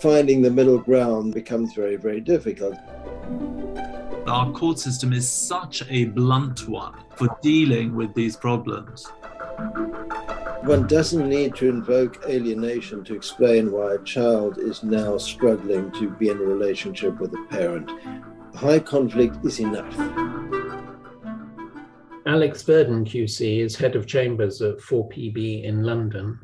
Finding 0.00 0.42
the 0.42 0.50
middle 0.50 0.78
ground 0.78 1.34
becomes 1.34 1.74
very, 1.74 1.96
very 1.96 2.20
difficult. 2.20 2.76
Our 4.28 4.52
court 4.52 4.78
system 4.78 5.12
is 5.12 5.28
such 5.28 5.82
a 5.88 6.04
blunt 6.04 6.68
one 6.68 6.94
for 7.16 7.28
dealing 7.42 7.94
with 7.94 8.14
these 8.14 8.36
problems. 8.36 9.06
One 10.64 10.86
doesn't 10.86 11.28
need 11.28 11.54
to 11.56 11.68
invoke 11.68 12.24
alienation 12.28 13.02
to 13.04 13.14
explain 13.14 13.72
why 13.72 13.94
a 13.94 14.04
child 14.04 14.58
is 14.58 14.82
now 14.82 15.16
struggling 15.16 15.90
to 15.92 16.10
be 16.10 16.28
in 16.28 16.36
a 16.36 16.42
relationship 16.42 17.18
with 17.18 17.32
a 17.32 17.46
parent. 17.48 17.90
High 18.54 18.80
conflict 18.80 19.44
is 19.44 19.60
enough. 19.60 19.96
Alex 22.26 22.62
Verdan 22.62 23.06
QC 23.06 23.60
is 23.60 23.76
head 23.76 23.96
of 23.96 24.06
chambers 24.06 24.60
at 24.60 24.78
4PB 24.78 25.64
in 25.64 25.82
London. 25.82 26.38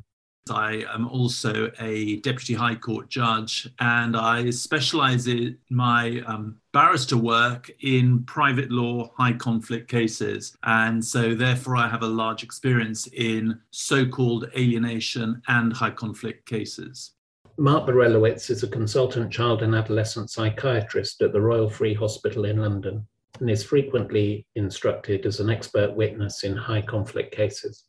I 0.50 0.84
am 0.92 1.08
also 1.08 1.70
a 1.80 2.16
deputy 2.16 2.52
high 2.52 2.74
court 2.74 3.08
judge 3.08 3.66
and 3.80 4.14
I 4.14 4.50
specialize 4.50 5.26
in 5.26 5.56
my 5.70 6.22
um, 6.26 6.56
barrister 6.72 7.16
work 7.16 7.70
in 7.80 8.24
private 8.24 8.70
law 8.70 9.10
high 9.16 9.32
conflict 9.32 9.88
cases. 9.88 10.56
And 10.62 11.02
so, 11.02 11.34
therefore, 11.34 11.76
I 11.76 11.88
have 11.88 12.02
a 12.02 12.06
large 12.08 12.42
experience 12.42 13.06
in 13.14 13.58
so 13.70 14.06
called 14.06 14.50
alienation 14.54 15.40
and 15.48 15.72
high 15.72 15.90
conflict 15.90 16.44
cases. 16.46 17.12
Mark 17.56 17.86
Berelowitz 17.86 18.50
is 18.50 18.62
a 18.62 18.68
consultant 18.68 19.32
child 19.32 19.62
and 19.62 19.74
adolescent 19.74 20.28
psychiatrist 20.28 21.22
at 21.22 21.32
the 21.32 21.40
Royal 21.40 21.70
Free 21.70 21.94
Hospital 21.94 22.44
in 22.44 22.58
London 22.58 23.06
and 23.40 23.48
is 23.48 23.64
frequently 23.64 24.46
instructed 24.56 25.24
as 25.24 25.40
an 25.40 25.48
expert 25.48 25.94
witness 25.94 26.44
in 26.44 26.54
high 26.54 26.82
conflict 26.82 27.34
cases. 27.34 27.84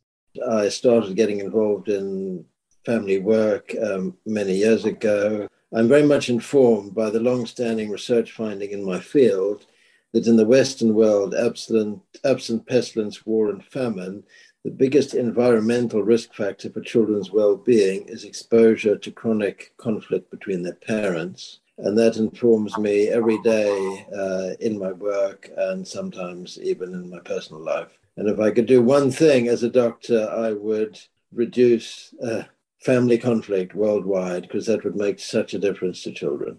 I 0.48 0.68
started 0.68 1.16
getting 1.16 1.40
involved 1.40 1.88
in 1.88 2.44
family 2.84 3.18
work 3.18 3.74
um, 3.82 4.16
many 4.24 4.54
years 4.54 4.84
ago. 4.84 5.48
I'm 5.74 5.88
very 5.88 6.04
much 6.04 6.28
informed 6.28 6.94
by 6.94 7.10
the 7.10 7.20
long 7.20 7.46
standing 7.46 7.90
research 7.90 8.32
finding 8.32 8.70
in 8.70 8.84
my 8.84 9.00
field 9.00 9.66
that 10.12 10.26
in 10.26 10.36
the 10.36 10.46
Western 10.46 10.94
world, 10.94 11.34
absent, 11.34 12.00
absent 12.24 12.66
pestilence, 12.66 13.26
war, 13.26 13.50
and 13.50 13.64
famine, 13.64 14.22
the 14.64 14.70
biggest 14.70 15.14
environmental 15.14 16.02
risk 16.02 16.32
factor 16.32 16.70
for 16.70 16.80
children's 16.80 17.30
well 17.30 17.56
being 17.56 18.08
is 18.08 18.24
exposure 18.24 18.96
to 18.96 19.10
chronic 19.10 19.72
conflict 19.76 20.30
between 20.30 20.62
their 20.62 20.74
parents. 20.74 21.60
And 21.78 21.98
that 21.98 22.16
informs 22.16 22.78
me 22.78 23.08
every 23.08 23.40
day 23.42 24.06
uh, 24.16 24.54
in 24.60 24.78
my 24.78 24.92
work 24.92 25.50
and 25.56 25.86
sometimes 25.86 26.58
even 26.60 26.94
in 26.94 27.10
my 27.10 27.20
personal 27.20 27.62
life. 27.62 27.98
And 28.16 28.28
if 28.28 28.40
I 28.40 28.50
could 28.50 28.66
do 28.66 28.82
one 28.82 29.10
thing 29.10 29.48
as 29.48 29.62
a 29.62 29.70
doctor, 29.70 30.28
I 30.30 30.52
would 30.52 30.98
reduce 31.32 32.14
uh, 32.22 32.44
family 32.80 33.18
conflict 33.18 33.74
worldwide 33.74 34.42
because 34.42 34.66
that 34.66 34.84
would 34.84 34.96
make 34.96 35.18
such 35.18 35.54
a 35.54 35.58
difference 35.58 36.02
to 36.02 36.12
children. 36.12 36.58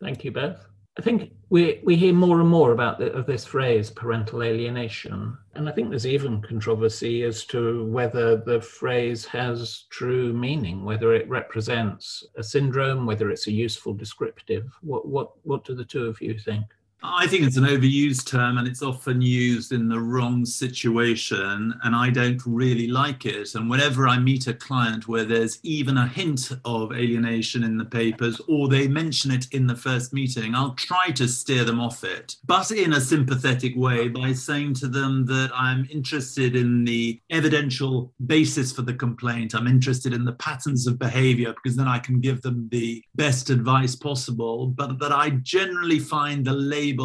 Thank 0.00 0.24
you, 0.24 0.32
Beth. 0.32 0.66
I 0.98 1.02
think 1.02 1.32
we, 1.50 1.80
we 1.84 1.94
hear 1.94 2.14
more 2.14 2.40
and 2.40 2.48
more 2.48 2.72
about 2.72 2.98
the, 2.98 3.12
of 3.12 3.26
this 3.26 3.44
phrase, 3.44 3.90
parental 3.90 4.42
alienation. 4.42 5.36
And 5.54 5.68
I 5.68 5.72
think 5.72 5.90
there's 5.90 6.06
even 6.06 6.40
controversy 6.40 7.22
as 7.22 7.44
to 7.46 7.84
whether 7.84 8.38
the 8.38 8.62
phrase 8.62 9.26
has 9.26 9.84
true 9.90 10.32
meaning, 10.32 10.84
whether 10.84 11.12
it 11.12 11.28
represents 11.28 12.24
a 12.36 12.42
syndrome, 12.42 13.04
whether 13.04 13.30
it's 13.30 13.46
a 13.46 13.52
useful 13.52 13.92
descriptive. 13.92 14.72
What, 14.80 15.06
what, 15.06 15.32
what 15.42 15.64
do 15.64 15.74
the 15.74 15.84
two 15.84 16.06
of 16.06 16.20
you 16.22 16.38
think? 16.38 16.64
I 17.08 17.26
think 17.26 17.44
it's 17.44 17.56
an 17.56 17.64
overused 17.64 18.26
term 18.26 18.58
and 18.58 18.66
it's 18.66 18.82
often 18.82 19.22
used 19.22 19.72
in 19.72 19.88
the 19.88 20.00
wrong 20.00 20.44
situation, 20.44 21.74
and 21.82 21.94
I 21.94 22.10
don't 22.10 22.40
really 22.44 22.88
like 22.88 23.26
it. 23.26 23.54
And 23.54 23.70
whenever 23.70 24.08
I 24.08 24.18
meet 24.18 24.46
a 24.46 24.54
client 24.54 25.08
where 25.08 25.24
there's 25.24 25.58
even 25.62 25.96
a 25.96 26.08
hint 26.08 26.50
of 26.64 26.92
alienation 26.92 27.62
in 27.62 27.78
the 27.78 27.84
papers 27.84 28.40
or 28.48 28.68
they 28.68 28.88
mention 28.88 29.30
it 29.30 29.46
in 29.52 29.66
the 29.66 29.76
first 29.76 30.12
meeting, 30.12 30.54
I'll 30.54 30.74
try 30.74 31.10
to 31.10 31.28
steer 31.28 31.64
them 31.64 31.80
off 31.80 32.02
it, 32.04 32.36
but 32.44 32.70
in 32.70 32.94
a 32.94 33.00
sympathetic 33.00 33.74
way 33.76 34.08
by 34.08 34.32
saying 34.32 34.74
to 34.74 34.88
them 34.88 35.26
that 35.26 35.50
I'm 35.54 35.86
interested 35.90 36.56
in 36.56 36.84
the 36.84 37.20
evidential 37.30 38.12
basis 38.26 38.72
for 38.72 38.82
the 38.82 38.94
complaint. 38.94 39.54
I'm 39.54 39.66
interested 39.66 40.12
in 40.12 40.24
the 40.24 40.32
patterns 40.32 40.86
of 40.86 40.98
behavior 40.98 41.52
because 41.52 41.76
then 41.76 41.88
I 41.88 41.98
can 41.98 42.20
give 42.20 42.42
them 42.42 42.68
the 42.70 43.02
best 43.14 43.50
advice 43.50 43.94
possible. 43.94 44.68
But 44.68 44.98
that 44.98 45.12
I 45.12 45.30
generally 45.42 45.98
find 45.98 46.44
the 46.44 46.52
label 46.52 46.95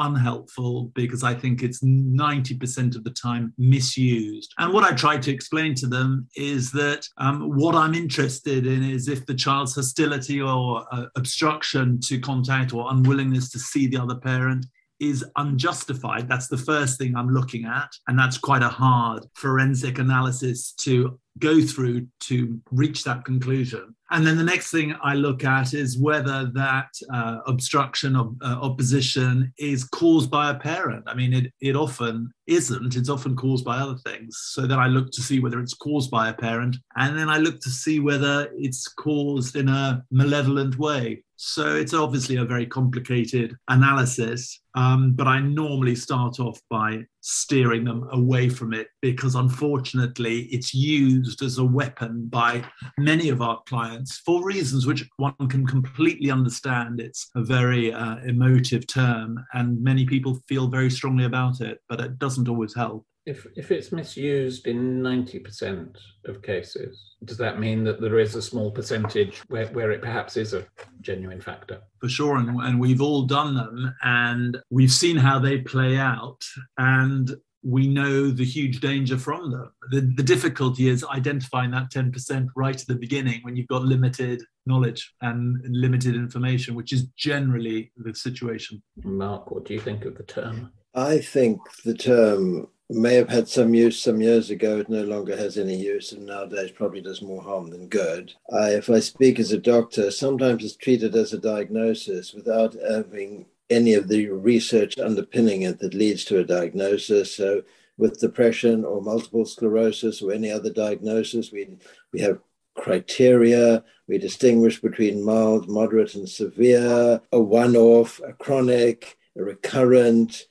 unhelpful 0.00 0.90
because 0.94 1.22
I 1.22 1.34
think 1.34 1.62
it's 1.62 1.82
90% 1.84 2.96
of 2.96 3.04
the 3.04 3.10
time 3.10 3.52
misused. 3.58 4.52
And 4.58 4.72
what 4.72 4.84
I 4.84 4.94
try 4.94 5.18
to 5.18 5.30
explain 5.30 5.74
to 5.76 5.86
them 5.86 6.26
is 6.36 6.72
that 6.72 7.06
um, 7.18 7.56
what 7.56 7.74
I'm 7.74 7.94
interested 7.94 8.66
in 8.66 8.82
is 8.82 9.08
if 9.08 9.26
the 9.26 9.34
child's 9.34 9.74
hostility 9.74 10.40
or 10.40 10.86
uh, 10.92 11.06
obstruction 11.16 12.00
to 12.06 12.18
contact 12.18 12.72
or 12.72 12.90
unwillingness 12.90 13.50
to 13.50 13.58
see 13.58 13.86
the 13.86 13.98
other 13.98 14.16
parent 14.16 14.66
is 15.00 15.24
unjustified. 15.36 16.28
That's 16.28 16.48
the 16.48 16.58
first 16.58 16.98
thing 16.98 17.16
I'm 17.16 17.30
looking 17.30 17.64
at. 17.64 17.90
And 18.06 18.18
that's 18.18 18.38
quite 18.38 18.62
a 18.62 18.68
hard 18.68 19.24
forensic 19.34 19.98
analysis 19.98 20.72
to 20.80 21.18
go 21.38 21.60
through 21.62 22.06
to 22.20 22.60
reach 22.70 23.04
that 23.04 23.24
conclusion. 23.24 23.94
And 24.10 24.26
then 24.26 24.36
the 24.36 24.44
next 24.44 24.70
thing 24.70 24.94
I 25.02 25.14
look 25.14 25.44
at 25.44 25.72
is 25.72 25.96
whether 25.96 26.50
that 26.54 26.88
uh, 27.14 27.38
obstruction 27.46 28.16
of 28.16 28.34
uh, 28.42 28.58
opposition 28.60 29.52
is 29.56 29.84
caused 29.84 30.30
by 30.30 30.50
a 30.50 30.58
parent. 30.58 31.04
I 31.06 31.14
mean, 31.14 31.32
it, 31.32 31.52
it 31.60 31.76
often 31.76 32.32
isn't, 32.46 32.96
it's 32.96 33.08
often 33.08 33.36
caused 33.36 33.64
by 33.64 33.78
other 33.78 33.96
things. 34.04 34.36
So 34.50 34.66
then 34.66 34.80
I 34.80 34.88
look 34.88 35.12
to 35.12 35.22
see 35.22 35.38
whether 35.38 35.60
it's 35.60 35.74
caused 35.74 36.10
by 36.10 36.28
a 36.28 36.34
parent. 36.34 36.76
And 36.96 37.16
then 37.16 37.28
I 37.28 37.38
look 37.38 37.60
to 37.60 37.70
see 37.70 38.00
whether 38.00 38.50
it's 38.56 38.88
caused 38.88 39.54
in 39.54 39.68
a 39.68 40.02
malevolent 40.10 40.76
way. 40.78 41.22
So 41.42 41.74
it's 41.74 41.94
obviously 41.94 42.36
a 42.36 42.44
very 42.44 42.66
complicated 42.66 43.56
analysis, 43.68 44.60
um, 44.74 45.14
but 45.14 45.26
I 45.26 45.40
normally 45.40 45.94
start 45.94 46.38
off 46.38 46.60
by 46.68 47.06
steering 47.22 47.82
them 47.82 48.06
away 48.12 48.50
from 48.50 48.74
it 48.74 48.88
because 49.00 49.36
unfortunately 49.36 50.48
it's 50.52 50.74
used 50.74 51.40
as 51.40 51.56
a 51.56 51.64
weapon 51.64 52.26
by 52.26 52.62
many 52.98 53.30
of 53.30 53.40
our 53.40 53.58
clients 53.66 54.18
for 54.18 54.44
reasons 54.44 54.86
which 54.86 55.08
one 55.16 55.34
can 55.48 55.66
completely 55.66 56.30
understand. 56.30 57.00
It's 57.00 57.30
a 57.34 57.42
very 57.42 57.90
uh, 57.90 58.16
emotive 58.26 58.86
term 58.86 59.42
and 59.54 59.82
many 59.82 60.04
people 60.04 60.42
feel 60.46 60.68
very 60.68 60.90
strongly 60.90 61.24
about 61.24 61.62
it, 61.62 61.78
but 61.88 62.02
it 62.02 62.18
doesn't 62.18 62.50
always 62.50 62.74
help. 62.74 63.06
If, 63.30 63.46
if 63.54 63.70
it's 63.70 63.92
misused 63.92 64.66
in 64.66 65.00
90% 65.00 65.96
of 66.26 66.42
cases, 66.42 67.14
does 67.24 67.36
that 67.36 67.60
mean 67.60 67.84
that 67.84 68.00
there 68.00 68.18
is 68.18 68.34
a 68.34 68.42
small 68.42 68.72
percentage 68.72 69.38
where, 69.46 69.68
where 69.68 69.92
it 69.92 70.00
perhaps 70.00 70.36
is 70.36 70.52
a 70.52 70.66
genuine 71.00 71.40
factor? 71.40 71.80
For 72.00 72.08
sure. 72.08 72.38
And, 72.38 72.60
and 72.60 72.80
we've 72.80 73.00
all 73.00 73.22
done 73.22 73.54
them 73.54 73.94
and 74.02 74.58
we've 74.70 74.90
seen 74.90 75.16
how 75.16 75.38
they 75.38 75.58
play 75.58 75.96
out. 75.96 76.42
And 76.76 77.30
we 77.62 77.86
know 77.86 78.30
the 78.32 78.44
huge 78.44 78.80
danger 78.80 79.16
from 79.16 79.52
them. 79.52 79.70
The, 79.92 80.00
the 80.00 80.24
difficulty 80.24 80.88
is 80.88 81.04
identifying 81.04 81.70
that 81.70 81.92
10% 81.92 82.48
right 82.56 82.80
at 82.80 82.86
the 82.88 82.96
beginning 82.96 83.42
when 83.42 83.54
you've 83.54 83.68
got 83.68 83.82
limited 83.82 84.42
knowledge 84.66 85.14
and 85.20 85.56
limited 85.68 86.16
information, 86.16 86.74
which 86.74 86.92
is 86.92 87.04
generally 87.16 87.92
the 87.96 88.12
situation. 88.12 88.82
Mark, 89.04 89.52
what 89.52 89.66
do 89.66 89.74
you 89.74 89.80
think 89.80 90.04
of 90.04 90.16
the 90.16 90.24
term? 90.24 90.72
I 90.94 91.18
think 91.18 91.60
the 91.84 91.94
term 91.94 92.66
may 92.96 93.14
have 93.14 93.28
had 93.28 93.48
some 93.48 93.74
use 93.74 94.02
some 94.02 94.20
years 94.20 94.50
ago. 94.50 94.78
It 94.78 94.88
no 94.88 95.02
longer 95.04 95.36
has 95.36 95.56
any 95.56 95.76
use, 95.76 96.12
and 96.12 96.26
nowadays 96.26 96.72
probably 96.72 97.00
does 97.00 97.22
more 97.22 97.42
harm 97.42 97.70
than 97.70 97.88
good. 97.88 98.32
I, 98.52 98.70
if 98.70 98.90
I 98.90 99.00
speak 99.00 99.38
as 99.38 99.52
a 99.52 99.58
doctor, 99.58 100.10
sometimes 100.10 100.64
it's 100.64 100.76
treated 100.76 101.14
as 101.14 101.32
a 101.32 101.38
diagnosis 101.38 102.34
without 102.34 102.74
having 102.88 103.46
any 103.70 103.94
of 103.94 104.08
the 104.08 104.28
research 104.28 104.98
underpinning 104.98 105.62
it 105.62 105.78
that 105.78 105.94
leads 105.94 106.24
to 106.24 106.38
a 106.40 106.44
diagnosis. 106.44 107.34
So, 107.34 107.62
with 107.96 108.20
depression 108.20 108.84
or 108.84 109.02
multiple 109.02 109.44
sclerosis 109.44 110.22
or 110.22 110.32
any 110.32 110.50
other 110.50 110.70
diagnosis, 110.70 111.52
we, 111.52 111.76
we 112.12 112.20
have 112.20 112.40
criteria. 112.76 113.84
We 114.08 114.18
distinguish 114.18 114.80
between 114.80 115.24
mild, 115.24 115.68
moderate, 115.68 116.14
and 116.14 116.28
severe, 116.28 117.20
a 117.30 117.40
one 117.40 117.76
off, 117.76 118.20
a 118.26 118.32
chronic, 118.32 119.16
a 119.36 119.44
recurrent 119.44 120.46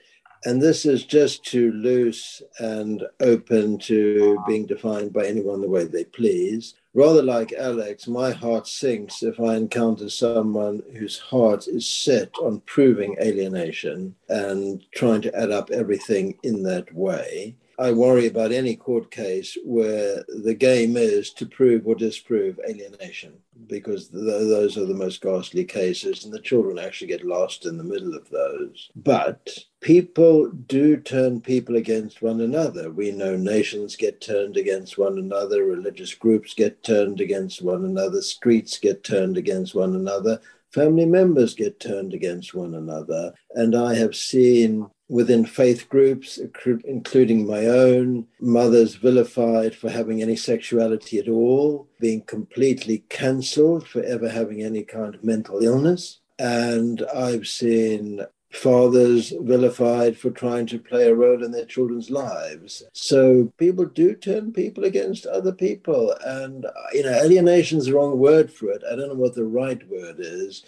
and 0.45 0.61
this 0.61 0.85
is 0.85 1.05
just 1.05 1.43
too 1.43 1.71
loose 1.71 2.41
and 2.59 3.03
open 3.19 3.77
to 3.79 4.41
being 4.47 4.65
defined 4.65 5.13
by 5.13 5.25
anyone 5.25 5.61
the 5.61 5.69
way 5.69 5.83
they 5.85 6.05
please. 6.05 6.75
Rather 6.93 7.21
like 7.21 7.53
Alex, 7.53 8.07
my 8.07 8.31
heart 8.31 8.67
sinks 8.67 9.21
if 9.21 9.39
I 9.39 9.55
encounter 9.55 10.09
someone 10.09 10.81
whose 10.97 11.19
heart 11.19 11.67
is 11.67 11.87
set 11.87 12.31
on 12.41 12.61
proving 12.61 13.15
alienation 13.21 14.15
and 14.27 14.83
trying 14.93 15.21
to 15.21 15.35
add 15.35 15.51
up 15.51 15.69
everything 15.71 16.37
in 16.43 16.63
that 16.63 16.93
way. 16.93 17.55
I 17.77 17.93
worry 17.93 18.27
about 18.27 18.51
any 18.51 18.75
court 18.75 19.09
case 19.09 19.57
where 19.63 20.25
the 20.27 20.53
game 20.53 20.97
is 20.97 21.31
to 21.33 21.45
prove 21.45 21.87
or 21.87 21.95
disprove 21.95 22.59
alienation, 22.67 23.33
because 23.67 24.09
th- 24.09 24.23
those 24.23 24.77
are 24.77 24.85
the 24.85 24.93
most 24.93 25.21
ghastly 25.21 25.65
cases, 25.65 26.23
and 26.23 26.33
the 26.33 26.39
children 26.39 26.79
actually 26.79 27.07
get 27.07 27.25
lost 27.25 27.65
in 27.65 27.77
the 27.77 27.83
middle 27.83 28.15
of 28.15 28.29
those. 28.29 28.89
But 28.95 29.49
people 29.81 30.49
do 30.49 30.97
turn 30.97 31.41
people 31.41 31.75
against 31.75 32.21
one 32.21 32.41
another. 32.41 32.91
We 32.91 33.11
know 33.11 33.35
nations 33.35 33.95
get 33.95 34.21
turned 34.21 34.57
against 34.57 34.97
one 34.97 35.17
another, 35.17 35.63
religious 35.63 36.13
groups 36.13 36.53
get 36.53 36.83
turned 36.83 37.21
against 37.21 37.61
one 37.61 37.85
another, 37.85 38.21
streets 38.21 38.77
get 38.77 39.03
turned 39.03 39.37
against 39.37 39.75
one 39.75 39.95
another 39.95 40.39
family 40.71 41.05
members 41.05 41.53
get 41.53 41.79
turned 41.79 42.13
against 42.13 42.53
one 42.53 42.75
another. 42.75 43.33
And 43.55 43.75
I 43.75 43.95
have 43.95 44.15
seen 44.15 44.89
within 45.09 45.43
faith 45.43 45.89
groups, 45.89 46.39
including 46.85 47.45
my 47.45 47.65
own, 47.65 48.27
mothers 48.39 48.95
vilified 48.95 49.75
for 49.75 49.89
having 49.89 50.21
any 50.21 50.35
sexuality 50.35 51.17
at 51.17 51.27
all, 51.27 51.87
being 51.99 52.21
completely 52.21 52.99
cancelled 53.09 53.87
for 53.87 54.03
ever 54.03 54.29
having 54.29 54.61
any 54.61 54.83
kind 54.83 55.15
of 55.15 55.23
mental 55.23 55.63
illness. 55.63 56.19
And 56.37 57.03
I've 57.13 57.47
seen 57.47 58.21
fathers 58.51 59.33
vilified 59.41 60.17
for 60.17 60.29
trying 60.29 60.67
to 60.67 60.79
play 60.79 61.07
a 61.07 61.13
role 61.13 61.43
in 61.43 61.51
their 61.51 61.65
children's 61.65 62.09
lives. 62.09 62.83
So 62.93 63.51
people 63.57 63.85
do 63.85 64.15
turn 64.15 64.53
people 64.53 64.83
against 64.85 65.25
other 65.25 65.51
people. 65.51 66.15
And, 66.23 66.65
you 66.93 67.03
know, 67.03 67.11
alienation 67.11 67.79
is 67.79 67.85
the 67.85 67.93
wrong 67.93 68.17
word 68.17 68.51
for 68.51 68.69
it. 68.69 68.83
I 68.89 68.95
don't 68.95 69.09
know 69.09 69.15
what 69.15 69.35
the 69.35 69.43
right 69.43 69.81
word 69.89 70.17
is. 70.19 70.63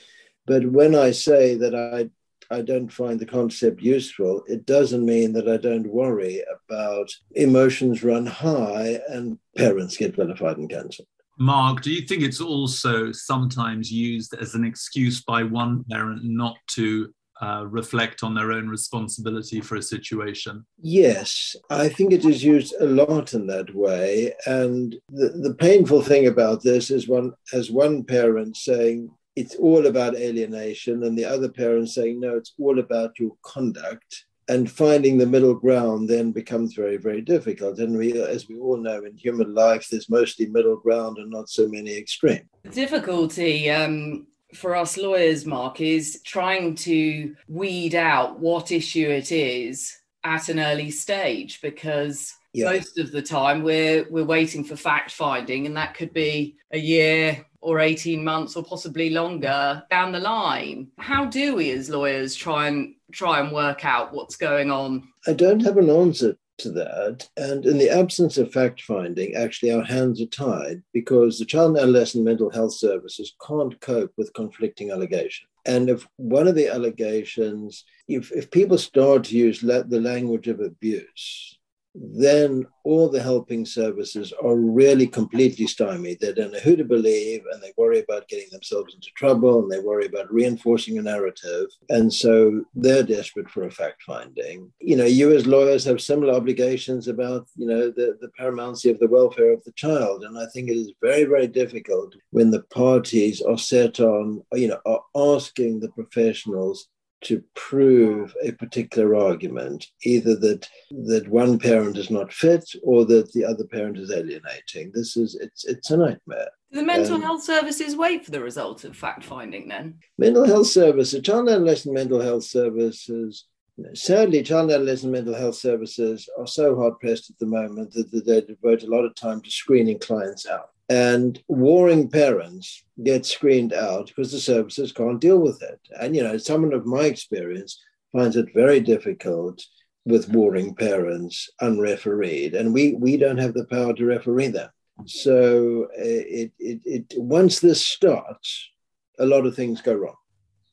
But 0.48 0.66
when 0.66 0.96
I 0.96 1.12
say 1.12 1.56
that 1.56 1.76
I 1.76 2.10
I 2.52 2.62
don't 2.62 2.92
find 2.92 3.20
the 3.20 3.26
concept 3.26 3.82
useful, 3.82 4.44
it 4.48 4.66
doesn't 4.66 5.06
mean 5.06 5.34
that 5.34 5.48
I 5.48 5.58
don't 5.58 5.88
worry 5.88 6.44
about 6.70 7.10
emotions 7.36 8.04
run 8.04 8.26
high 8.26 9.00
and 9.08 9.38
parents 9.56 9.98
get 9.98 10.16
vilified 10.16 10.58
and 10.58 10.70
cancelled. 10.70 11.08
Mark, 11.40 11.82
do 11.82 11.92
you 11.92 12.02
think 12.02 12.22
it's 12.22 12.42
also 12.42 13.12
sometimes 13.12 13.92
used 13.92 14.36
as 14.36 14.54
an 14.54 14.64
excuse 14.64 15.24
by 15.24 15.44
one 15.44 15.84
parent 15.90 16.24
not 16.24 16.56
to 16.72 17.12
uh, 17.42 17.66
reflect 17.68 18.22
on 18.22 18.36
their 18.36 18.52
own 18.52 18.68
responsibility 18.68 19.62
for 19.62 19.76
a 19.76 19.82
situation? 19.82 20.64
Yes, 20.80 21.56
I 21.72 21.90
think 21.90 22.14
it 22.14 22.24
is 22.24 22.44
used 22.44 22.76
a 22.80 22.86
lot 22.86 23.34
in 23.34 23.48
that 23.48 23.74
way. 23.74 24.34
And 24.46 24.96
the, 25.10 25.30
the 25.30 25.56
painful 25.56 26.04
thing 26.04 26.28
about 26.28 26.62
this 26.62 26.92
is 26.92 27.08
one 27.08 27.34
as 27.54 27.72
one 27.72 28.04
parent 28.04 28.56
saying, 28.56 29.10
it's 29.36 29.56
all 29.56 29.86
about 29.88 30.16
alienation, 30.16 31.04
and 31.04 31.18
the 31.18 31.26
other 31.26 31.50
parent 31.50 31.90
saying, 31.90 32.20
no, 32.20 32.36
it's 32.36 32.54
all 32.60 32.80
about 32.80 33.20
your 33.20 33.32
conduct. 33.44 34.26
And 34.48 34.70
finding 34.70 35.18
the 35.18 35.26
middle 35.26 35.54
ground 35.54 36.10
then 36.10 36.34
becomes 36.34 36.74
very, 36.74 36.98
very 36.98 37.22
difficult. 37.22 37.80
And 37.80 37.98
we, 37.98 38.22
as 38.22 38.50
we 38.50 38.58
all 38.58 38.76
know, 38.76 39.06
in 39.06 39.16
human 39.16 39.54
life, 39.54 39.88
there's 39.90 40.10
mostly 40.10 40.48
middle 40.48 40.76
ground 40.76 41.20
and 41.20 41.30
not 41.30 41.48
so 41.48 41.70
many 41.70 41.96
extreme. 41.96 42.50
The 42.64 42.70
difficulty 42.70 43.70
um, 43.70 44.28
for 44.54 44.76
us 44.76 44.98
lawyers, 44.98 45.46
Mark, 45.46 45.80
is 45.80 46.22
trying 46.26 46.76
to 46.76 47.34
weed 47.48 47.96
out 47.96 48.40
what 48.40 48.72
issue 48.72 49.10
it 49.10 49.32
is 49.32 49.96
at 50.24 50.50
an 50.50 50.60
early 50.60 50.92
stage 50.92 51.62
because 51.62 52.34
yeah. 52.54 52.72
most 52.72 52.98
of 52.98 53.12
the 53.12 53.22
time 53.22 53.64
we're 53.64 54.06
we're 54.10 54.26
waiting 54.26 54.64
for 54.64 54.76
fact 54.76 55.12
finding 55.12 55.66
and 55.66 55.76
that 55.76 55.94
could 55.94 56.14
be 56.14 56.56
a 56.72 56.78
year 56.78 57.46
or 57.62 57.80
18 57.80 58.24
months 58.24 58.56
or 58.56 58.64
possibly 58.64 59.12
longer 59.12 59.84
down 59.90 60.12
the 60.12 60.20
line 60.20 60.88
how 60.98 61.26
do 61.26 61.56
we 61.56 61.72
as 61.72 61.90
lawyers 61.90 62.36
try 62.36 62.68
and 62.68 62.96
try 63.12 63.40
and 63.40 63.52
work 63.52 63.86
out 63.86 64.14
what's 64.14 64.36
going 64.36 64.72
on 64.72 65.08
i 65.28 65.34
don't 65.34 65.62
have 65.62 65.78
an 65.78 65.90
answer 65.90 66.36
to 66.62 66.72
that. 66.72 67.28
And 67.38 67.66
in 67.66 67.78
the 67.78 67.90
absence 67.90 68.38
of 68.38 68.52
fact 68.52 68.82
finding, 68.82 69.36
actually, 69.36 69.72
our 69.72 69.84
hands 69.84 70.22
are 70.22 70.28
tied 70.28 70.82
because 70.94 71.38
the 71.38 71.46
child 71.46 71.72
and 71.72 71.80
adolescent 71.80 72.24
mental 72.24 72.50
health 72.50 72.74
services 72.74 73.36
can't 73.46 73.80
cope 73.82 74.14
with 74.18 74.34
conflicting 74.34 74.92
allegations. 74.92 75.48
And 75.66 75.90
if 75.90 76.08
one 76.18 76.48
of 76.48 76.56
the 76.56 76.70
allegations, 76.70 77.84
if, 78.08 78.32
if 78.32 78.50
people 78.50 78.78
start 78.78 79.26
to 79.26 79.38
use 79.38 79.62
la- 79.62 79.84
the 79.84 80.02
language 80.02 80.48
of 80.48 80.60
abuse, 80.60 81.60
then 81.94 82.66
all 82.84 83.10
the 83.10 83.22
helping 83.22 83.66
services 83.66 84.34
are 84.44 84.56
really 84.56 85.08
completely 85.08 85.68
stymied. 85.68 86.20
They 86.20 86.34
don't 86.34 86.54
know 86.54 86.60
who 86.60 86.76
to 86.76 86.86
believe 86.86 87.42
and 87.52 87.62
they 87.62 87.74
worry 87.78 88.00
about 88.00 88.28
getting 88.28 88.48
themselves 88.52 88.94
into 88.96 89.10
trouble 89.16 89.62
and 89.62 89.72
they 89.72 89.80
worry 89.80 90.06
about 90.06 90.34
reinforcing 90.34 90.98
a 90.98 91.02
narrative. 91.02 91.68
And 91.90 92.12
so 92.12 92.64
they're 92.76 93.04
desperate 93.04 93.50
for 93.50 93.64
a 93.64 93.72
fact 93.72 94.04
finding. 94.04 94.72
You 94.80 94.96
know, 94.96 95.06
you 95.06 95.34
as 95.34 95.46
lawyers 95.46 95.84
have 95.86 96.02
similar 96.02 96.34
obligations 96.34 97.08
about, 97.08 97.48
you 97.56 97.68
know, 97.68 97.90
the, 97.92 98.18
the 98.22 98.32
paramountcy 98.40 98.90
of 98.90 99.00
the 99.00 99.08
welfare 99.08 99.52
of 99.52 99.64
the 99.64 99.74
child. 99.74 100.24
And 100.24 100.38
I 100.38 100.46
think 100.54 100.70
it 100.70 100.78
is 100.78 100.94
very, 101.02 101.26
very 101.26 101.48
difficult 101.48 102.16
when 102.32 102.52
the 102.52 102.64
parties 102.74 103.42
are 103.42 103.58
set 103.58 104.00
on, 104.00 104.42
you 104.54 104.70
know, 104.70 104.80
are 104.86 105.04
asking 105.16 105.80
the 105.80 105.90
professionals 105.90 106.88
to 107.22 107.44
prove 107.56 108.36
a 108.44 108.52
particular 108.52 109.16
argument, 109.16 109.88
either 110.04 110.36
that 110.36 110.68
that 111.06 111.28
one 111.28 111.60
parent 111.60 111.98
is 111.98 112.10
not 112.10 112.34
fit 112.34 112.70
or 112.84 113.06
that 113.06 113.32
the 113.34 113.46
other 113.46 113.66
parent 113.66 113.98
is 113.98 114.12
alienating. 114.12 114.92
This 114.94 115.18
is 115.18 115.36
it's 115.36 115.66
it's 115.66 115.92
a 115.92 115.98
nightmare. 115.98 116.50
Do 116.72 116.80
the 116.80 116.86
mental 116.86 117.16
um, 117.16 117.22
health 117.22 117.44
services 117.44 117.96
wait 117.96 118.26
for 118.26 118.32
the 118.32 118.42
result 118.42 118.84
of 118.86 118.96
fact 118.96 119.24
finding 119.24 119.68
then? 119.68 120.00
Mental 120.18 120.46
health 120.46 120.68
services, 120.68 121.22
child 121.22 121.48
and 121.48 121.50
adolescent 121.50 121.94
mental 121.94 122.22
health 122.22 122.44
services. 122.44 123.46
Sadly, 123.94 124.44
child 124.44 124.72
and 124.72 124.74
adolescent 124.74 125.12
mental 125.12 125.34
health 125.34 125.56
services 125.56 126.30
are 126.38 126.48
so 126.48 126.76
hard 126.76 127.00
pressed 127.00 127.30
at 127.30 127.40
the 127.40 127.46
moment 127.46 127.92
that 127.94 128.26
they 128.26 128.42
devote 128.42 128.84
a 128.84 128.88
lot 128.88 129.06
of 129.06 129.16
time 129.16 129.42
to 129.42 129.52
screening 129.52 130.00
clients 130.00 130.48
out. 130.48 130.70
And 130.92 131.42
warring 131.48 132.10
parents 132.10 132.84
get 133.02 133.26
screened 133.26 133.72
out 133.72 134.08
because 134.08 134.34
the 134.34 134.42
services 134.42 134.92
can't 134.92 135.22
deal 135.22 135.40
with 135.40 135.64
it. 135.64 135.80
And, 136.02 136.14
you 136.14 136.22
know, 136.22 136.38
someone 136.38 136.74
of 136.74 136.86
my 136.86 137.04
experience 137.06 137.82
finds 138.12 138.36
it 138.36 138.54
very 138.54 138.82
difficult 138.82 139.64
with 140.04 140.28
warring 140.28 140.76
parents 140.76 141.50
unrefereed. 141.62 142.56
And 142.56 142.74
we, 142.74 142.96
we 142.96 143.16
don't 143.16 143.38
have 143.38 143.54
the 143.54 143.68
power 143.68 143.94
to 143.94 144.06
referee 144.06 144.50
them. 144.50 144.70
So 145.06 145.86
uh, 145.98 146.26
it, 146.42 146.52
it, 146.60 146.82
it, 146.84 147.14
once 147.16 147.62
this 147.62 147.88
starts, 147.88 148.70
a 149.18 149.26
lot 149.26 149.46
of 149.46 149.56
things 149.56 149.80
go 149.80 149.94
wrong, 149.94 150.16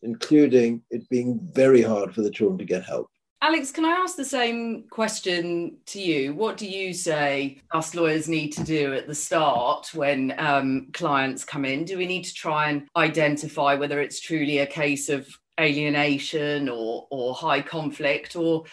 including 0.02 0.82
it 0.90 1.08
being 1.08 1.38
very 1.52 1.82
hard 1.82 2.12
for 2.12 2.22
the 2.22 2.30
children 2.30 2.58
to 2.58 2.64
get 2.64 2.82
help. 2.82 3.08
Alex, 3.40 3.70
can 3.70 3.84
I 3.84 3.90
ask 3.90 4.16
the 4.16 4.24
same 4.24 4.82
question 4.90 5.76
to 5.86 6.00
you? 6.00 6.34
What 6.34 6.56
do 6.56 6.68
you 6.68 6.92
say 6.92 7.60
us 7.70 7.94
lawyers 7.94 8.28
need 8.28 8.50
to 8.54 8.64
do 8.64 8.94
at 8.94 9.06
the 9.06 9.14
start 9.14 9.94
when 9.94 10.34
um, 10.38 10.88
clients 10.92 11.44
come 11.44 11.64
in? 11.64 11.84
Do 11.84 11.96
we 11.96 12.06
need 12.06 12.24
to 12.24 12.34
try 12.34 12.70
and 12.70 12.88
identify 12.96 13.76
whether 13.76 14.00
it's 14.00 14.18
truly 14.18 14.58
a 14.58 14.66
case 14.66 15.08
of 15.08 15.28
alienation 15.60 16.68
or, 16.68 17.06
or 17.10 17.32
high 17.32 17.62
conflict, 17.62 18.34
or 18.34 18.64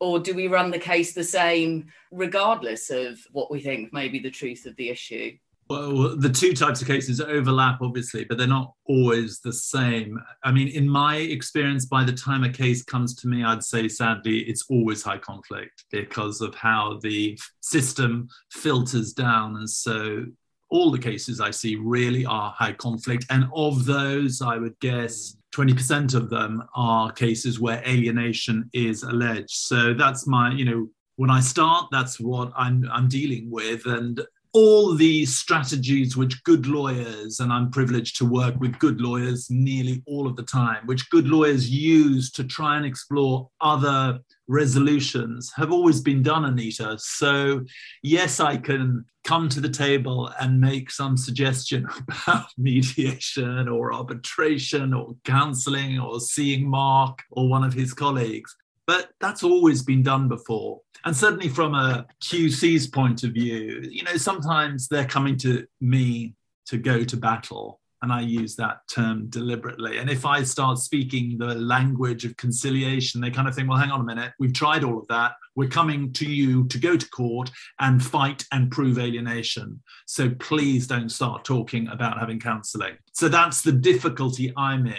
or 0.00 0.20
do 0.20 0.32
we 0.34 0.46
run 0.46 0.70
the 0.70 0.78
case 0.78 1.12
the 1.12 1.24
same 1.24 1.88
regardless 2.10 2.88
of 2.88 3.18
what 3.32 3.50
we 3.50 3.60
think 3.60 3.92
may 3.92 4.08
be 4.08 4.20
the 4.20 4.30
truth 4.30 4.64
of 4.64 4.74
the 4.76 4.88
issue? 4.88 5.36
Well, 5.68 6.16
the 6.16 6.30
two 6.30 6.54
types 6.54 6.80
of 6.80 6.86
cases 6.86 7.20
overlap, 7.20 7.82
obviously, 7.82 8.24
but 8.24 8.38
they're 8.38 8.46
not 8.46 8.72
always 8.86 9.40
the 9.40 9.52
same. 9.52 10.18
I 10.42 10.50
mean, 10.50 10.68
in 10.68 10.88
my 10.88 11.16
experience, 11.16 11.84
by 11.84 12.04
the 12.04 12.12
time 12.12 12.42
a 12.42 12.50
case 12.50 12.82
comes 12.82 13.14
to 13.16 13.28
me, 13.28 13.44
I'd 13.44 13.62
say 13.62 13.86
sadly, 13.86 14.38
it's 14.40 14.64
always 14.70 15.02
high 15.02 15.18
conflict 15.18 15.84
because 15.90 16.40
of 16.40 16.54
how 16.54 16.98
the 17.02 17.38
system 17.60 18.28
filters 18.50 19.12
down. 19.12 19.56
And 19.56 19.68
so 19.68 20.24
all 20.70 20.90
the 20.90 20.98
cases 20.98 21.40
I 21.40 21.50
see 21.50 21.76
really 21.76 22.24
are 22.24 22.50
high 22.50 22.72
conflict. 22.72 23.26
And 23.28 23.46
of 23.54 23.84
those, 23.84 24.40
I 24.40 24.56
would 24.56 24.78
guess 24.80 25.36
20% 25.54 26.14
of 26.14 26.30
them 26.30 26.62
are 26.74 27.12
cases 27.12 27.60
where 27.60 27.82
alienation 27.86 28.70
is 28.72 29.02
alleged. 29.02 29.50
So 29.50 29.92
that's 29.92 30.26
my, 30.26 30.52
you 30.52 30.64
know, 30.64 30.88
when 31.16 31.30
I 31.30 31.40
start, 31.40 31.88
that's 31.90 32.20
what 32.20 32.52
I'm, 32.56 32.88
I'm 32.92 33.08
dealing 33.08 33.50
with. 33.50 33.86
And 33.86 34.20
all 34.52 34.94
the 34.94 35.26
strategies 35.26 36.16
which 36.16 36.42
good 36.44 36.66
lawyers, 36.66 37.40
and 37.40 37.52
I'm 37.52 37.70
privileged 37.70 38.16
to 38.18 38.24
work 38.24 38.58
with 38.58 38.78
good 38.78 39.00
lawyers 39.00 39.48
nearly 39.50 40.02
all 40.06 40.26
of 40.26 40.36
the 40.36 40.42
time, 40.42 40.86
which 40.86 41.08
good 41.10 41.28
lawyers 41.28 41.70
use 41.70 42.30
to 42.32 42.44
try 42.44 42.76
and 42.76 42.86
explore 42.86 43.48
other 43.60 44.20
resolutions 44.48 45.52
have 45.56 45.70
always 45.70 46.00
been 46.00 46.22
done, 46.22 46.44
Anita. 46.44 46.96
So, 46.98 47.64
yes, 48.02 48.40
I 48.40 48.56
can 48.56 49.04
come 49.24 49.48
to 49.50 49.60
the 49.60 49.68
table 49.68 50.32
and 50.40 50.60
make 50.60 50.90
some 50.90 51.16
suggestion 51.16 51.86
about 52.26 52.46
mediation 52.56 53.68
or 53.68 53.92
arbitration 53.92 54.94
or 54.94 55.14
counseling 55.24 55.98
or 55.98 56.18
seeing 56.20 56.68
Mark 56.68 57.22
or 57.30 57.48
one 57.48 57.64
of 57.64 57.74
his 57.74 57.92
colleagues. 57.92 58.56
But 58.88 59.10
that's 59.20 59.44
always 59.44 59.82
been 59.82 60.02
done 60.02 60.26
before. 60.28 60.80
And 61.04 61.16
certainly 61.16 61.48
from 61.48 61.74
a 61.74 62.06
QC's 62.22 62.86
point 62.86 63.22
of 63.22 63.32
view, 63.32 63.86
you 63.88 64.02
know, 64.02 64.16
sometimes 64.16 64.88
they're 64.88 65.04
coming 65.04 65.36
to 65.38 65.66
me 65.80 66.34
to 66.66 66.78
go 66.78 67.04
to 67.04 67.16
battle. 67.16 67.80
and 68.02 68.12
I 68.12 68.20
use 68.20 68.54
that 68.56 68.82
term 68.88 69.26
deliberately. 69.28 69.98
And 69.98 70.08
if 70.08 70.24
I 70.24 70.42
start 70.42 70.78
speaking 70.78 71.36
the 71.36 71.54
language 71.54 72.24
of 72.24 72.36
conciliation, 72.36 73.20
they 73.20 73.30
kind 73.30 73.48
of 73.48 73.54
think, 73.54 73.68
well, 73.68 73.78
hang 73.78 73.90
on 73.90 74.00
a 74.00 74.04
minute, 74.04 74.32
we've 74.38 74.52
tried 74.52 74.84
all 74.84 74.98
of 74.98 75.06
that. 75.08 75.32
We're 75.56 75.68
coming 75.68 76.12
to 76.14 76.30
you 76.30 76.66
to 76.68 76.78
go 76.78 76.96
to 76.96 77.08
court 77.10 77.50
and 77.80 78.02
fight 78.02 78.44
and 78.52 78.70
prove 78.70 78.98
alienation. 78.98 79.82
So 80.06 80.30
please 80.30 80.86
don't 80.86 81.08
start 81.08 81.44
talking 81.44 81.88
about 81.88 82.18
having 82.18 82.38
counseling. 82.38 82.96
So 83.12 83.28
that's 83.28 83.62
the 83.62 83.72
difficulty 83.72 84.52
I'm 84.56 84.86
in. 84.86 84.94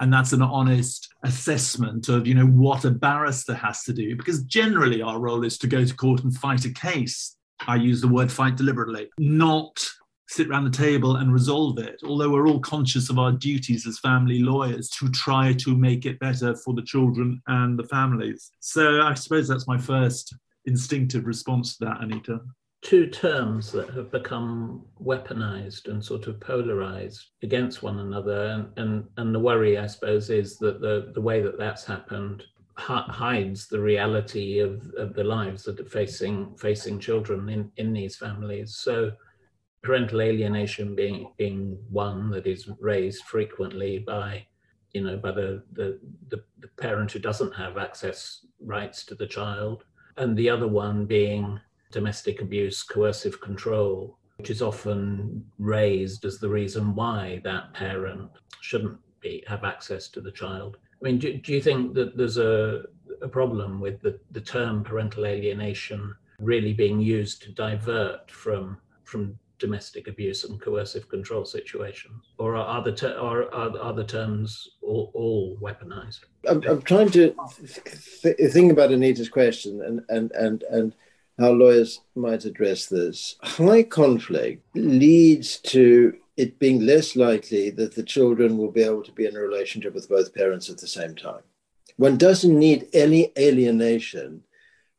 And 0.00 0.12
that's 0.12 0.32
an 0.32 0.42
honest 0.42 1.12
assessment 1.24 2.08
of, 2.08 2.26
you 2.26 2.34
know, 2.34 2.46
what 2.46 2.84
a 2.86 2.90
barrister 2.90 3.54
has 3.54 3.84
to 3.84 3.92
do, 3.92 4.16
because 4.16 4.42
generally 4.44 5.02
our 5.02 5.20
role 5.20 5.44
is 5.44 5.58
to 5.58 5.66
go 5.66 5.84
to 5.84 5.94
court 5.94 6.24
and 6.24 6.34
fight 6.34 6.64
a 6.64 6.72
case. 6.72 7.36
I 7.66 7.76
use 7.76 8.00
the 8.00 8.08
word 8.08 8.32
fight 8.32 8.56
deliberately, 8.56 9.10
not 9.18 9.86
sit 10.28 10.48
around 10.48 10.64
the 10.64 10.70
table 10.70 11.16
and 11.16 11.32
resolve 11.32 11.78
it, 11.78 12.00
although 12.04 12.30
we're 12.30 12.48
all 12.48 12.60
conscious 12.60 13.10
of 13.10 13.18
our 13.18 13.32
duties 13.32 13.86
as 13.86 13.98
family 13.98 14.38
lawyers 14.38 14.88
to 14.88 15.10
try 15.10 15.52
to 15.52 15.76
make 15.76 16.06
it 16.06 16.18
better 16.20 16.54
for 16.56 16.72
the 16.72 16.82
children 16.82 17.42
and 17.48 17.78
the 17.78 17.86
families. 17.88 18.52
So 18.60 19.02
I 19.02 19.14
suppose 19.14 19.48
that's 19.48 19.66
my 19.66 19.76
first 19.76 20.34
instinctive 20.66 21.26
response 21.26 21.76
to 21.76 21.84
that, 21.86 22.00
Anita. 22.00 22.40
Two 22.82 23.06
terms 23.06 23.70
that 23.72 23.90
have 23.90 24.10
become 24.10 24.84
weaponized 25.02 25.88
and 25.88 26.02
sort 26.02 26.26
of 26.26 26.40
polarized 26.40 27.30
against 27.42 27.82
one 27.82 27.98
another. 27.98 28.46
And, 28.46 28.78
and, 28.78 29.08
and 29.18 29.34
the 29.34 29.38
worry, 29.38 29.76
I 29.78 29.86
suppose, 29.86 30.30
is 30.30 30.56
that 30.58 30.80
the, 30.80 31.12
the 31.14 31.20
way 31.20 31.42
that 31.42 31.58
that's 31.58 31.84
happened 31.84 32.44
hides 32.76 33.66
the 33.66 33.80
reality 33.80 34.60
of, 34.60 34.90
of 34.96 35.12
the 35.12 35.24
lives 35.24 35.64
that 35.64 35.78
are 35.78 35.84
facing 35.84 36.56
facing 36.56 36.98
children 36.98 37.48
in, 37.50 37.70
in 37.76 37.92
these 37.92 38.16
families. 38.16 38.76
So 38.76 39.12
parental 39.82 40.20
alienation 40.20 40.94
being 40.94 41.32
being 41.36 41.78
one 41.90 42.30
that 42.30 42.46
is 42.46 42.68
raised 42.80 43.24
frequently 43.24 43.98
by 43.98 44.46
you 44.92 45.02
know 45.02 45.16
by 45.16 45.30
the, 45.32 45.62
the 45.72 45.98
the, 46.28 46.42
the 46.58 46.68
parent 46.78 47.12
who 47.12 47.18
doesn't 47.18 47.54
have 47.54 47.78
access 47.78 48.46
rights 48.60 49.04
to 49.04 49.14
the 49.14 49.26
child 49.26 49.84
and 50.16 50.36
the 50.36 50.50
other 50.50 50.68
one 50.68 51.06
being 51.06 51.58
domestic 51.90 52.40
abuse 52.40 52.82
coercive 52.82 53.40
control 53.40 54.16
which 54.38 54.50
is 54.50 54.62
often 54.62 55.44
raised 55.58 56.24
as 56.24 56.38
the 56.38 56.48
reason 56.48 56.94
why 56.94 57.40
that 57.44 57.72
parent 57.74 58.30
shouldn't 58.60 58.98
be 59.20 59.44
have 59.46 59.64
access 59.64 60.08
to 60.08 60.20
the 60.20 60.32
child 60.32 60.78
i 61.00 61.04
mean 61.04 61.18
do, 61.18 61.34
do 61.34 61.52
you 61.52 61.60
think 61.60 61.94
that 61.94 62.16
there's 62.16 62.38
a, 62.38 62.82
a 63.22 63.28
problem 63.28 63.80
with 63.80 64.00
the, 64.00 64.18
the 64.30 64.40
term 64.40 64.82
parental 64.82 65.26
alienation 65.26 66.14
really 66.38 66.72
being 66.72 67.00
used 67.00 67.42
to 67.42 67.52
divert 67.52 68.30
from 68.30 68.78
from 69.04 69.38
domestic 69.60 70.08
abuse 70.08 70.44
and 70.44 70.60
coercive 70.60 71.08
control 71.08 71.44
situations, 71.44 72.32
or 72.38 72.56
are, 72.56 72.82
the 72.82 72.92
ter- 72.92 73.16
are, 73.18 73.44
are, 73.54 73.78
are, 73.78 73.92
the 73.92 74.02
terms 74.02 74.70
all, 74.82 75.12
all 75.14 75.56
weaponized? 75.60 76.20
I'm, 76.48 76.62
I'm 76.66 76.82
trying 76.82 77.10
to 77.10 77.34
th- 78.22 78.52
think 78.52 78.72
about 78.72 78.90
Anita's 78.90 79.28
question 79.28 79.82
and 79.82 80.00
and 80.08 80.32
and 80.32 80.64
and 80.64 80.94
how 81.38 81.50
lawyers 81.50 82.00
might 82.14 82.44
address 82.44 82.86
this. 82.86 83.36
High 83.42 83.82
conflict 83.82 84.64
leads 84.74 85.58
to 85.58 86.14
it 86.36 86.58
being 86.58 86.80
less 86.80 87.16
likely 87.16 87.70
that 87.70 87.94
the 87.94 88.02
children 88.02 88.56
will 88.56 88.70
be 88.70 88.82
able 88.82 89.02
to 89.02 89.12
be 89.12 89.26
in 89.26 89.36
a 89.36 89.40
relationship 89.40 89.94
with 89.94 90.08
both 90.08 90.34
parents 90.34 90.70
at 90.70 90.78
the 90.78 90.86
same 90.86 91.14
time. 91.14 91.42
One 91.96 92.16
doesn't 92.16 92.58
need 92.58 92.88
any 92.94 93.30
alienation 93.38 94.42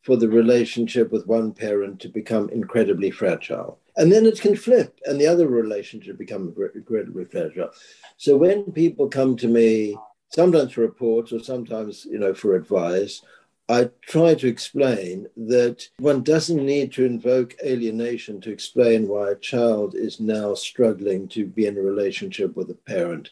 for 0.04 0.16
the 0.18 0.30
relationship 0.30 1.12
with 1.12 1.28
one 1.28 1.52
parent 1.52 2.00
to 2.02 2.10
become 2.10 2.50
incredibly 2.50 3.12
fragile. 3.12 3.80
And 3.98 4.12
then 4.12 4.26
it 4.26 4.40
can 4.40 4.56
flip 4.56 5.00
and 5.06 5.20
the 5.20 5.28
other 5.28 5.48
relationship 5.48 6.18
become 6.18 6.54
incredibly 6.76 7.26
fragile. 7.26 7.70
So 8.18 8.38
when 8.38 8.72
people 8.72 9.10
come 9.10 9.36
to 9.38 9.48
me, 9.48 9.98
sometimes 10.30 10.72
for 10.72 10.82
reports 10.82 11.32
or 11.32 11.40
sometimes, 11.40 12.06
you 12.06 12.18
know, 12.18 12.34
for 12.34 12.56
advice, 12.56 13.22
I 13.70 13.90
try 14.02 14.34
to 14.36 14.48
explain 14.48 15.28
that 15.38 15.88
one 16.00 16.24
doesn't 16.24 16.66
need 16.66 16.92
to 16.94 17.06
invoke 17.06 17.56
alienation 17.64 18.42
to 18.42 18.52
explain 18.52 19.08
why 19.08 19.32
a 19.32 19.36
child 19.36 19.96
is 19.96 20.20
now 20.20 20.56
struggling 20.56 21.28
to 21.30 21.46
be 21.46 21.66
in 21.66 21.78
a 21.78 21.82
relationship 21.82 22.56
with 22.56 22.70
a 22.70 22.76
parent. 22.76 23.30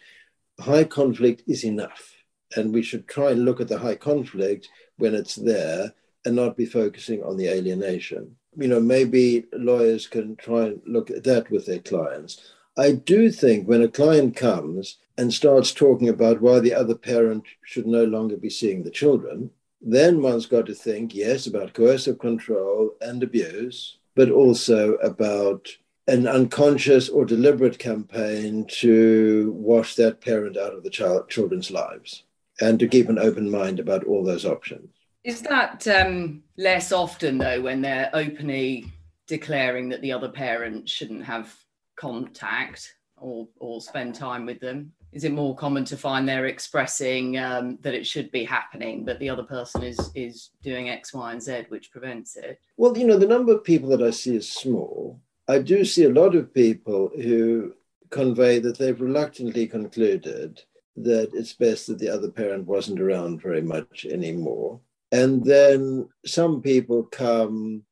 High 0.60 0.86
conflict 0.86 1.44
is 1.48 1.66
enough. 1.66 2.16
And 2.56 2.74
we 2.74 2.82
should 2.82 3.08
try 3.08 3.32
and 3.32 3.46
look 3.46 3.60
at 3.60 3.68
the 3.68 3.80
high 3.80 3.96
conflict 3.96 4.70
when 4.98 5.14
it's 5.14 5.36
there 5.36 5.94
and 6.26 6.36
not 6.36 6.58
be 6.58 6.66
focusing 6.66 7.24
on 7.24 7.38
the 7.38 7.48
alienation. 7.48 8.36
You 8.58 8.68
know, 8.68 8.80
maybe 8.80 9.46
lawyers 9.54 10.08
can 10.08 10.36
try 10.36 10.66
and 10.68 10.82
look 10.86 11.12
at 11.12 11.24
that 11.26 11.50
with 11.52 11.66
their 11.66 11.80
clients. 11.80 12.54
I 12.78 12.94
do 12.94 13.30
think 13.30 13.68
when 13.68 13.82
a 13.82 13.88
client 13.88 14.36
comes 14.36 14.98
and 15.18 15.34
starts 15.34 15.74
talking 15.74 16.08
about 16.08 16.42
why 16.42 16.60
the 16.60 16.74
other 16.74 16.96
parent 16.96 17.44
should 17.64 17.86
no 17.86 18.06
longer 18.06 18.38
be 18.38 18.50
seeing 18.50 18.84
the 18.84 18.90
children, 18.90 19.52
then 19.82 20.22
one's 20.22 20.46
got 20.46 20.66
to 20.66 20.74
think, 20.74 21.16
yes, 21.16 21.48
about 21.48 21.74
coercive 21.74 22.20
control 22.20 22.92
and 23.02 23.24
abuse, 23.24 23.98
but 24.16 24.30
also 24.30 24.96
about 24.96 25.68
an 26.08 26.28
unconscious 26.28 27.08
or 27.08 27.24
deliberate 27.24 27.78
campaign 27.78 28.66
to 28.68 29.54
wash 29.56 29.96
that 29.96 30.22
parent 30.22 30.58
out 30.58 30.74
of 30.74 30.84
the 30.84 30.90
child, 30.90 31.30
children's 31.30 31.72
lives 31.72 32.24
and 32.62 32.80
to 32.80 32.88
keep 32.88 33.10
an 33.10 33.20
open 33.20 33.50
mind 33.50 33.80
about 33.80 34.04
all 34.04 34.24
those 34.24 34.46
options. 34.46 34.90
Is 35.24 35.42
that 35.44 35.88
um, 35.88 36.44
less 36.58 36.92
often 36.92 37.38
though 37.38 37.62
when 37.62 37.82
they're 37.82 38.10
openly 38.14 38.86
declaring 39.28 39.90
that 39.90 40.02
the 40.02 40.12
other 40.12 40.30
parent 40.30 40.90
shouldn't 40.90 41.24
have 41.24 41.54
contact 41.96 42.96
or 43.18 43.48
or 43.60 43.82
spend 43.82 44.16
time 44.16 44.46
with 44.46 44.60
them? 44.60 44.92
Is 45.12 45.24
it 45.24 45.32
more 45.32 45.56
common 45.56 45.86
to 45.86 45.98
find 45.98 46.28
they're 46.28 46.46
expressing 46.46 47.38
um, 47.38 47.80
that 47.82 47.96
it 47.96 48.06
should 48.06 48.32
be 48.32 48.44
happening, 48.44 49.06
but 49.06 49.20
the 49.20 49.30
other 49.30 49.44
person 49.44 49.84
is 49.84 50.12
is 50.14 50.52
doing 50.62 50.90
X, 50.90 51.14
Y, 51.14 51.32
and 51.32 51.42
Z, 51.42 51.66
which 51.70 51.92
prevents 51.92 52.36
it? 52.38 52.60
Well, 52.78 52.98
you 52.98 53.08
know, 53.08 53.18
the 53.18 53.28
number 53.28 53.54
of 53.54 53.64
people 53.64 53.90
that 53.90 54.04
I 54.04 54.12
see 54.12 54.36
is 54.36 54.52
small. 54.52 55.20
I 55.48 55.60
do 55.60 55.84
see 55.84 56.04
a 56.04 56.14
lot 56.14 56.36
of 56.36 56.54
people 56.54 57.10
who 57.16 57.74
convey 58.12 58.60
that 58.60 58.78
they've 58.78 59.02
reluctantly 59.02 59.68
concluded 59.68 60.62
that 60.98 61.32
it's 61.34 61.54
best 61.54 61.88
that 61.88 61.98
the 62.00 62.10
other 62.10 62.30
parent 62.30 62.66
wasn't 62.68 63.00
around 63.00 63.42
very 63.42 63.62
much 63.62 64.06
anymore. 64.06 64.80
And 65.12 65.44
then 65.44 66.10
some 66.26 66.62
people 66.62 67.04
come 67.04 67.84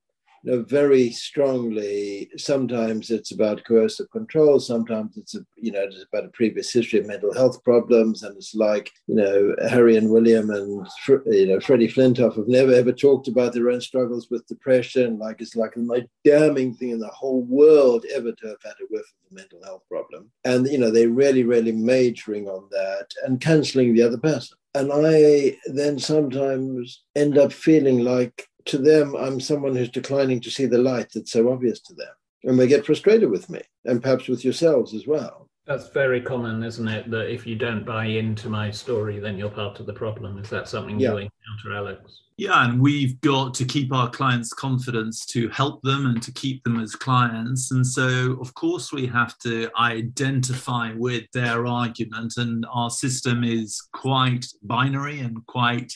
know, 0.47 0.63
very 0.63 1.11
strongly. 1.11 2.29
Sometimes 2.37 3.11
it's 3.11 3.31
about 3.31 3.63
coercive 3.65 4.09
control. 4.11 4.59
Sometimes 4.59 5.17
it's 5.17 5.35
a, 5.35 5.39
you 5.55 5.71
know 5.71 5.83
it's 5.83 6.05
about 6.11 6.25
a 6.25 6.29
previous 6.29 6.71
history 6.71 6.99
of 6.99 7.05
mental 7.05 7.33
health 7.33 7.63
problems, 7.63 8.23
and 8.23 8.35
it's 8.35 8.55
like 8.55 8.91
you 9.07 9.15
know 9.15 9.55
Harry 9.69 9.97
and 9.97 10.09
William 10.09 10.49
and 10.49 10.87
you 11.25 11.47
know 11.47 11.59
Freddie 11.59 11.87
Flintoff 11.87 12.35
have 12.35 12.47
never 12.47 12.73
ever 12.73 12.91
talked 12.91 13.27
about 13.27 13.53
their 13.53 13.69
own 13.69 13.81
struggles 13.81 14.27
with 14.31 14.47
depression. 14.47 15.19
Like 15.19 15.41
it's 15.41 15.55
like 15.55 15.73
the 15.75 15.81
most 15.81 16.07
damning 16.23 16.73
thing 16.73 16.89
in 16.89 16.99
the 16.99 17.07
whole 17.07 17.43
world 17.43 18.05
ever 18.15 18.31
to 18.31 18.47
have 18.47 18.61
had 18.63 18.75
a 18.81 18.85
whiff 18.89 19.01
of 19.01 19.31
a 19.31 19.35
mental 19.35 19.63
health 19.63 19.83
problem, 19.89 20.31
and 20.45 20.67
you 20.67 20.77
know 20.77 20.91
they're 20.91 21.09
really 21.09 21.43
really 21.43 21.71
majoring 21.71 22.47
on 22.47 22.67
that 22.71 23.07
and 23.25 23.41
cancelling 23.41 23.93
the 23.93 24.03
other 24.03 24.17
person. 24.17 24.57
And 24.75 24.91
I 24.93 25.57
then 25.73 25.97
sometimes 25.97 27.03
end 27.15 27.37
up 27.37 27.51
feeling 27.51 27.99
like 27.99 28.47
to 28.67 28.77
them, 28.77 29.15
I'm 29.15 29.39
someone 29.39 29.75
who's 29.75 29.89
declining 29.89 30.41
to 30.41 30.51
see 30.51 30.65
the 30.65 30.77
light 30.77 31.09
that's 31.13 31.31
so 31.31 31.51
obvious 31.51 31.79
to 31.81 31.93
them. 31.93 32.13
And 32.43 32.59
they 32.59 32.67
get 32.67 32.85
frustrated 32.85 33.29
with 33.29 33.49
me 33.49 33.61
and 33.85 34.01
perhaps 34.01 34.27
with 34.27 34.43
yourselves 34.43 34.93
as 34.93 35.07
well. 35.07 35.49
That's 35.65 35.89
very 35.89 36.21
common, 36.21 36.63
isn't 36.63 36.87
it? 36.87 37.11
That 37.11 37.29
if 37.29 37.45
you 37.45 37.57
don't 37.57 37.85
buy 37.85 38.05
into 38.05 38.47
my 38.47 38.71
story, 38.71 39.19
then 39.19 39.37
you're 39.37 39.49
part 39.49 39.81
of 39.81 39.85
the 39.85 39.93
problem. 39.93 40.37
Is 40.37 40.49
that 40.49 40.69
something 40.69 40.97
yeah. 40.97 41.11
you 41.11 41.17
encounter, 41.17 41.75
Alex? 41.75 42.21
Yeah, 42.37 42.69
and 42.69 42.79
we've 42.79 43.19
got 43.21 43.55
to 43.55 43.65
keep 43.65 43.91
our 43.91 44.09
clients' 44.09 44.53
confidence 44.53 45.25
to 45.25 45.49
help 45.49 45.81
them 45.81 46.05
and 46.05 46.21
to 46.21 46.31
keep 46.31 46.63
them 46.63 46.79
as 46.79 46.95
clients. 46.95 47.71
And 47.71 47.85
so, 47.85 48.37
of 48.39 48.53
course, 48.53 48.93
we 48.93 49.07
have 49.07 49.37
to 49.39 49.69
identify 49.77 50.93
with 50.95 51.23
their 51.33 51.65
argument. 51.65 52.35
And 52.37 52.63
our 52.71 52.91
system 52.91 53.43
is 53.43 53.81
quite 53.91 54.45
binary 54.61 55.19
and 55.19 55.45
quite 55.47 55.91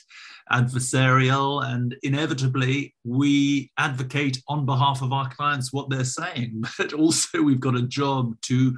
adversarial. 0.51 1.63
And 1.65 1.95
inevitably, 2.03 2.95
we 3.03 3.71
advocate 3.77 4.41
on 4.47 4.65
behalf 4.65 5.01
of 5.01 5.13
our 5.13 5.29
clients 5.29 5.73
what 5.73 5.89
they're 5.89 6.03
saying. 6.03 6.63
But 6.77 6.93
also, 6.93 7.41
we've 7.41 7.59
got 7.59 7.75
a 7.75 7.81
job 7.81 8.39
to 8.43 8.75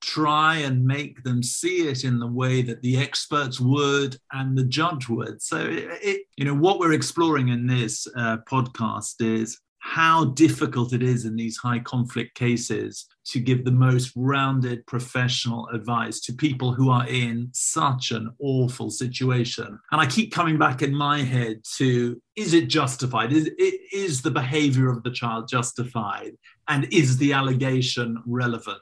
try 0.00 0.56
and 0.56 0.84
make 0.84 1.22
them 1.22 1.42
see 1.42 1.88
it 1.88 2.04
in 2.04 2.18
the 2.18 2.26
way 2.26 2.62
that 2.62 2.82
the 2.82 2.98
experts 2.98 3.60
would 3.60 4.16
and 4.32 4.56
the 4.56 4.64
judge 4.64 5.08
would. 5.08 5.40
So, 5.42 5.58
it, 5.58 5.88
it, 6.02 6.22
you 6.36 6.44
know, 6.44 6.54
what 6.54 6.78
we're 6.78 6.92
exploring 6.92 7.48
in 7.48 7.66
this 7.66 8.06
uh, 8.16 8.38
podcast 8.50 9.14
is 9.20 9.58
how 9.78 10.26
difficult 10.26 10.92
it 10.92 11.02
is 11.02 11.24
in 11.24 11.34
these 11.36 11.56
high 11.56 11.80
conflict 11.80 12.34
cases 12.34 13.06
to 13.24 13.40
give 13.40 13.64
the 13.64 13.70
most 13.70 14.12
rounded 14.16 14.86
professional 14.86 15.68
advice 15.68 16.20
to 16.20 16.32
people 16.32 16.72
who 16.72 16.90
are 16.90 17.06
in 17.06 17.48
such 17.52 18.10
an 18.10 18.30
awful 18.38 18.90
situation. 18.90 19.78
And 19.90 20.00
I 20.00 20.06
keep 20.06 20.32
coming 20.32 20.58
back 20.58 20.82
in 20.82 20.94
my 20.94 21.22
head 21.22 21.62
to 21.76 22.20
is 22.34 22.54
it 22.54 22.68
justified? 22.68 23.32
Is, 23.32 23.50
is 23.92 24.22
the 24.22 24.30
behavior 24.30 24.90
of 24.90 25.02
the 25.02 25.10
child 25.10 25.48
justified? 25.48 26.32
And 26.68 26.92
is 26.92 27.18
the 27.18 27.32
allegation 27.34 28.22
relevant? 28.26 28.80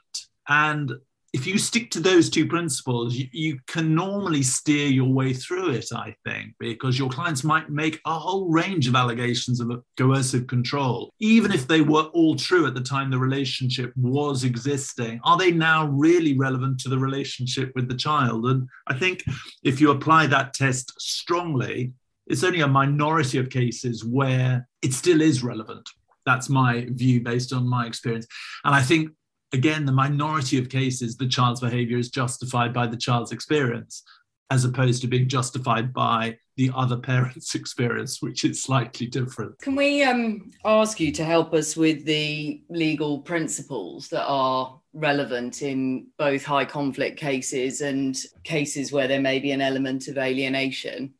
And 0.49 0.93
if 1.33 1.47
you 1.47 1.59
stick 1.59 1.91
to 1.93 2.01
those 2.01 2.29
two 2.29 2.47
principles, 2.47 3.15
you, 3.15 3.29
you, 3.33 3.59
can 3.67 3.95
normally 3.95 4.43
steer 4.43 4.89
your 4.89 5.13
way 5.13 5.33
through 5.33 5.71
it, 5.71 5.87
I 5.95 6.15
think, 6.27 6.55
because 6.59 6.99
your 6.99 7.09
clients 7.09 7.45
might 7.45 7.71
make 7.71 8.01
a 8.05 8.19
whole 8.19 8.49
range 8.49 8.89
of 8.89 8.97
allegations 8.97 9.61
of 9.61 9.71
coercive 9.97 10.49
control, 10.49 11.13
even 11.21 11.53
if 11.53 11.69
they 11.69 11.83
were 11.83 12.05
all 12.15 12.35
true 12.35 12.67
at 12.67 12.75
the 12.75 12.81
time 12.81 13.11
the 13.11 13.19
relationship 13.19 13.93
was 13.97 14.43
existing. 14.43 15.21
Are 15.23 15.39
they 15.39 15.53
now 15.53 15.87
really 15.87 16.37
relevant 16.37 16.81
to 16.81 16.89
the 16.89 16.99
relationship 16.99 17.71
with 17.77 17.89
the 17.89 17.97
child? 17.97 18.47
And 18.47 18.69
I 18.89 18.95
think 18.95 19.23
if 19.63 19.81
you 19.81 19.93
apply 19.93 20.27
that 20.29 20.53
test 20.53 21.01
strongly, 21.01 21.93
it's 22.27 22.45
only 22.45 22.61
a 22.61 22.69
minority 22.69 23.39
of 23.39 23.51
cases 23.51 24.05
where 24.05 24.67
it 24.83 24.95
still 24.95 25.21
is 25.21 25.45
relevant. 25.45 25.89
That's 26.27 26.49
my 26.49 26.87
view 26.91 27.21
based 27.21 27.53
on 27.53 27.69
my 27.69 27.87
experience. 27.87 28.27
And 28.65 28.75
I 28.75 28.83
think 28.83 29.11
again, 29.53 29.85
the 29.85 29.93
minority 29.93 30.59
of 30.59 30.69
cases, 30.69 31.17
the 31.17 31.29
child's 31.29 31.61
behavior 31.61 31.99
is 31.99 32.11
justified 32.11 32.73
by 32.73 32.87
the 32.87 32.97
child's 32.97 33.33
experience, 33.33 34.03
as 34.51 34.65
opposed 34.65 35.03
to 35.03 35.09
being 35.09 35.29
justified 35.29 35.93
by 35.93 36.37
the 36.57 36.71
other 36.75 36.97
parent's 37.11 37.55
experience, 37.55 38.23
which 38.23 38.45
is 38.45 38.63
slightly 38.63 39.07
different. 39.07 39.59
Can 39.61 39.77
we 39.77 40.03
um, 40.03 40.51
ask 40.65 41.01
you 41.01 41.13
to 41.13 41.25
help 41.25 41.55
us 41.55 41.77
with 41.77 42.05
the 42.05 42.63
legal 42.69 43.21
principles 43.21 44.09
that 44.09 44.25
are 44.27 44.79
relevant 44.93 45.63
in 45.63 46.09
both 46.19 46.45
high 46.45 46.65
conflict 46.65 47.19
cases 47.19 47.81
and 47.81 48.17
cases 48.45 48.93
where 48.93 49.07
there 49.07 49.21
may 49.21 49.39
be 49.39 49.53
an 49.53 49.61
element 49.61 50.09
of 50.09 50.19
alienation? 50.19 51.15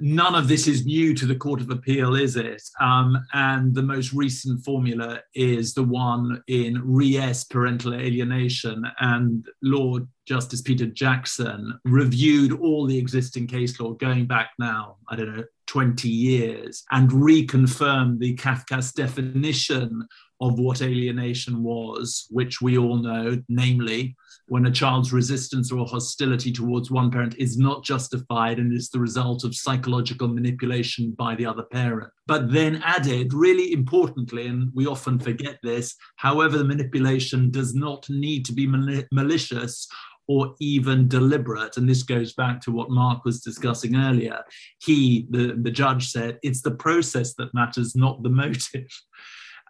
None 0.00 0.34
of 0.34 0.48
this 0.48 0.66
is 0.66 0.86
new 0.86 1.14
to 1.14 1.26
the 1.26 1.34
Court 1.34 1.60
of 1.60 1.70
Appeal, 1.70 2.14
is 2.14 2.36
it? 2.36 2.62
Um, 2.80 3.18
and 3.32 3.74
the 3.74 3.82
most 3.82 4.12
recent 4.12 4.64
formula 4.64 5.20
is 5.34 5.74
the 5.74 5.82
one 5.82 6.42
in 6.46 6.80
Re 6.84 7.16
S 7.16 7.44
parental 7.44 7.94
alienation. 7.94 8.84
And 9.00 9.46
Lord 9.62 10.06
Justice 10.26 10.62
Peter 10.62 10.86
Jackson 10.86 11.78
reviewed 11.84 12.52
all 12.52 12.86
the 12.86 12.98
existing 12.98 13.46
case 13.46 13.78
law 13.78 13.92
going 13.92 14.26
back 14.26 14.50
now, 14.58 14.96
I 15.08 15.16
don't 15.16 15.36
know, 15.36 15.44
20 15.66 16.08
years, 16.08 16.84
and 16.90 17.10
reconfirmed 17.10 18.18
the 18.18 18.36
Cafcass 18.36 18.92
definition 18.94 20.06
of 20.44 20.58
what 20.58 20.82
alienation 20.82 21.62
was, 21.62 22.26
which 22.30 22.60
we 22.60 22.76
all 22.76 22.96
know, 22.96 23.42
namely, 23.48 24.14
when 24.46 24.66
a 24.66 24.70
child's 24.70 25.10
resistance 25.10 25.72
or 25.72 25.86
hostility 25.86 26.52
towards 26.52 26.90
one 26.90 27.10
parent 27.10 27.34
is 27.38 27.56
not 27.56 27.82
justified 27.82 28.58
and 28.58 28.70
is 28.70 28.90
the 28.90 29.00
result 29.00 29.42
of 29.42 29.54
psychological 29.54 30.28
manipulation 30.28 31.12
by 31.12 31.34
the 31.34 31.46
other 31.46 31.62
parent. 31.62 32.12
But 32.26 32.52
then 32.52 32.82
added, 32.84 33.32
really 33.32 33.72
importantly, 33.72 34.46
and 34.46 34.70
we 34.74 34.86
often 34.86 35.18
forget 35.18 35.58
this, 35.62 35.96
however, 36.16 36.58
the 36.58 36.64
manipulation 36.64 37.50
does 37.50 37.74
not 37.74 38.06
need 38.10 38.44
to 38.44 38.52
be 38.52 38.66
mal- 38.66 39.04
malicious 39.12 39.88
or 40.26 40.54
even 40.60 41.08
deliberate. 41.08 41.78
And 41.78 41.88
this 41.88 42.02
goes 42.02 42.34
back 42.34 42.60
to 42.62 42.70
what 42.70 42.90
Mark 42.90 43.24
was 43.24 43.40
discussing 43.40 43.96
earlier. 43.96 44.40
He, 44.82 45.26
the, 45.30 45.58
the 45.62 45.70
judge, 45.70 46.10
said 46.10 46.38
it's 46.42 46.60
the 46.60 46.70
process 46.70 47.32
that 47.34 47.54
matters, 47.54 47.96
not 47.96 48.22
the 48.22 48.30
motive. 48.30 48.88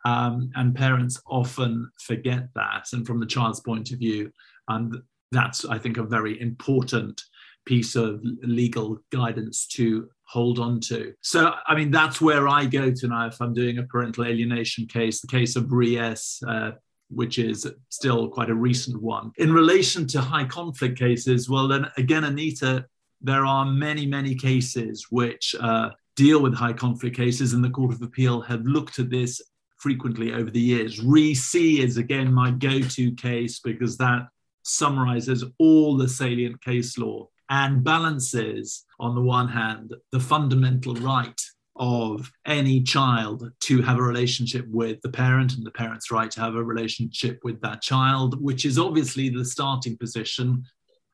Um, 0.05 0.51
and 0.55 0.75
parents 0.75 1.21
often 1.27 1.91
forget 1.99 2.49
that. 2.55 2.89
And 2.93 3.07
from 3.07 3.21
the 3.21 3.27
child's 3.27 3.61
point 3.61 3.91
of 3.91 3.99
view, 3.99 4.31
and 4.69 4.97
that's, 5.33 5.65
I 5.65 5.79
think, 5.79 5.97
a 5.97 6.03
very 6.03 6.41
important 6.41 7.23
piece 7.65 7.97
of 7.97 8.21
legal 8.43 8.99
guidance 9.11 9.67
to 9.67 10.09
hold 10.25 10.59
on 10.59 10.81
to. 10.81 11.15
So, 11.23 11.55
I 11.67 11.75
mean, 11.75 11.91
that's 11.91 12.21
where 12.21 12.49
I 12.49 12.67
go 12.67 12.91
to 12.91 13.09
now 13.09 13.27
if 13.27 13.41
I'm 13.41 13.55
doing 13.55 13.79
a 13.79 13.85
parental 13.85 14.25
alienation 14.27 14.87
case, 14.87 15.21
the 15.21 15.27
case 15.27 15.57
of 15.57 15.73
Re 15.73 15.99
S, 15.99 16.43
uh, 16.47 16.73
which 17.09 17.39
is 17.39 17.67
still 17.89 18.29
quite 18.29 18.51
a 18.51 18.55
recent 18.55 19.01
one. 19.01 19.33
In 19.39 19.53
relation 19.53 20.07
to 20.09 20.21
high 20.21 20.45
conflict 20.45 20.99
cases, 20.99 21.49
well, 21.49 21.69
then 21.69 21.87
again, 21.97 22.25
Anita, 22.25 22.85
there 23.21 23.47
are 23.47 23.65
many, 23.65 24.07
many 24.07 24.35
cases 24.35 25.07
which 25.11 25.55
uh, 25.61 25.91
deal 26.17 26.43
with 26.43 26.55
high 26.55 26.73
conflict 26.73 27.17
cases, 27.17 27.53
and 27.55 27.65
the 27.65 27.71
Court 27.71 27.95
of 27.95 28.03
Appeal 28.03 28.41
have 28.43 28.63
looked 28.63 28.99
at 28.99 29.11
this 29.11 29.41
frequently 29.85 30.33
over 30.33 30.51
the 30.51 30.59
years. 30.59 30.99
Re 31.05 31.35
C 31.35 31.83
is 31.83 31.99
again 31.99 32.33
my 32.33 32.51
go 32.51 32.81
to 32.81 33.15
case 33.17 33.61
because 33.61 33.99
that 33.99 34.29
summarizes 34.63 35.45
all 35.59 35.99
the 35.99 36.09
salient 36.09 36.59
case 36.63 36.97
law 36.97 37.29
and 37.51 37.85
balances, 37.85 38.87
on 38.99 39.15
the 39.15 39.21
one 39.21 39.47
hand, 39.47 39.93
the 40.11 40.19
fundamental 40.19 40.95
right 40.95 41.39
of 41.77 42.33
any 42.47 42.83
child 42.83 43.51
to 43.61 43.83
have 43.83 43.99
a 43.99 44.03
relationship 44.03 44.67
with 44.71 45.03
the 45.03 45.11
parent 45.11 45.53
and 45.53 45.67
the 45.67 45.71
parent's 45.83 46.11
right 46.11 46.31
to 46.31 46.41
have 46.41 46.55
a 46.55 46.65
relationship 46.65 47.39
with 47.45 47.61
that 47.61 47.83
child, 47.83 48.43
which 48.43 48.65
is 48.65 48.79
obviously 48.79 49.29
the 49.29 49.45
starting 49.45 49.99
position, 49.99 50.65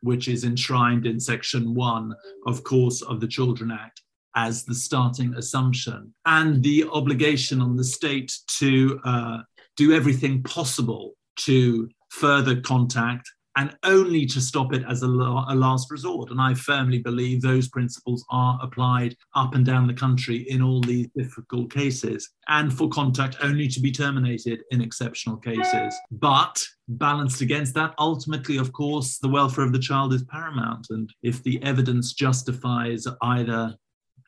which 0.00 0.28
is 0.28 0.44
enshrined 0.44 1.06
in 1.08 1.18
section 1.18 1.74
one, 1.74 2.14
of 2.46 2.62
course, 2.62 3.02
of 3.02 3.18
the 3.18 3.26
Children 3.26 3.72
Act 3.72 4.00
as 4.36 4.64
the 4.64 4.74
starting 4.74 5.34
assumption, 5.34 6.12
and 6.26 6.62
the 6.62 6.84
obligation 6.92 7.60
on 7.60 7.76
the 7.76 7.84
state 7.84 8.32
to 8.58 9.00
uh, 9.04 9.38
do 9.76 9.92
everything 9.92 10.42
possible 10.42 11.14
to 11.36 11.88
further 12.10 12.60
contact 12.60 13.28
and 13.56 13.76
only 13.82 14.26
to 14.26 14.40
stop 14.40 14.72
it 14.72 14.82
as 14.88 15.02
a, 15.02 15.06
a, 15.06 15.54
last 15.54 15.90
resort. 15.90 16.30
And 16.30 16.40
I 16.40 16.54
firmly 16.54 16.98
believe 16.98 17.42
those 17.42 17.68
principles 17.68 18.24
are 18.30 18.58
applied 18.62 19.16
up 19.34 19.54
and 19.54 19.66
down 19.66 19.86
the 19.86 19.94
country 19.94 20.46
in 20.48 20.62
all 20.62 20.80
these 20.80 21.08
difficult 21.16 21.72
cases, 21.72 22.30
and 22.48 22.72
for 22.72 22.88
contact 22.88 23.36
only 23.42 23.66
to 23.68 23.80
be 23.80 23.90
terminated 23.90 24.62
in 24.70 24.80
exceptional 24.80 25.36
cases. 25.36 25.94
But 26.10 26.64
balanced 26.88 27.40
against 27.40 27.74
that, 27.74 27.94
ultimately, 27.98 28.56
of 28.56 28.72
course, 28.72 29.18
the 29.18 29.28
welfare 29.28 29.64
of 29.64 29.72
the 29.72 29.78
child 29.78 30.14
is 30.14 30.24
paramount. 30.24 30.86
And 30.90 31.12
if 31.22 31.42
the 31.42 31.62
evidence 31.62 32.12
justifies 32.12 33.06
either 33.22 33.74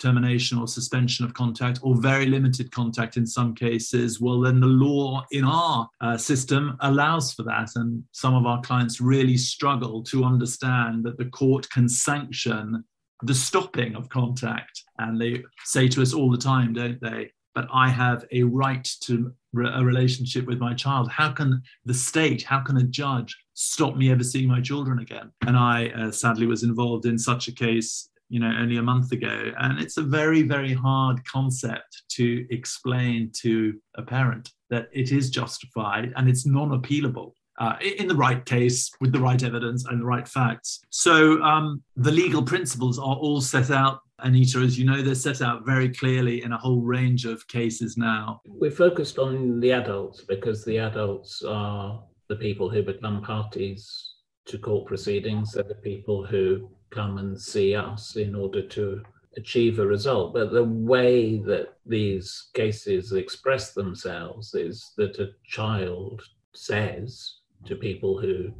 termination 0.03 0.59
or 0.59 0.67
suspension 0.67 1.25
of 1.25 1.35
contact 1.35 1.79
or 1.83 1.95
very 1.97 2.27
limited 2.27 2.71
contact 2.73 3.17
in 3.17 3.27
some 3.27 3.55
cases, 3.55 4.21
well, 4.21 4.41
then 4.41 4.61
the 4.61 4.67
law 4.67 5.25
in 5.31 5.45
our 5.45 5.88
uh, 6.01 6.17
system 6.17 6.77
allows 6.81 7.33
for 7.33 7.45
that. 7.45 7.71
And 7.77 8.03
some 8.12 8.35
of 8.35 8.47
our 8.47 8.61
clients 8.62 9.01
really 9.01 9.37
struggle 9.37 10.03
to 10.05 10.25
understand 10.25 11.05
that 11.05 11.19
the 11.19 11.27
court 11.27 11.71
can 11.71 11.88
sanction 11.88 12.85
the 13.23 13.35
stopping 13.35 13.95
of 13.95 14.09
contact. 14.09 14.83
And 14.99 15.21
they 15.21 15.45
say 15.65 15.88
to 15.88 16.03
us 16.03 16.12
all 16.12 16.31
the 16.31 16.38
time, 16.38 16.73
don't 16.73 17.01
they? 17.01 17.31
But 17.55 17.69
I 17.73 17.88
have 17.88 18.25
a 18.33 18.43
right 18.43 18.88
to 19.03 19.33
a 19.55 19.85
relationship 19.85 20.47
with 20.47 20.59
my 20.59 20.73
child. 20.75 21.11
How 21.11 21.31
can 21.31 21.62
the 21.85 21.95
state, 21.95 22.43
how 22.43 22.61
can 22.61 22.79
a 22.79 22.83
judge 22.83 23.37
stop 23.53 23.97
me 23.97 24.11
ever 24.11 24.25
seeing 24.25 24.49
my 24.49 24.62
children 24.62 24.99
again? 24.99 25.31
And 25.47 25.57
I 25.57 25.88
uh, 25.88 26.11
sadly 26.11 26.47
was 26.47 26.62
involved 26.62 27.05
in 27.05 27.19
such 27.19 27.49
a 27.49 27.53
case 27.53 28.09
you 28.33 28.40
know 28.40 28.53
only 28.59 28.79
a 28.79 28.83
month 28.83 29.12
ago 29.12 29.53
and 29.59 29.79
it's 29.79 29.99
a 29.99 30.03
very 30.03 30.42
very 30.42 30.73
hard 30.73 31.23
concept 31.27 32.03
to 32.09 32.47
explain 32.51 33.31
to 33.35 33.79
a 33.97 34.03
parent 34.03 34.51
that 34.71 34.88
it 34.92 35.12
is 35.12 35.29
justified 35.29 36.12
and 36.16 36.29
it's 36.31 36.47
non-appealable 36.47 37.33
uh, 37.61 37.77
in 37.99 38.09
the 38.09 38.16
right 38.16 38.47
case 38.47 38.90
with 39.03 39.12
the 39.12 39.21
right 39.21 39.42
evidence 39.42 39.85
and 39.85 40.01
the 40.01 40.05
right 40.07 40.27
facts 40.27 40.81
so 40.88 41.42
um, 41.42 41.83
the 41.97 42.11
legal 42.11 42.42
principles 42.42 42.99
are 42.99 43.16
all 43.16 43.40
set 43.40 43.71
out 43.71 44.01
Anita, 44.25 44.61
as 44.61 44.79
you 44.79 44.85
know, 44.85 45.03
they're 45.03 45.16
set 45.16 45.42
out 45.42 45.66
very 45.66 45.88
clearly 45.88 46.45
in 46.45 46.53
a 46.53 46.57
whole 46.57 46.81
range 46.81 47.25
of 47.25 47.45
cases 47.49 47.97
now. 47.97 48.40
We're 48.47 48.71
focused 48.71 49.18
on 49.18 49.59
the 49.59 49.73
adults 49.73 50.21
because 50.21 50.64
the 50.64 50.79
adults 50.79 51.42
are 51.42 52.01
the 52.29 52.37
people 52.37 52.71
who 52.71 52.85
become 52.85 53.21
parties 53.21 54.14
to 54.47 54.59
court 54.59 54.87
proceedings. 54.87 55.53
They're 55.53 55.64
the 55.64 55.75
people 55.75 56.25
who 56.25 56.71
come 56.92 57.18
and 57.18 57.40
see 57.40 57.74
us 57.74 58.16
in 58.16 58.35
order 58.35 58.62
to 58.62 59.02
achieve 59.37 59.78
a 59.78 59.87
result. 59.87 60.35
But 60.35 60.52
the 60.52 60.64
way 60.64 61.38
that 61.38 61.74
these 61.87 62.50
cases 62.55 63.12
express 63.12 63.72
themselves 63.72 64.55
is 64.55 64.92
that 64.96 65.18
a 65.18 65.31
child 65.44 66.22
says 66.55 67.37
to 67.64 67.76
people 67.76 68.18
who 68.20 68.52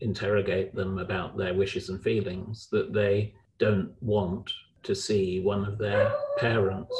interrogate 0.00 0.74
them 0.74 0.98
about 0.98 1.36
their 1.36 1.54
wishes 1.54 1.88
and 1.88 2.02
feelings 2.02 2.68
that 2.72 2.92
they 2.92 3.34
don't 3.58 3.92
want 4.00 4.50
to 4.82 4.94
see 4.94 5.40
one 5.40 5.64
of 5.64 5.78
their 5.78 6.12
parents. 6.38 6.94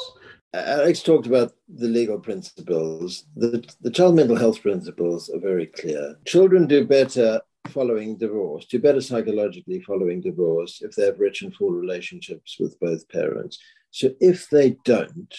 Alex 0.53 1.03
talked 1.03 1.27
about 1.27 1.53
the 1.69 1.87
legal 1.87 2.19
principles. 2.19 3.25
The, 3.37 3.65
the 3.81 3.91
child 3.91 4.17
mental 4.17 4.37
health 4.37 4.61
principles 4.61 5.31
are 5.31 5.39
very 5.39 5.67
clear. 5.67 6.17
Children 6.25 6.67
do 6.67 6.85
better 6.85 7.41
following 7.69 8.17
divorce, 8.17 8.67
do 8.67 8.79
better 8.79 9.01
psychologically 9.01 9.81
following 9.81 10.21
divorce 10.21 10.83
if 10.83 10.93
they 10.93 11.07
have 11.07 11.21
rich 11.21 11.43
and 11.43 11.55
full 11.55 11.71
relationships 11.71 12.57
with 12.59 12.79
both 12.81 13.09
parents. 13.09 13.59
So 13.91 14.11
if 14.21 14.49
they 14.51 14.77
don't 14.85 15.35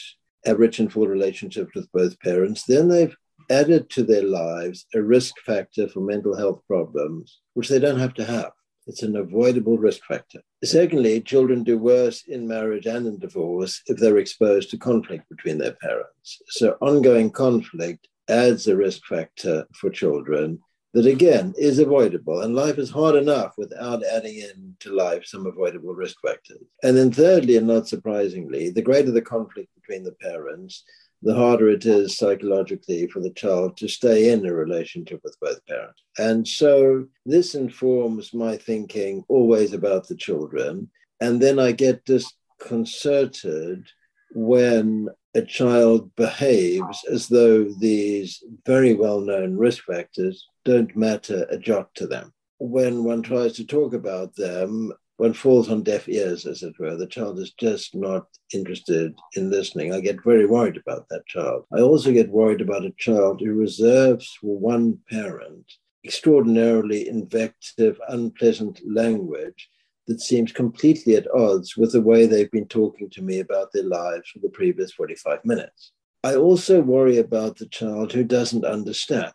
have 0.45 0.59
rich 0.59 0.79
and 0.79 0.91
full 0.91 1.07
relationships 1.07 1.71
with 1.75 1.91
both 1.91 2.19
parents, 2.19 2.63
then 2.63 2.87
they've 2.87 3.15
added 3.49 3.89
to 3.89 4.03
their 4.03 4.23
lives 4.23 4.85
a 4.93 5.01
risk 5.01 5.35
factor 5.45 5.87
for 5.87 5.99
mental 5.99 6.35
health 6.37 6.61
problems, 6.67 7.39
which 7.53 7.69
they 7.69 7.79
don't 7.79 7.99
have 7.99 8.13
to 8.15 8.25
have. 8.25 8.51
It's 8.87 9.03
an 9.03 9.15
avoidable 9.15 9.77
risk 9.77 10.03
factor. 10.05 10.41
Secondly, 10.63 11.21
children 11.21 11.63
do 11.63 11.77
worse 11.77 12.23
in 12.27 12.47
marriage 12.47 12.87
and 12.87 13.05
in 13.05 13.19
divorce 13.19 13.81
if 13.85 13.97
they're 13.97 14.17
exposed 14.17 14.71
to 14.71 14.77
conflict 14.77 15.29
between 15.29 15.57
their 15.59 15.73
parents. 15.73 16.41
So 16.47 16.77
ongoing 16.81 17.29
conflict 17.29 18.07
adds 18.27 18.67
a 18.67 18.75
risk 18.75 19.05
factor 19.05 19.67
for 19.75 19.89
children 19.89 20.59
that 20.93 21.05
again 21.05 21.53
is 21.57 21.79
avoidable. 21.79 22.41
And 22.41 22.55
life 22.55 22.77
is 22.77 22.89
hard 22.89 23.15
enough 23.15 23.53
without 23.57 24.03
adding 24.03 24.37
in 24.37 24.75
to 24.81 24.93
life 24.93 25.25
some 25.25 25.45
avoidable 25.45 25.93
risk 25.93 26.17
factors. 26.21 26.63
And 26.83 26.97
then, 26.97 27.11
thirdly, 27.11 27.57
and 27.57 27.67
not 27.67 27.87
surprisingly, 27.87 28.69
the 28.69 28.81
greater 28.81 29.11
the 29.11 29.21
conflict 29.21 29.69
between 29.75 30.03
the 30.03 30.13
parents, 30.13 30.83
the 31.21 31.35
harder 31.35 31.69
it 31.69 31.85
is 31.85 32.17
psychologically 32.17 33.07
for 33.07 33.19
the 33.19 33.31
child 33.31 33.77
to 33.77 33.87
stay 33.87 34.31
in 34.31 34.45
a 34.45 34.53
relationship 34.53 35.21
with 35.23 35.39
both 35.39 35.65
parents. 35.65 36.01
And 36.17 36.47
so 36.47 37.05
this 37.25 37.55
informs 37.55 38.33
my 38.33 38.57
thinking 38.57 39.23
always 39.27 39.73
about 39.73 40.07
the 40.07 40.15
children. 40.15 40.89
And 41.21 41.39
then 41.39 41.59
I 41.59 41.71
get 41.71 42.03
disconcerted 42.05 43.87
when 44.33 45.09
a 45.35 45.41
child 45.41 46.13
behaves 46.15 47.05
as 47.09 47.27
though 47.27 47.65
these 47.79 48.43
very 48.65 48.93
well 48.93 49.21
known 49.21 49.55
risk 49.55 49.85
factors 49.85 50.47
don't 50.65 50.95
matter 50.95 51.45
a 51.49 51.57
jot 51.57 51.93
to 51.95 52.07
them. 52.07 52.33
When 52.59 53.03
one 53.03 53.23
tries 53.23 53.53
to 53.53 53.65
talk 53.65 53.93
about 53.93 54.35
them, 54.35 54.93
one 55.17 55.33
falls 55.33 55.69
on 55.69 55.83
deaf 55.83 56.09
ears, 56.09 56.45
as 56.45 56.63
it 56.63 56.79
were. 56.79 56.95
The 56.95 57.05
child 57.05 57.39
is 57.39 57.53
just 57.53 57.93
not 57.95 58.25
interested 58.53 59.13
in 59.35 59.51
listening. 59.51 59.93
I 59.93 59.99
get 59.99 60.23
very 60.23 60.45
worried 60.45 60.77
about 60.77 61.07
that 61.09 61.27
child. 61.27 61.65
I 61.71 61.81
also 61.81 62.11
get 62.11 62.29
worried 62.29 62.61
about 62.61 62.85
a 62.85 62.93
child 62.97 63.39
who 63.39 63.53
reserves 63.53 64.37
for 64.41 64.57
one 64.57 64.97
parent 65.09 65.71
extraordinarily 66.03 67.07
invective, 67.07 67.99
unpleasant 68.07 68.81
language 68.87 69.69
that 70.07 70.21
seems 70.21 70.51
completely 70.51 71.15
at 71.15 71.31
odds 71.35 71.77
with 71.77 71.91
the 71.91 72.01
way 72.01 72.25
they've 72.25 72.51
been 72.51 72.67
talking 72.67 73.09
to 73.11 73.21
me 73.21 73.39
about 73.39 73.71
their 73.71 73.83
lives 73.83 74.29
for 74.29 74.39
the 74.39 74.49
previous 74.49 74.91
45 74.93 75.45
minutes. 75.45 75.91
I 76.23 76.35
also 76.35 76.81
worry 76.81 77.17
about 77.17 77.57
the 77.57 77.67
child 77.67 78.11
who 78.11 78.23
doesn't 78.23 78.65
understand. 78.65 79.33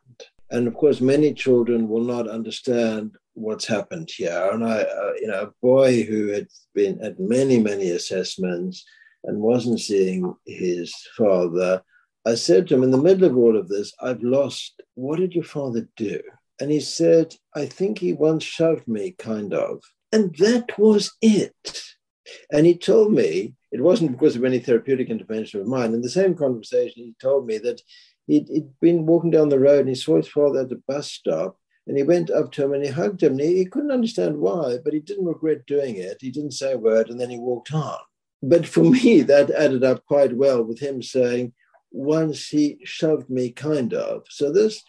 And 0.50 0.68
of 0.68 0.74
course, 0.74 1.00
many 1.00 1.34
children 1.34 1.88
will 1.88 2.04
not 2.04 2.28
understand 2.28 3.16
what's 3.34 3.66
happened 3.66 4.10
here. 4.14 4.50
And 4.52 4.64
I, 4.64 4.82
uh, 4.82 5.12
you 5.20 5.26
know, 5.26 5.42
a 5.42 5.52
boy 5.60 6.04
who 6.04 6.28
had 6.28 6.48
been 6.74 7.00
at 7.02 7.18
many, 7.18 7.58
many 7.58 7.90
assessments 7.90 8.84
and 9.24 9.40
wasn't 9.40 9.80
seeing 9.80 10.34
his 10.46 10.94
father, 11.16 11.82
I 12.26 12.34
said 12.34 12.68
to 12.68 12.74
him 12.74 12.82
in 12.82 12.90
the 12.90 12.98
middle 12.98 13.28
of 13.28 13.36
all 13.36 13.56
of 13.56 13.68
this, 13.68 13.92
I've 14.00 14.22
lost, 14.22 14.80
what 14.94 15.18
did 15.18 15.34
your 15.34 15.44
father 15.44 15.88
do? 15.96 16.20
And 16.60 16.70
he 16.70 16.80
said, 16.80 17.34
I 17.54 17.66
think 17.66 17.98
he 17.98 18.12
once 18.12 18.42
shoved 18.42 18.88
me, 18.88 19.14
kind 19.18 19.52
of. 19.52 19.82
And 20.12 20.34
that 20.38 20.78
was 20.78 21.12
it. 21.20 21.82
And 22.50 22.66
he 22.66 22.76
told 22.76 23.12
me 23.12 23.54
it 23.70 23.80
wasn't 23.80 24.12
because 24.12 24.36
of 24.36 24.44
any 24.44 24.58
therapeutic 24.58 25.10
intervention 25.10 25.60
of 25.60 25.66
mine. 25.66 25.92
In 25.92 26.00
the 26.00 26.08
same 26.08 26.34
conversation, 26.34 27.02
he 27.04 27.14
told 27.20 27.46
me 27.46 27.58
that 27.58 27.80
he'd, 28.26 28.48
he'd 28.48 28.68
been 28.80 29.06
walking 29.06 29.30
down 29.30 29.48
the 29.48 29.58
road 29.58 29.80
and 29.80 29.88
he 29.88 29.94
saw 29.94 30.16
his 30.16 30.28
father 30.28 30.60
at 30.60 30.72
a 30.72 30.82
bus 30.88 31.10
stop 31.10 31.58
and 31.86 31.96
he 31.96 32.02
went 32.02 32.30
up 32.30 32.52
to 32.52 32.64
him 32.64 32.72
and 32.72 32.84
he 32.84 32.90
hugged 32.90 33.22
him. 33.22 33.32
And 33.32 33.40
he, 33.40 33.58
he 33.58 33.64
couldn't 33.66 33.92
understand 33.92 34.38
why, 34.38 34.78
but 34.84 34.92
he 34.92 35.00
didn't 35.00 35.26
regret 35.26 35.66
doing 35.66 35.96
it. 35.96 36.18
He 36.20 36.30
didn't 36.30 36.52
say 36.52 36.72
a 36.72 36.78
word 36.78 37.10
and 37.10 37.20
then 37.20 37.30
he 37.30 37.38
walked 37.38 37.72
on. 37.72 37.98
But 38.42 38.66
for 38.66 38.82
me, 38.82 39.20
that 39.22 39.50
added 39.50 39.84
up 39.84 40.04
quite 40.06 40.36
well 40.36 40.62
with 40.62 40.80
him 40.80 41.02
saying, 41.02 41.52
once 41.92 42.48
he 42.48 42.78
shoved 42.84 43.30
me, 43.30 43.50
kind 43.50 43.94
of. 43.94 44.24
So 44.28 44.52
this 44.52 44.82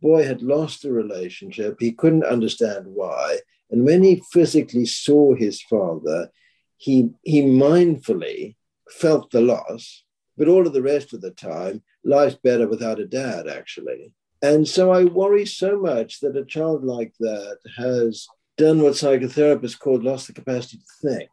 boy 0.00 0.24
had 0.24 0.42
lost 0.42 0.84
a 0.84 0.92
relationship. 0.92 1.76
He 1.78 1.92
couldn't 1.92 2.24
understand 2.24 2.86
why. 2.86 3.38
And 3.70 3.84
when 3.84 4.02
he 4.02 4.22
physically 4.32 4.86
saw 4.86 5.34
his 5.34 5.60
father, 5.62 6.30
he, 6.76 7.10
he 7.22 7.42
mindfully 7.42 8.56
felt 8.90 9.30
the 9.30 9.40
loss, 9.40 10.03
but 10.36 10.48
all 10.48 10.66
of 10.66 10.72
the 10.72 10.82
rest 10.82 11.12
of 11.12 11.20
the 11.20 11.30
time, 11.30 11.82
life's 12.04 12.36
better 12.36 12.68
without 12.68 13.00
a 13.00 13.06
dad, 13.06 13.48
actually. 13.48 14.12
And 14.42 14.68
so 14.68 14.92
I 14.92 15.04
worry 15.04 15.46
so 15.46 15.78
much 15.78 16.20
that 16.20 16.36
a 16.36 16.44
child 16.44 16.84
like 16.84 17.14
that 17.20 17.58
has 17.78 18.26
done 18.56 18.82
what 18.82 18.92
psychotherapists 18.92 19.78
call 19.78 20.00
lost 20.00 20.26
the 20.26 20.32
capacity 20.32 20.78
to 20.78 21.08
think. 21.08 21.30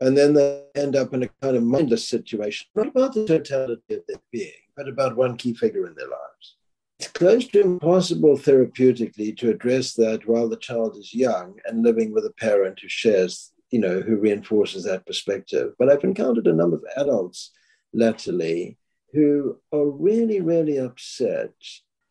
And 0.00 0.16
then 0.16 0.32
they 0.32 0.64
end 0.74 0.96
up 0.96 1.12
in 1.12 1.22
a 1.22 1.28
kind 1.42 1.56
of 1.56 1.62
mindless 1.62 2.08
situation, 2.08 2.68
not 2.74 2.88
about 2.88 3.12
the 3.12 3.26
totality 3.26 3.94
of 3.94 4.00
their 4.08 4.16
being, 4.32 4.52
but 4.76 4.88
about 4.88 5.16
one 5.16 5.36
key 5.36 5.52
figure 5.52 5.86
in 5.86 5.94
their 5.94 6.08
lives. 6.08 6.56
It's 6.98 7.08
close 7.08 7.46
to 7.48 7.60
impossible 7.60 8.36
therapeutically 8.36 9.36
to 9.38 9.50
address 9.50 9.94
that 9.94 10.26
while 10.26 10.48
the 10.48 10.56
child 10.56 10.96
is 10.96 11.14
young 11.14 11.58
and 11.66 11.82
living 11.82 12.12
with 12.12 12.24
a 12.24 12.32
parent 12.32 12.80
who 12.80 12.88
shares, 12.88 13.52
you 13.70 13.78
know, 13.78 14.00
who 14.00 14.16
reinforces 14.16 14.84
that 14.84 15.06
perspective. 15.06 15.74
But 15.78 15.90
I've 15.90 16.04
encountered 16.04 16.46
a 16.46 16.52
number 16.52 16.76
of 16.76 16.84
adults 16.96 17.52
latterly 17.92 18.76
who 19.12 19.56
are 19.72 19.88
really, 19.88 20.40
really 20.40 20.76
upset 20.76 21.52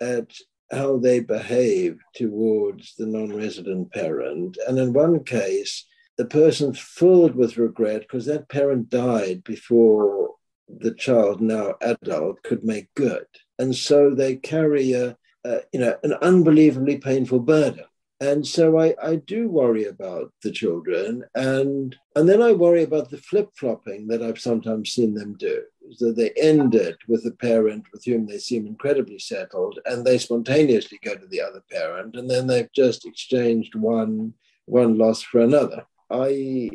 at 0.02 0.34
how 0.72 0.98
they 0.98 1.20
behave 1.20 1.98
towards 2.14 2.96
the 2.96 3.06
non 3.06 3.36
resident 3.36 3.92
parent. 3.92 4.58
And 4.68 4.78
in 4.78 4.94
one 4.94 5.24
case, 5.24 5.86
the 6.18 6.26
person's 6.26 6.80
filled 6.80 7.36
with 7.36 7.58
regret 7.58 8.02
because 8.02 8.26
that 8.26 8.50
parent 8.50 8.90
died 8.90 9.44
before 9.44 10.36
the 10.68 10.94
child, 10.94 11.42
now 11.42 11.76
adult, 11.82 12.44
could 12.44 12.64
make 12.64 12.94
good 12.96 13.26
and 13.60 13.76
so 13.76 14.10
they 14.10 14.38
carry 14.38 14.94
a, 14.94 15.16
a 15.46 15.60
you 15.72 15.80
know 15.80 15.96
an 16.02 16.14
unbelievably 16.14 16.98
painful 16.98 17.40
burden 17.40 17.84
and 18.22 18.46
so 18.46 18.78
I, 18.78 18.96
I 19.02 19.16
do 19.16 19.48
worry 19.48 19.86
about 19.86 20.34
the 20.44 20.52
children 20.52 21.24
and 21.36 21.96
and 22.16 22.28
then 22.28 22.42
I 22.42 22.52
worry 22.52 22.84
about 22.84 23.10
the 23.10 23.18
flip-flopping 23.18 24.08
that 24.08 24.22
I've 24.22 24.40
sometimes 24.40 24.92
seen 24.92 25.14
them 25.14 25.36
do. 25.38 25.64
So 25.92 26.12
they 26.12 26.32
end 26.32 26.76
it 26.76 26.98
with 27.08 27.26
a 27.26 27.32
parent 27.32 27.86
with 27.94 28.04
whom 28.04 28.28
they 28.28 28.38
seem 28.38 28.68
incredibly 28.68 29.20
settled 29.20 29.80
and 29.86 30.06
they 30.06 30.18
spontaneously 30.18 31.00
go 31.04 31.16
to 31.16 31.28
the 31.28 31.42
other 31.42 31.64
parent 31.72 32.16
and 32.16 32.30
then 32.30 32.48
they've 32.48 32.72
just 32.74 33.06
exchanged 33.06 33.76
one 33.76 34.34
one 34.66 34.98
loss 34.98 35.22
for 35.22 35.40
another. 35.40 35.86
I 36.10 36.70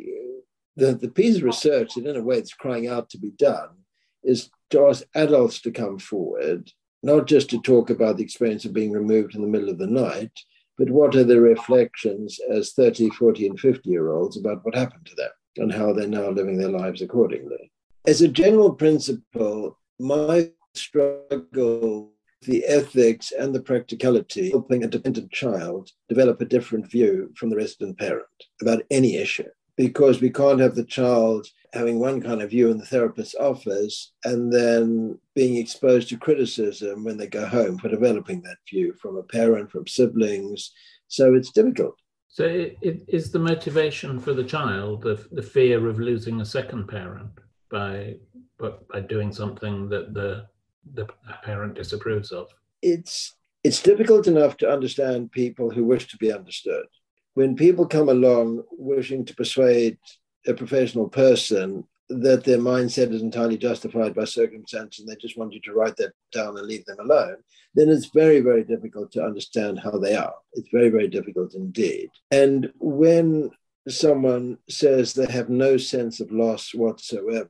the, 0.76 0.94
the 0.94 1.10
piece 1.10 1.36
of 1.36 1.42
research 1.42 1.94
that 1.94 2.06
in 2.06 2.16
a 2.16 2.22
way 2.22 2.38
it's 2.38 2.54
crying 2.54 2.88
out 2.88 3.10
to 3.10 3.18
be 3.18 3.30
done 3.32 3.70
is 4.24 4.50
to 4.70 4.86
ask 4.86 5.04
adults 5.14 5.60
to 5.60 5.70
come 5.70 5.98
forward, 5.98 6.70
not 7.02 7.26
just 7.26 7.50
to 7.50 7.60
talk 7.60 7.90
about 7.90 8.16
the 8.16 8.24
experience 8.24 8.64
of 8.64 8.72
being 8.72 8.90
removed 8.90 9.34
in 9.34 9.42
the 9.42 9.48
middle 9.48 9.68
of 9.68 9.78
the 9.78 9.86
night, 9.86 10.32
but 10.78 10.90
what 10.90 11.14
are 11.14 11.24
the 11.24 11.40
reflections 11.40 12.38
as 12.50 12.72
30, 12.72 13.10
40, 13.10 13.48
and 13.48 13.60
50 13.60 13.88
year 13.88 14.12
olds 14.12 14.36
about 14.36 14.64
what 14.64 14.74
happened 14.74 15.06
to 15.06 15.14
them 15.14 15.30
and 15.56 15.72
how 15.72 15.92
they're 15.92 16.08
now 16.08 16.30
living 16.30 16.58
their 16.58 16.70
lives 16.70 17.00
accordingly. 17.00 17.70
As 18.06 18.20
a 18.20 18.28
general 18.28 18.72
principle, 18.72 19.78
my 19.98 20.50
struggle 20.74 22.10
the 22.42 22.64
ethics 22.66 23.32
and 23.32 23.54
the 23.54 23.62
practicality 23.62 24.48
of 24.48 24.52
helping 24.52 24.84
a 24.84 24.88
dependent 24.88 25.32
child 25.32 25.90
develop 26.08 26.40
a 26.40 26.44
different 26.44 26.90
view 26.90 27.32
from 27.36 27.48
the 27.50 27.56
resident 27.56 27.98
parent 27.98 28.26
about 28.60 28.82
any 28.90 29.16
issue 29.16 29.48
because 29.76 30.20
we 30.20 30.30
can't 30.30 30.60
have 30.60 30.74
the 30.74 30.84
child 30.84 31.46
having 31.74 31.98
one 31.98 32.20
kind 32.20 32.40
of 32.40 32.50
view 32.50 32.70
in 32.70 32.78
the 32.78 32.86
therapist's 32.86 33.34
office 33.34 34.12
and 34.24 34.52
then 34.52 35.18
being 35.34 35.56
exposed 35.56 36.08
to 36.08 36.16
criticism 36.16 37.04
when 37.04 37.16
they 37.16 37.26
go 37.26 37.46
home 37.46 37.76
for 37.78 37.88
developing 37.88 38.40
that 38.42 38.58
view 38.70 38.94
from 38.94 39.16
a 39.16 39.22
parent, 39.22 39.70
from 39.70 39.86
siblings. 39.86 40.72
So 41.08 41.34
it's 41.34 41.50
difficult. 41.50 41.96
So, 42.28 42.44
it, 42.44 42.78
it 42.80 43.02
is 43.08 43.30
the 43.30 43.38
motivation 43.38 44.18
for 44.18 44.32
the 44.32 44.44
child 44.44 45.02
the, 45.02 45.24
the 45.32 45.42
fear 45.42 45.86
of 45.88 46.00
losing 46.00 46.40
a 46.40 46.44
second 46.44 46.88
parent 46.88 47.30
by, 47.70 48.16
by 48.58 49.00
doing 49.00 49.32
something 49.32 49.88
that 49.88 50.14
the, 50.14 50.46
the 50.94 51.06
parent 51.42 51.74
disapproves 51.74 52.32
of? 52.32 52.48
It's, 52.82 53.34
it's 53.62 53.82
difficult 53.82 54.26
enough 54.26 54.56
to 54.58 54.70
understand 54.70 55.32
people 55.32 55.70
who 55.70 55.84
wish 55.84 56.06
to 56.08 56.16
be 56.16 56.32
understood 56.32 56.86
when 57.34 57.56
people 57.56 57.86
come 57.86 58.08
along 58.08 58.62
wishing 58.70 59.24
to 59.24 59.34
persuade 59.34 59.98
a 60.46 60.54
professional 60.54 61.08
person 61.08 61.84
that 62.08 62.44
their 62.44 62.58
mindset 62.58 63.12
is 63.12 63.22
entirely 63.22 63.56
justified 63.56 64.14
by 64.14 64.24
circumstance 64.24 64.98
and 64.98 65.08
they 65.08 65.16
just 65.16 65.38
want 65.38 65.52
you 65.52 65.60
to 65.62 65.72
write 65.72 65.96
that 65.96 66.12
down 66.32 66.56
and 66.58 66.66
leave 66.66 66.84
them 66.84 66.98
alone, 67.00 67.36
then 67.74 67.88
it's 67.88 68.10
very, 68.14 68.40
very 68.40 68.62
difficult 68.62 69.10
to 69.12 69.24
understand 69.24 69.80
how 69.80 69.98
they 69.98 70.14
are. 70.14 70.34
It's 70.52 70.68
very, 70.70 70.90
very 70.90 71.08
difficult 71.08 71.54
indeed. 71.54 72.10
And 72.30 72.70
when 72.78 73.50
someone 73.88 74.58
says 74.68 75.12
they 75.14 75.30
have 75.30 75.48
no 75.48 75.76
sense 75.76 76.20
of 76.20 76.30
loss 76.30 76.74
whatsoever, 76.74 77.48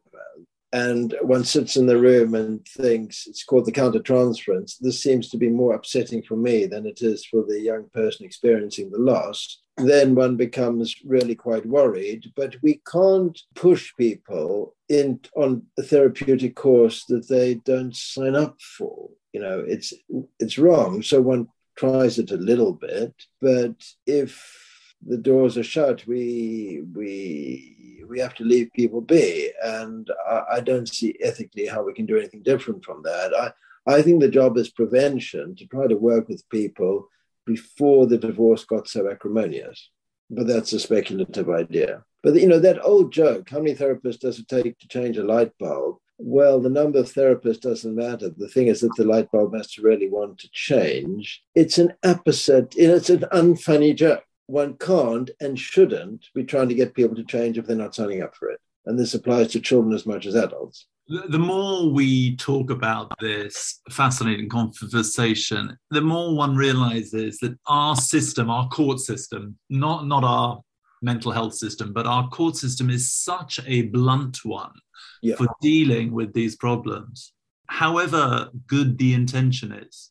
and 0.72 1.14
one 1.22 1.44
sits 1.44 1.76
in 1.76 1.86
the 1.86 1.96
room 1.96 2.34
and 2.34 2.66
thinks 2.66 3.28
it's 3.28 3.44
called 3.44 3.64
the 3.64 3.70
countertransference. 3.70 4.76
This 4.80 5.00
seems 5.00 5.28
to 5.28 5.36
be 5.36 5.48
more 5.48 5.72
upsetting 5.72 6.20
for 6.24 6.36
me 6.36 6.66
than 6.66 6.84
it 6.84 7.00
is 7.00 7.24
for 7.24 7.44
the 7.46 7.60
young 7.60 7.88
person 7.90 8.26
experiencing 8.26 8.90
the 8.90 8.98
loss. 8.98 9.62
Then 9.76 10.14
one 10.14 10.36
becomes 10.36 10.94
really 11.04 11.34
quite 11.34 11.66
worried. 11.66 12.32
But 12.36 12.56
we 12.62 12.80
can't 12.90 13.38
push 13.54 13.92
people 13.96 14.76
in 14.88 15.20
on 15.36 15.64
a 15.78 15.82
therapeutic 15.82 16.54
course 16.54 17.04
that 17.06 17.28
they 17.28 17.54
don't 17.54 17.94
sign 17.94 18.36
up 18.36 18.60
for. 18.60 19.10
You 19.32 19.40
know, 19.40 19.64
it's 19.66 19.92
it's 20.38 20.58
wrong. 20.58 21.02
So 21.02 21.20
one 21.20 21.48
tries 21.76 22.18
it 22.18 22.30
a 22.30 22.36
little 22.36 22.72
bit, 22.72 23.12
but 23.40 23.74
if 24.06 24.64
the 25.06 25.18
doors 25.18 25.58
are 25.58 25.64
shut, 25.64 26.06
we 26.06 26.82
we 26.94 28.04
we 28.08 28.20
have 28.20 28.34
to 28.34 28.44
leave 28.44 28.70
people 28.74 29.00
be, 29.00 29.50
and 29.62 30.10
I, 30.28 30.42
I, 30.52 30.60
don't 30.60 30.88
see 30.88 31.16
ethically 31.20 31.66
how 31.66 31.82
we 31.82 31.94
can 31.94 32.06
do 32.06 32.18
anything 32.18 32.42
different 32.42 32.84
from 32.84 33.02
that. 33.02 33.32
I 33.34 33.52
I 33.92 34.02
think 34.02 34.20
the 34.20 34.28
job 34.28 34.56
is 34.56 34.70
prevention 34.70 35.56
to 35.56 35.66
try 35.66 35.86
to 35.86 35.96
work 35.96 36.28
with 36.28 36.48
people 36.48 37.08
before 37.46 38.06
the 38.06 38.18
divorce 38.18 38.64
got 38.64 38.88
so 38.88 39.10
acrimonious. 39.10 39.90
But 40.30 40.46
that's 40.46 40.72
a 40.72 40.80
speculative 40.80 41.50
idea. 41.50 42.04
But 42.22 42.34
you 42.34 42.48
know 42.48 42.58
that 42.60 42.82
old 42.82 43.12
joke: 43.12 43.50
how 43.50 43.58
many 43.58 43.74
therapists 43.74 44.20
does 44.20 44.38
it 44.38 44.48
take 44.48 44.78
to 44.78 44.88
change 44.88 45.18
a 45.18 45.24
light 45.24 45.52
bulb? 45.58 45.96
Well, 46.16 46.60
the 46.60 46.70
number 46.70 47.00
of 47.00 47.12
therapists 47.12 47.60
doesn't 47.60 47.94
matter. 47.94 48.30
The 48.30 48.48
thing 48.48 48.68
is 48.68 48.80
that 48.80 48.94
the 48.96 49.04
light 49.04 49.30
bulb 49.32 49.54
has 49.56 49.70
to 49.72 49.82
really 49.82 50.08
want 50.08 50.38
to 50.38 50.48
change. 50.52 51.42
It's 51.54 51.76
an 51.78 51.92
opposite. 52.04 52.74
It's 52.76 53.10
an 53.10 53.26
unfunny 53.32 53.94
joke. 53.94 54.24
One 54.46 54.76
can't 54.76 55.30
and 55.40 55.58
shouldn't 55.58 56.26
be 56.34 56.44
trying 56.44 56.68
to 56.68 56.74
get 56.74 56.94
people 56.94 57.16
to 57.16 57.24
change 57.24 57.58
if 57.58 57.66
they're 57.66 57.76
not 57.76 57.94
signing 57.94 58.22
up 58.22 58.36
for 58.36 58.50
it. 58.50 58.60
And 58.86 58.98
this 58.98 59.14
applies 59.14 59.48
to 59.52 59.60
children 59.60 59.94
as 59.94 60.06
much 60.06 60.26
as 60.26 60.34
adults. 60.34 60.86
The 61.06 61.38
more 61.38 61.90
we 61.90 62.34
talk 62.36 62.70
about 62.70 63.12
this 63.20 63.80
fascinating 63.90 64.48
conversation, 64.48 65.76
the 65.90 66.00
more 66.00 66.34
one 66.34 66.56
realizes 66.56 67.38
that 67.38 67.58
our 67.66 67.94
system, 67.94 68.48
our 68.48 68.68
court 68.68 69.00
system, 69.00 69.58
not, 69.68 70.06
not 70.06 70.24
our 70.24 70.62
mental 71.02 71.30
health 71.30 71.54
system, 71.54 71.92
but 71.92 72.06
our 72.06 72.26
court 72.28 72.56
system 72.56 72.88
is 72.88 73.12
such 73.12 73.60
a 73.66 73.82
blunt 73.82 74.44
one 74.44 74.72
yeah. 75.22 75.36
for 75.36 75.46
dealing 75.60 76.12
with 76.12 76.32
these 76.32 76.56
problems, 76.56 77.32
however 77.66 78.48
good 78.66 78.96
the 78.96 79.12
intention 79.12 79.72
is. 79.72 80.10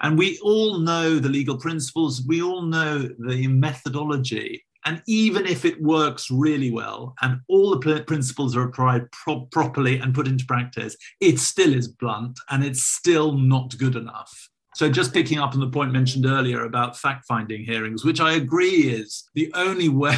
And 0.00 0.16
we 0.16 0.38
all 0.42 0.78
know 0.78 1.18
the 1.18 1.28
legal 1.28 1.58
principles, 1.58 2.22
we 2.26 2.42
all 2.42 2.62
know 2.62 3.08
the 3.18 3.46
methodology. 3.48 4.64
And 4.86 5.02
even 5.06 5.46
if 5.46 5.64
it 5.64 5.80
works 5.82 6.30
really 6.30 6.70
well 6.70 7.14
and 7.20 7.40
all 7.48 7.70
the 7.70 8.04
principles 8.06 8.56
are 8.56 8.62
applied 8.62 9.10
pro- 9.12 9.46
properly 9.46 9.98
and 9.98 10.14
put 10.14 10.26
into 10.26 10.46
practice, 10.46 10.96
it 11.20 11.38
still 11.38 11.74
is 11.74 11.88
blunt 11.88 12.38
and 12.48 12.64
it's 12.64 12.82
still 12.82 13.32
not 13.36 13.76
good 13.76 13.96
enough. 13.96 14.48
So, 14.76 14.88
just 14.88 15.12
picking 15.12 15.38
up 15.38 15.52
on 15.52 15.60
the 15.60 15.68
point 15.68 15.92
mentioned 15.92 16.26
earlier 16.26 16.64
about 16.64 16.96
fact 16.96 17.26
finding 17.26 17.64
hearings, 17.64 18.04
which 18.04 18.20
I 18.20 18.34
agree 18.34 18.88
is 18.88 19.28
the 19.34 19.52
only 19.54 19.88
way, 20.04 20.16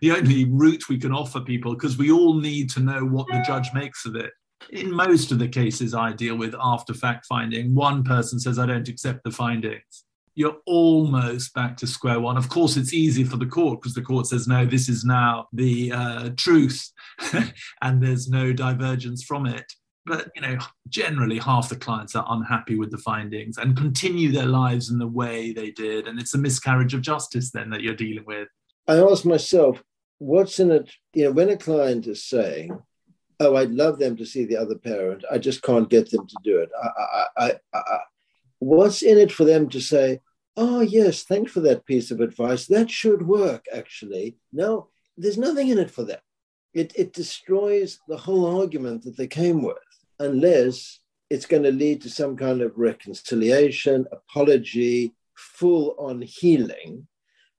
the 0.00 0.12
only 0.12 0.44
route 0.44 0.88
we 0.88 0.98
can 0.98 1.12
offer 1.12 1.40
people, 1.40 1.72
because 1.74 1.96
we 1.96 2.10
all 2.10 2.34
need 2.34 2.68
to 2.70 2.80
know 2.80 3.04
what 3.04 3.28
the 3.28 3.42
judge 3.46 3.68
makes 3.72 4.04
of 4.04 4.16
it. 4.16 4.32
In 4.70 4.90
most 4.90 5.30
of 5.30 5.38
the 5.38 5.48
cases 5.48 5.94
I 5.94 6.12
deal 6.12 6.36
with 6.36 6.54
after 6.60 6.92
fact 6.94 7.26
finding, 7.26 7.74
one 7.74 8.02
person 8.02 8.40
says, 8.40 8.58
I 8.58 8.66
don't 8.66 8.88
accept 8.88 9.22
the 9.22 9.30
findings. 9.30 10.04
You're 10.36 10.58
almost 10.66 11.52
back 11.54 11.76
to 11.78 11.86
square 11.86 12.20
one. 12.20 12.36
Of 12.36 12.48
course, 12.48 12.76
it's 12.76 12.92
easy 12.92 13.24
for 13.24 13.36
the 13.36 13.46
court 13.46 13.80
because 13.80 13.94
the 13.94 14.02
court 14.02 14.26
says, 14.26 14.46
no, 14.46 14.64
this 14.64 14.88
is 14.88 15.04
now 15.04 15.48
the 15.52 15.90
uh, 15.92 16.30
truth 16.36 16.92
and 17.82 18.02
there's 18.02 18.28
no 18.28 18.52
divergence 18.52 19.24
from 19.24 19.46
it. 19.46 19.64
But 20.04 20.30
you 20.36 20.42
know 20.42 20.56
generally 20.88 21.40
half 21.40 21.68
the 21.68 21.74
clients 21.74 22.14
are 22.14 22.24
unhappy 22.28 22.76
with 22.76 22.92
the 22.92 22.98
findings 22.98 23.58
and 23.58 23.76
continue 23.76 24.30
their 24.30 24.46
lives 24.46 24.88
in 24.88 24.98
the 24.98 25.08
way 25.08 25.52
they 25.52 25.72
did 25.72 26.06
and 26.06 26.20
it's 26.20 26.32
a 26.32 26.38
miscarriage 26.38 26.94
of 26.94 27.00
justice 27.00 27.50
then 27.50 27.70
that 27.70 27.80
you're 27.80 27.96
dealing 27.96 28.24
with. 28.24 28.46
I 28.86 28.98
ask 28.98 29.24
myself 29.24 29.82
what's 30.18 30.60
in 30.60 30.70
it? 30.70 30.92
You 31.12 31.24
know 31.24 31.32
when 31.32 31.50
a 31.50 31.56
client 31.56 32.06
is 32.06 32.24
saying 32.24 32.78
oh 33.40 33.56
i'd 33.56 33.70
love 33.70 33.98
them 33.98 34.16
to 34.16 34.26
see 34.26 34.44
the 34.44 34.56
other 34.56 34.76
parent 34.76 35.24
i 35.30 35.38
just 35.38 35.62
can't 35.62 35.90
get 35.90 36.10
them 36.10 36.26
to 36.26 36.36
do 36.42 36.58
it 36.58 36.70
I, 36.82 36.88
I, 37.36 37.52
I, 37.74 37.78
I, 37.78 37.98
what's 38.58 39.02
in 39.02 39.18
it 39.18 39.32
for 39.32 39.44
them 39.44 39.68
to 39.70 39.80
say 39.80 40.20
oh 40.56 40.80
yes 40.80 41.22
thanks 41.24 41.52
for 41.52 41.60
that 41.60 41.84
piece 41.86 42.10
of 42.10 42.20
advice 42.20 42.66
that 42.66 42.90
should 42.90 43.26
work 43.26 43.64
actually 43.72 44.36
no 44.52 44.88
there's 45.16 45.38
nothing 45.38 45.68
in 45.68 45.78
it 45.78 45.90
for 45.90 46.04
them 46.04 46.20
it, 46.74 46.92
it 46.94 47.12
destroys 47.14 47.98
the 48.06 48.16
whole 48.16 48.60
argument 48.60 49.02
that 49.04 49.16
they 49.16 49.26
came 49.26 49.62
with 49.62 49.76
unless 50.18 51.00
it's 51.30 51.46
going 51.46 51.62
to 51.62 51.72
lead 51.72 52.02
to 52.02 52.10
some 52.10 52.36
kind 52.36 52.62
of 52.62 52.76
reconciliation, 52.76 54.06
apology, 54.12 55.14
full 55.34 55.94
on 55.98 56.22
healing. 56.22 57.06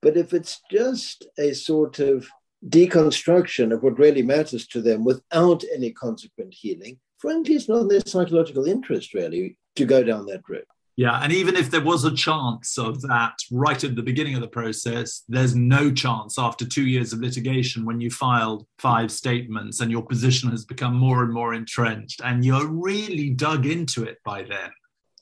But 0.00 0.16
if 0.16 0.32
it's 0.32 0.60
just 0.70 1.26
a 1.38 1.52
sort 1.52 1.98
of 1.98 2.28
deconstruction 2.68 3.72
of 3.72 3.82
what 3.82 3.98
really 3.98 4.22
matters 4.22 4.66
to 4.68 4.80
them 4.80 5.04
without 5.04 5.64
any 5.74 5.90
consequent 5.90 6.54
healing, 6.54 6.98
frankly, 7.18 7.56
it's 7.56 7.68
not 7.68 7.82
in 7.82 7.88
their 7.88 8.00
psychological 8.00 8.66
interest 8.66 9.14
really 9.14 9.58
to 9.76 9.84
go 9.84 10.02
down 10.02 10.26
that 10.26 10.42
route. 10.48 10.66
Yeah, 10.98 11.20
and 11.22 11.32
even 11.32 11.54
if 11.54 11.70
there 11.70 11.80
was 11.80 12.04
a 12.04 12.12
chance 12.12 12.76
of 12.76 13.00
that 13.02 13.34
right 13.52 13.84
at 13.84 13.94
the 13.94 14.02
beginning 14.02 14.34
of 14.34 14.40
the 14.40 14.48
process, 14.48 15.22
there's 15.28 15.54
no 15.54 15.92
chance 15.92 16.40
after 16.40 16.64
two 16.64 16.88
years 16.88 17.12
of 17.12 17.20
litigation 17.20 17.84
when 17.84 18.00
you 18.00 18.10
filed 18.10 18.66
five 18.80 19.12
statements 19.12 19.78
and 19.78 19.92
your 19.92 20.02
position 20.02 20.50
has 20.50 20.64
become 20.64 20.96
more 20.96 21.22
and 21.22 21.32
more 21.32 21.54
entrenched 21.54 22.20
and 22.24 22.44
you're 22.44 22.66
really 22.66 23.30
dug 23.30 23.64
into 23.64 24.02
it 24.02 24.18
by 24.24 24.42
then. 24.42 24.70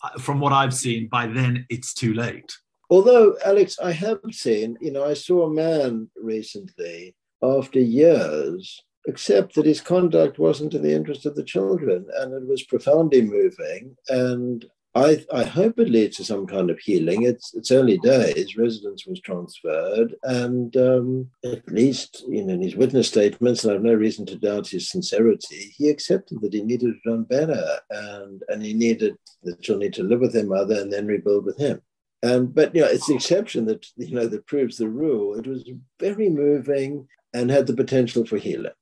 Uh, 0.02 0.18
from 0.18 0.40
what 0.40 0.54
I've 0.54 0.72
seen, 0.72 1.08
by 1.08 1.26
then 1.26 1.66
it's 1.68 1.92
too 1.92 2.14
late. 2.14 2.56
Although, 2.88 3.36
Alex, 3.44 3.78
I 3.78 3.92
have 3.92 4.20
seen, 4.30 4.78
you 4.80 4.92
know, 4.92 5.04
I 5.04 5.12
saw 5.12 5.44
a 5.44 5.52
man 5.52 6.08
recently 6.16 7.14
after 7.42 7.80
years 7.80 8.82
accept 9.06 9.54
that 9.56 9.66
his 9.66 9.82
conduct 9.82 10.38
wasn't 10.38 10.72
in 10.72 10.80
the 10.80 10.94
interest 10.94 11.26
of 11.26 11.36
the 11.36 11.44
children 11.44 12.06
and 12.16 12.32
it 12.32 12.48
was 12.48 12.62
profoundly 12.62 13.20
moving. 13.20 13.94
And 14.08 14.64
I, 14.96 15.26
I 15.30 15.44
hope 15.44 15.78
it 15.78 15.90
leads 15.90 16.16
to 16.16 16.24
some 16.24 16.46
kind 16.46 16.70
of 16.70 16.78
healing. 16.78 17.24
It's 17.24 17.52
it's 17.52 17.70
early 17.70 17.98
days. 17.98 18.56
Residence 18.56 19.06
was 19.06 19.20
transferred, 19.20 20.14
and 20.22 20.74
um, 20.78 21.30
at 21.44 21.70
least 21.70 22.24
you 22.26 22.42
know 22.42 22.54
in 22.54 22.62
his 22.62 22.76
witness 22.76 23.08
statements, 23.08 23.62
and 23.62 23.72
I 23.72 23.74
have 23.74 23.82
no 23.82 23.92
reason 23.92 24.24
to 24.26 24.38
doubt 24.38 24.68
his 24.68 24.88
sincerity. 24.88 25.74
He 25.76 25.90
accepted 25.90 26.40
that 26.40 26.54
he 26.54 26.62
needed 26.62 26.94
to 26.94 27.10
done 27.10 27.24
better, 27.24 27.62
and 27.90 28.42
and 28.48 28.62
he 28.62 28.72
needed 28.72 29.16
she'll 29.60 29.76
need 29.76 29.92
to 29.94 30.02
live 30.02 30.20
with 30.20 30.32
their 30.32 30.46
mother 30.46 30.80
and 30.80 30.90
then 30.90 31.06
rebuild 31.06 31.44
with 31.44 31.58
him. 31.58 31.82
And 32.22 32.54
but 32.54 32.74
you 32.74 32.80
know 32.80 32.88
it's 32.88 33.06
the 33.06 33.16
exception 33.16 33.66
that 33.66 33.86
you 33.96 34.14
know 34.14 34.26
that 34.28 34.46
proves 34.46 34.78
the 34.78 34.88
rule. 34.88 35.38
It 35.38 35.46
was 35.46 35.68
very 36.00 36.30
moving 36.30 37.06
and 37.34 37.50
had 37.50 37.66
the 37.66 37.76
potential 37.76 38.24
for 38.24 38.38
healing. 38.38 38.72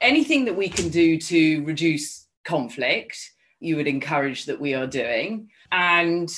Anything 0.00 0.46
that 0.46 0.56
we 0.56 0.70
can 0.70 0.88
do 0.88 1.18
to 1.18 1.62
reduce 1.64 2.26
conflict 2.46 3.18
you 3.60 3.76
would 3.76 3.86
encourage 3.86 4.46
that 4.46 4.60
we 4.60 4.74
are 4.74 4.86
doing. 4.86 5.50
And 5.70 6.30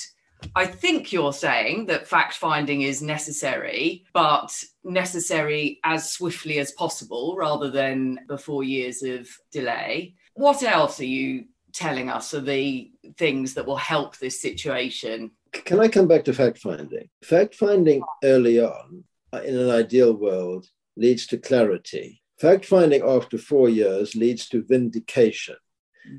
I 0.55 0.67
think 0.67 1.13
you're 1.13 1.33
saying 1.33 1.87
that 1.87 2.07
fact 2.07 2.35
finding 2.35 2.83
is 2.83 3.01
necessary, 3.01 4.05
but 4.13 4.53
necessary 4.85 5.81
as 5.85 6.13
swiftly 6.13 6.59
as 6.59 6.73
possible 6.73 7.37
rather 7.39 7.71
than 7.71 8.21
before 8.29 8.65
years 8.65 9.03
of 9.03 9.29
delay. 9.53 10.15
What 10.35 10.63
else 10.63 11.01
are 11.01 11.07
you 11.07 11.45
telling 11.73 12.11
us 12.11 12.35
are 12.35 12.41
the 12.41 12.91
things 13.17 13.55
that 13.55 13.67
will 13.67 13.77
help 13.77 14.17
this 14.17 14.41
situation? 14.41 15.31
Can 15.53 15.81
I 15.81 15.89
come 15.89 16.09
back 16.09 16.25
to 16.25 16.33
fact 16.33 16.59
finding? 16.59 17.09
Fact 17.23 17.55
finding 17.55 18.03
early 18.25 18.61
on 18.61 19.05
in 19.45 19.57
an 19.57 19.71
ideal 19.71 20.15
world 20.15 20.67
leads 20.97 21.27
to 21.29 21.39
clarity. 21.39 22.23
Fact 22.39 22.65
finding 22.65 23.03
after 23.03 23.39
four 23.39 23.69
years 23.69 24.17
leads 24.17 24.49
to 24.49 24.65
vindication. 24.65 25.57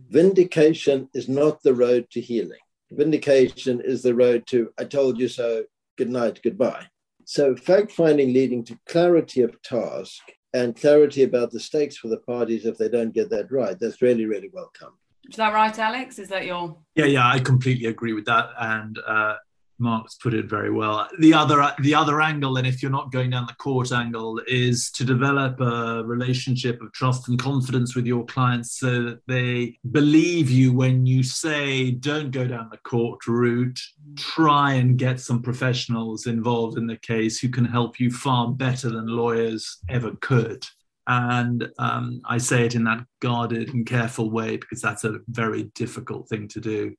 Vindication 0.10 1.10
is 1.13 1.28
not 1.28 1.62
the 1.63 1.74
road 1.74 2.08
to 2.12 2.22
healing. 2.22 2.60
Vindication 2.91 3.82
is 3.82 4.02
the 4.02 4.15
road 4.15 4.46
to, 4.48 4.72
I 4.80 4.86
told 4.86 5.19
you 5.19 5.28
so, 5.28 5.63
good 5.98 6.10
night, 6.10 6.39
goodbye. 6.43 6.86
So, 7.26 7.56
fact 7.56 7.91
finding 7.91 8.34
leading 8.34 8.63
to 8.65 8.78
clarity 8.88 9.41
of 9.41 9.62
task 9.62 10.22
and 10.54 10.76
clarity 10.76 11.24
about 11.24 11.52
the 11.52 11.60
stakes 11.60 11.98
for 11.98 12.10
the 12.10 12.17
parties 12.17 12.65
if 12.65 12.78
they 12.78 12.89
don't 12.89 13.13
get 13.13 13.30
that 13.30 13.52
right, 13.52 13.78
that's 13.80 14.02
really, 14.02 14.26
really 14.26 14.50
welcome. 14.52 14.93
Is 15.30 15.38
that 15.38 15.54
right, 15.54 15.78
Alex? 15.80 16.19
Is 16.19 16.30
that 16.30 16.46
your? 16.46 16.78
Yeah, 16.96 17.06
yeah, 17.06 17.28
I 17.28 17.39
completely 17.39 17.88
agree 17.88 18.13
with 18.13 18.26
that. 18.26 18.50
And 18.60 19.00
uh, 19.08 19.36
Mark's 19.84 20.15
put 20.15 20.34
it 20.34 20.50
very 20.50 20.72
well. 20.72 21.08
The 21.19 21.34
other 21.34 21.72
the 21.80 21.93
other 21.93 22.22
angle, 22.22 22.58
and 22.58 22.65
if 22.65 22.82
you're 22.82 22.89
not 22.89 23.12
going 23.12 23.30
down 23.30 23.46
the 23.46 23.54
court 23.56 23.91
angle, 23.91 24.41
is 24.48 24.89
to 24.91 25.04
develop 25.04 25.60
a 25.60 26.04
relationship 26.04 26.82
of 26.82 26.91
trust 26.93 27.28
and 27.28 27.38
confidence 27.38 27.96
with 27.96 28.08
your 28.08 28.26
clients 28.26 28.80
so 28.80 29.04
that 29.04 29.19
they 29.28 29.78
believe 29.91 30.50
you 30.50 30.74
when 30.74 31.06
you 31.06 31.22
say 31.22 31.91
don't 31.91 32.32
go 32.32 32.48
down 32.48 32.69
the 32.72 32.78
court 32.78 33.28
route. 33.28 33.80
Try 34.15 34.74
and 34.74 34.98
get 34.98 35.19
some 35.19 35.41
professionals 35.41 36.26
involved 36.26 36.78
in 36.78 36.88
the 36.88 36.98
case 36.98 37.39
who 37.39 37.50
can 37.50 37.65
help 37.65 38.00
you 38.00 38.10
far 38.10 38.50
better 38.50 38.89
than 38.89 39.08
lawyers 39.08 39.80
ever 39.89 40.12
could. 40.22 40.65
And 41.08 41.69
um, 41.80 42.22
I 42.26 42.38
say 42.38 42.65
it 42.65 42.76
in 42.76 42.86
that 42.86 43.06
guarded 43.22 43.74
and 43.74 43.86
careful 43.86 44.32
way 44.32 44.56
because 44.56 44.82
that's 44.82 45.04
a 45.04 45.19
very 45.28 45.63
difficult 45.76 46.30
thing 46.30 46.48
to 46.50 46.62
do 46.62 46.96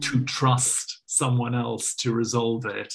to 0.00 0.18
mm. 0.18 0.26
trust 0.26 1.02
someone 1.06 1.54
else 1.54 1.94
to 1.94 2.12
resolve 2.12 2.64
it 2.66 2.92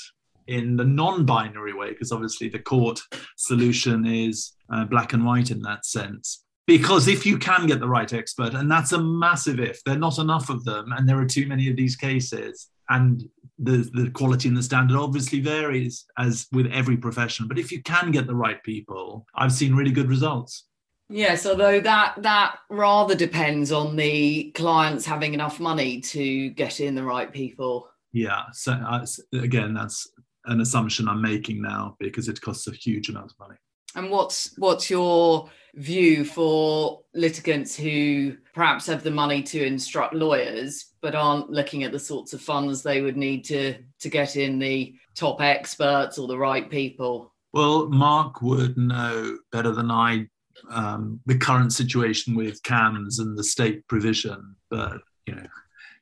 in 0.47 0.75
the 0.75 0.83
non-binary 0.83 1.73
way 1.73 1.89
because 1.89 2.11
obviously 2.11 2.49
the 2.49 2.59
court 2.59 2.99
solution 3.37 4.05
is 4.05 4.53
uh, 4.73 4.83
black 4.85 5.13
and 5.13 5.23
white 5.23 5.51
in 5.51 5.61
that 5.61 5.85
sense. 5.85 6.43
Because 6.65 7.07
if 7.07 7.25
you 7.25 7.37
can 7.37 7.65
get 7.65 7.79
the 7.79 7.87
right 7.87 8.11
expert 8.11 8.53
and 8.53 8.69
that's 8.69 8.91
a 8.91 9.01
massive 9.01 9.59
if 9.59 9.83
there 9.83 9.95
are 9.95 9.99
not 9.99 10.17
enough 10.17 10.49
of 10.49 10.63
them 10.65 10.91
and 10.95 11.07
there 11.07 11.19
are 11.19 11.25
too 11.25 11.47
many 11.47 11.69
of 11.69 11.75
these 11.75 11.95
cases 11.95 12.69
and 12.89 13.23
the, 13.59 13.89
the 13.93 14.09
quality 14.11 14.47
and 14.47 14.57
the 14.57 14.63
standard 14.63 14.97
obviously 14.97 15.39
varies 15.39 16.05
as 16.17 16.47
with 16.51 16.67
every 16.67 16.97
profession. 16.97 17.47
But 17.47 17.59
if 17.59 17.71
you 17.71 17.81
can 17.83 18.11
get 18.11 18.25
the 18.25 18.35
right 18.35 18.61
people 18.63 19.25
i've 19.35 19.53
seen 19.53 19.75
really 19.75 19.91
good 19.91 20.09
results 20.09 20.65
Yes, 21.09 21.45
although 21.45 21.79
that 21.81 22.15
that 22.21 22.59
rather 22.69 23.15
depends 23.15 23.71
on 23.71 23.95
the 23.95 24.51
clients 24.51 25.05
having 25.05 25.33
enough 25.33 25.59
money 25.59 26.01
to 26.01 26.49
get 26.51 26.79
in 26.79 26.93
the 26.93 27.03
right 27.03 27.31
people. 27.33 27.89
Yeah. 28.11 28.43
So 28.53 28.73
uh, 28.73 29.05
again, 29.33 29.73
that's 29.73 30.07
an 30.45 30.61
assumption 30.61 31.07
I'm 31.07 31.21
making 31.21 31.61
now 31.61 31.95
because 31.99 32.27
it 32.29 32.41
costs 32.41 32.67
a 32.67 32.71
huge 32.71 33.09
amount 33.09 33.31
of 33.31 33.39
money. 33.39 33.55
And 33.95 34.11
what's 34.11 34.53
what's 34.57 34.89
your 34.89 35.49
view 35.75 36.23
for 36.25 37.01
litigants 37.13 37.75
who 37.75 38.37
perhaps 38.53 38.85
have 38.87 39.03
the 39.03 39.11
money 39.11 39.41
to 39.43 39.65
instruct 39.65 40.13
lawyers 40.13 40.93
but 41.01 41.15
aren't 41.15 41.49
looking 41.49 41.83
at 41.83 41.91
the 41.91 41.99
sorts 41.99 42.33
of 42.33 42.41
funds 42.41 42.81
they 42.81 43.01
would 43.01 43.17
need 43.17 43.45
to 43.45 43.75
to 43.99 44.09
get 44.09 44.35
in 44.35 44.59
the 44.59 44.93
top 45.15 45.41
experts 45.41 46.19
or 46.19 46.27
the 46.27 46.37
right 46.37 46.69
people? 46.69 47.33
Well, 47.51 47.89
Mark 47.89 48.43
would 48.43 48.77
know 48.77 49.39
better 49.51 49.71
than 49.71 49.89
I 49.89 50.27
um, 50.69 51.19
the 51.25 51.37
current 51.37 51.73
situation 51.73 52.35
with 52.35 52.61
CAMHS 52.63 53.19
and 53.19 53.37
the 53.37 53.43
state 53.43 53.87
provision, 53.87 54.55
but 54.69 54.99
you 55.25 55.35
know, 55.35 55.47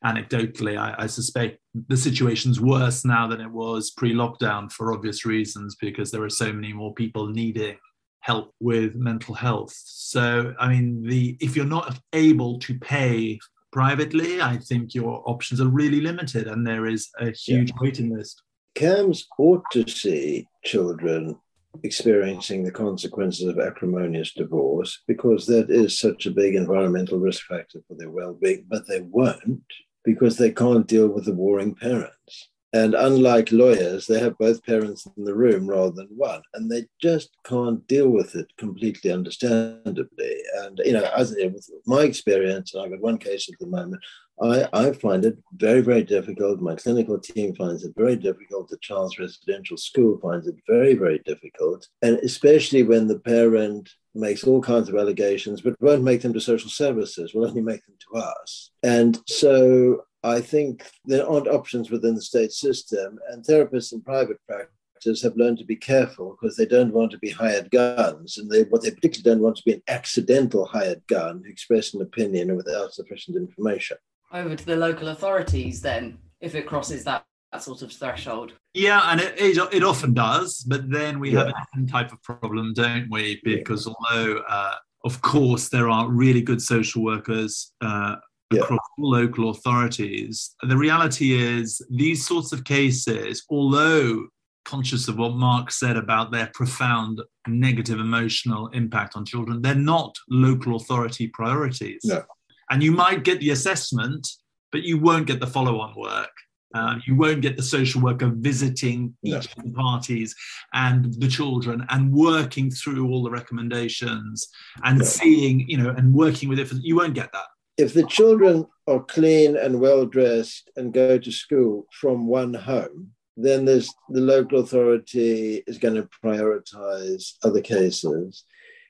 anecdotally, 0.06 0.78
I, 0.78 1.04
I, 1.04 1.08
suspect 1.08 1.60
the 1.88 1.98
situation's 1.98 2.62
worse 2.62 3.04
now 3.04 3.28
than 3.28 3.42
it 3.42 3.52
was 3.52 3.92
pre-lockdown 3.92 4.72
for 4.72 4.94
obvious 4.94 5.26
reasons 5.26 5.76
because 5.76 6.12
there 6.12 6.24
are 6.24 6.30
so 6.30 6.54
many 6.54 6.72
more 6.72 6.94
people 6.94 7.28
needing 7.28 7.78
help 8.22 8.54
with 8.60 8.96
mental 8.96 9.34
health. 9.34 9.74
So, 9.76 10.54
I 10.60 10.70
mean, 10.70 11.04
the 11.04 11.38
if 11.40 11.56
you're 11.56 11.66
not 11.66 12.00
able 12.14 12.60
to 12.60 12.78
pay 12.80 13.40
privately, 13.72 14.42
I 14.42 14.58
think 14.58 14.94
your 14.94 15.24
options 15.26 15.62
are 15.62 15.68
really 15.68 16.02
limited, 16.02 16.48
and 16.48 16.66
there 16.66 16.86
is 16.86 17.10
a 17.20 17.32
huge 17.32 17.70
yeah. 17.70 17.76
waiting 17.82 18.16
list. 18.16 18.44
CAMHS 18.76 19.24
ought 19.40 19.64
to 19.72 19.88
see 19.90 20.48
children 20.64 21.38
experiencing 21.84 22.64
the 22.64 22.72
consequences 22.72 23.48
of 23.48 23.60
acrimonious 23.60 24.34
divorce 24.34 25.04
because 25.08 25.46
that 25.46 25.70
is 25.70 26.00
such 26.00 26.26
a 26.26 26.32
big 26.32 26.56
environmental 26.56 27.20
risk 27.20 27.46
factor 27.46 27.80
for 27.88 27.96
their 27.96 28.10
well-being, 28.10 28.66
but 28.68 28.88
they 28.88 29.02
won't 29.02 29.64
because 30.04 30.38
they 30.38 30.52
can't 30.52 30.88
deal 30.88 31.08
with 31.08 31.26
the 31.26 31.34
warring 31.34 31.76
parents. 31.76 32.50
And 32.74 32.96
unlike 32.96 33.52
lawyers, 33.52 34.08
they 34.08 34.20
have 34.20 34.38
both 34.38 34.64
parents 34.64 35.08
in 35.18 35.24
the 35.24 35.36
room 35.36 35.68
rather 35.68 35.92
than 35.92 36.10
one, 36.10 36.42
and 36.54 36.70
they 36.70 36.86
just 37.02 37.30
can't 37.46 37.86
deal 37.88 38.10
with 38.10 38.36
it 38.36 38.48
completely 38.58 39.12
understandably. 39.12 40.36
And 40.60 40.80
you 40.84 40.94
know, 40.94 41.10
as 41.16 41.32
with 41.32 41.70
my 41.86 42.02
experience, 42.02 42.74
and 42.74 42.84
I've 42.84 42.92
got 42.92 43.00
one 43.00 43.18
case 43.18 43.50
at 43.50 43.58
the 43.60 43.68
moment. 43.68 44.04
I, 44.40 44.68
I 44.72 44.92
find 44.92 45.26
it 45.26 45.38
very, 45.56 45.82
very 45.82 46.04
difficult. 46.04 46.62
My 46.62 46.76
clinical 46.76 47.18
team 47.18 47.56
finds 47.56 47.84
it 47.84 47.94
very 47.98 48.16
difficult. 48.16 48.70
The 48.70 48.78
child's 48.78 49.18
residential 49.18 49.78
school 49.78 50.20
finds 50.22 50.46
it 50.48 50.56
very, 50.68 50.94
very 50.94 51.20
difficult. 51.26 51.88
And 52.04 52.20
especially 52.20 52.84
when 52.84 53.08
the 53.08 53.18
parent 53.20 53.90
makes 54.14 54.44
all 54.44 54.62
kinds 54.62 54.90
of 54.90 54.96
allegations, 54.96 55.62
but 55.62 55.82
won't 55.82 56.04
make 56.04 56.22
them 56.22 56.34
to 56.34 56.40
social 56.40 56.70
services, 56.70 57.34
will 57.34 57.48
only 57.48 57.62
make 57.62 57.84
them 57.88 57.96
to 58.00 58.20
us. 58.20 58.70
And 58.84 59.18
so 59.28 60.04
I 60.24 60.42
think 60.42 60.90
there 61.06 61.28
aren't 61.28 61.48
options 61.48 61.92
within 61.92 62.16
the 62.16 62.22
state 62.22 62.52
system, 62.52 63.20
and 63.30 63.44
therapists 63.44 63.94
in 63.94 64.02
private 64.02 64.40
practice 64.48 65.22
have 65.22 65.38
learned 65.38 65.60
to 65.60 65.66
be 65.66 65.76
careful 65.76 66.38
because 66.40 66.58
they 66.58 66.66
don't 66.66 66.94
want 66.94 67.12
to 67.12 67.20
be 67.20 67.30
hired 67.30 67.70
guns, 67.72 68.38
and 68.38 68.50
they, 68.50 68.64
what 68.64 68.82
they 68.82 68.92
particularly 68.92 69.36
don't 69.36 69.44
want 69.44 69.56
to 69.58 69.64
be 69.64 69.74
an 69.74 69.84
accidental 69.88 70.66
hired 70.66 71.06
gun 71.08 71.42
who 71.44 71.50
express 71.50 71.94
an 71.94 72.02
opinion 72.02 72.56
without 72.56 72.94
sufficient 72.94 73.38
information. 73.38 73.98
Over 74.34 74.56
to 74.56 74.66
the 74.66 74.76
local 74.76 75.10
authorities, 75.10 75.82
then, 75.82 76.18
if 76.42 76.56
it 76.56 76.66
crosses 76.66 77.04
that 77.06 77.26
that 77.52 77.64
sort 77.64 77.82
of 77.82 77.92
threshold. 77.92 78.54
Yeah, 78.74 79.02
and 79.06 79.22
it, 79.22 79.40
it, 79.40 79.58
it 79.74 79.84
often 79.84 80.14
does, 80.14 80.66
but 80.68 80.90
then 80.90 81.20
we 81.20 81.32
yeah. 81.32 81.40
have 81.40 81.48
a 81.48 81.54
different 81.54 81.90
type 81.90 82.12
of 82.12 82.22
problem, 82.22 82.74
don't 82.74 83.10
we? 83.10 83.40
Because 83.44 83.88
yeah. 83.88 83.94
although, 83.94 84.44
uh, 84.50 84.76
of 85.06 85.22
course, 85.22 85.70
there 85.70 85.90
are 85.90 86.10
really 86.10 86.42
good 86.42 86.62
social 86.62 87.04
workers 87.04 87.72
uh, 87.82 88.18
across 88.52 88.80
yeah. 88.98 89.04
local 89.06 89.50
authorities. 89.50 90.56
The 90.62 90.78
reality 90.78 91.34
is, 91.34 91.82
these 91.90 92.26
sorts 92.26 92.52
of 92.54 92.64
cases, 92.64 93.44
although 93.50 94.28
conscious 94.66 95.08
of 95.08 95.18
what 95.18 95.34
Mark 95.34 95.72
said 95.72 95.96
about 95.96 96.32
their 96.32 96.50
profound 96.54 97.22
negative 97.48 98.00
emotional 98.00 98.68
impact 98.68 99.16
on 99.16 99.26
children, 99.26 99.62
they're 99.62 99.76
not 99.76 100.16
local 100.30 100.76
authority 100.76 101.28
priorities. 101.28 102.02
No. 102.04 102.24
And 102.70 102.84
you 102.84 102.92
might 102.92 103.24
get 103.24 103.40
the 103.40 103.52
assessment, 103.52 104.28
but 104.72 104.84
you 104.84 105.00
won't 105.00 105.26
get 105.26 105.40
the 105.40 105.48
follow 105.48 105.80
on 105.80 105.96
work. 105.96 106.30
Uh, 106.76 106.96
you 107.06 107.16
won't 107.16 107.42
get 107.42 107.56
the 107.56 107.64
social 107.64 108.02
worker 108.02 108.30
visiting 108.36 109.16
each 109.24 109.32
no. 109.32 109.38
of 109.38 109.64
the 109.64 109.72
parties 109.72 110.36
and 110.74 111.14
the 111.20 111.28
children 111.28 111.86
and 111.90 112.12
working 112.12 112.70
through 112.70 113.10
all 113.10 113.24
the 113.24 113.32
recommendations 113.32 114.50
and 114.84 115.00
no. 115.00 115.06
seeing, 115.06 115.68
you 115.70 115.78
know, 115.78 115.90
and 115.98 116.14
working 116.14 116.50
with 116.50 116.60
it. 116.60 116.68
For, 116.68 116.76
you 116.76 116.98
won't 116.98 117.14
get 117.14 117.32
that 117.32 117.46
if 117.78 117.94
the 117.94 118.06
children 118.06 118.66
are 118.88 119.04
clean 119.04 119.56
and 119.56 119.80
well 119.80 120.06
dressed 120.06 120.70
and 120.76 120.94
go 120.94 121.18
to 121.18 121.32
school 121.32 121.86
from 121.92 122.28
one 122.28 122.54
home, 122.54 123.12
then 123.36 123.66
there's 123.66 123.94
the 124.10 124.22
local 124.22 124.60
authority 124.60 125.64
is 125.68 125.78
going 125.78 125.96
to 125.96 126.10
prioritize 126.24 127.34
other 127.44 127.62
cases. 127.62 128.44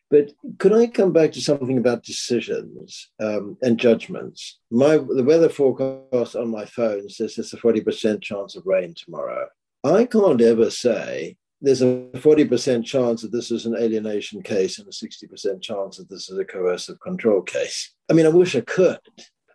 But 0.09 0.31
could 0.57 0.71
I 0.71 0.87
come 0.87 1.11
back 1.11 1.33
to 1.33 1.41
something 1.41 1.77
about 1.77 2.03
decisions 2.03 3.09
um, 3.19 3.57
and 3.61 3.77
judgments? 3.77 4.59
My 4.71 4.97
the 4.97 5.23
weather 5.23 5.49
forecast 5.49 6.37
on 6.37 6.49
my 6.49 6.63
phone 6.63 7.09
says 7.09 7.35
there's 7.35 7.53
a 7.53 7.57
40% 7.57 8.21
chance 8.21 8.55
of 8.55 8.65
rain 8.65 8.95
tomorrow. 8.95 9.47
I 9.83 10.05
can't 10.05 10.41
ever 10.41 10.69
say 10.69 11.35
there's 11.61 11.81
a 11.81 12.07
40% 12.13 12.85
chance 12.85 13.21
that 13.21 13.31
this 13.31 13.51
is 13.51 13.65
an 13.65 13.75
alienation 13.75 14.41
case 14.43 14.77
and 14.79 14.87
a 14.87 14.91
60% 14.91 15.61
chance 15.61 15.97
that 15.97 16.09
this 16.09 16.29
is 16.29 16.37
a 16.37 16.45
coercive 16.45 16.99
control 16.99 17.41
case. 17.41 17.93
I 18.09 18.13
mean, 18.13 18.25
I 18.25 18.29
wish 18.29 18.55
I 18.55 18.61
could. 18.61 18.99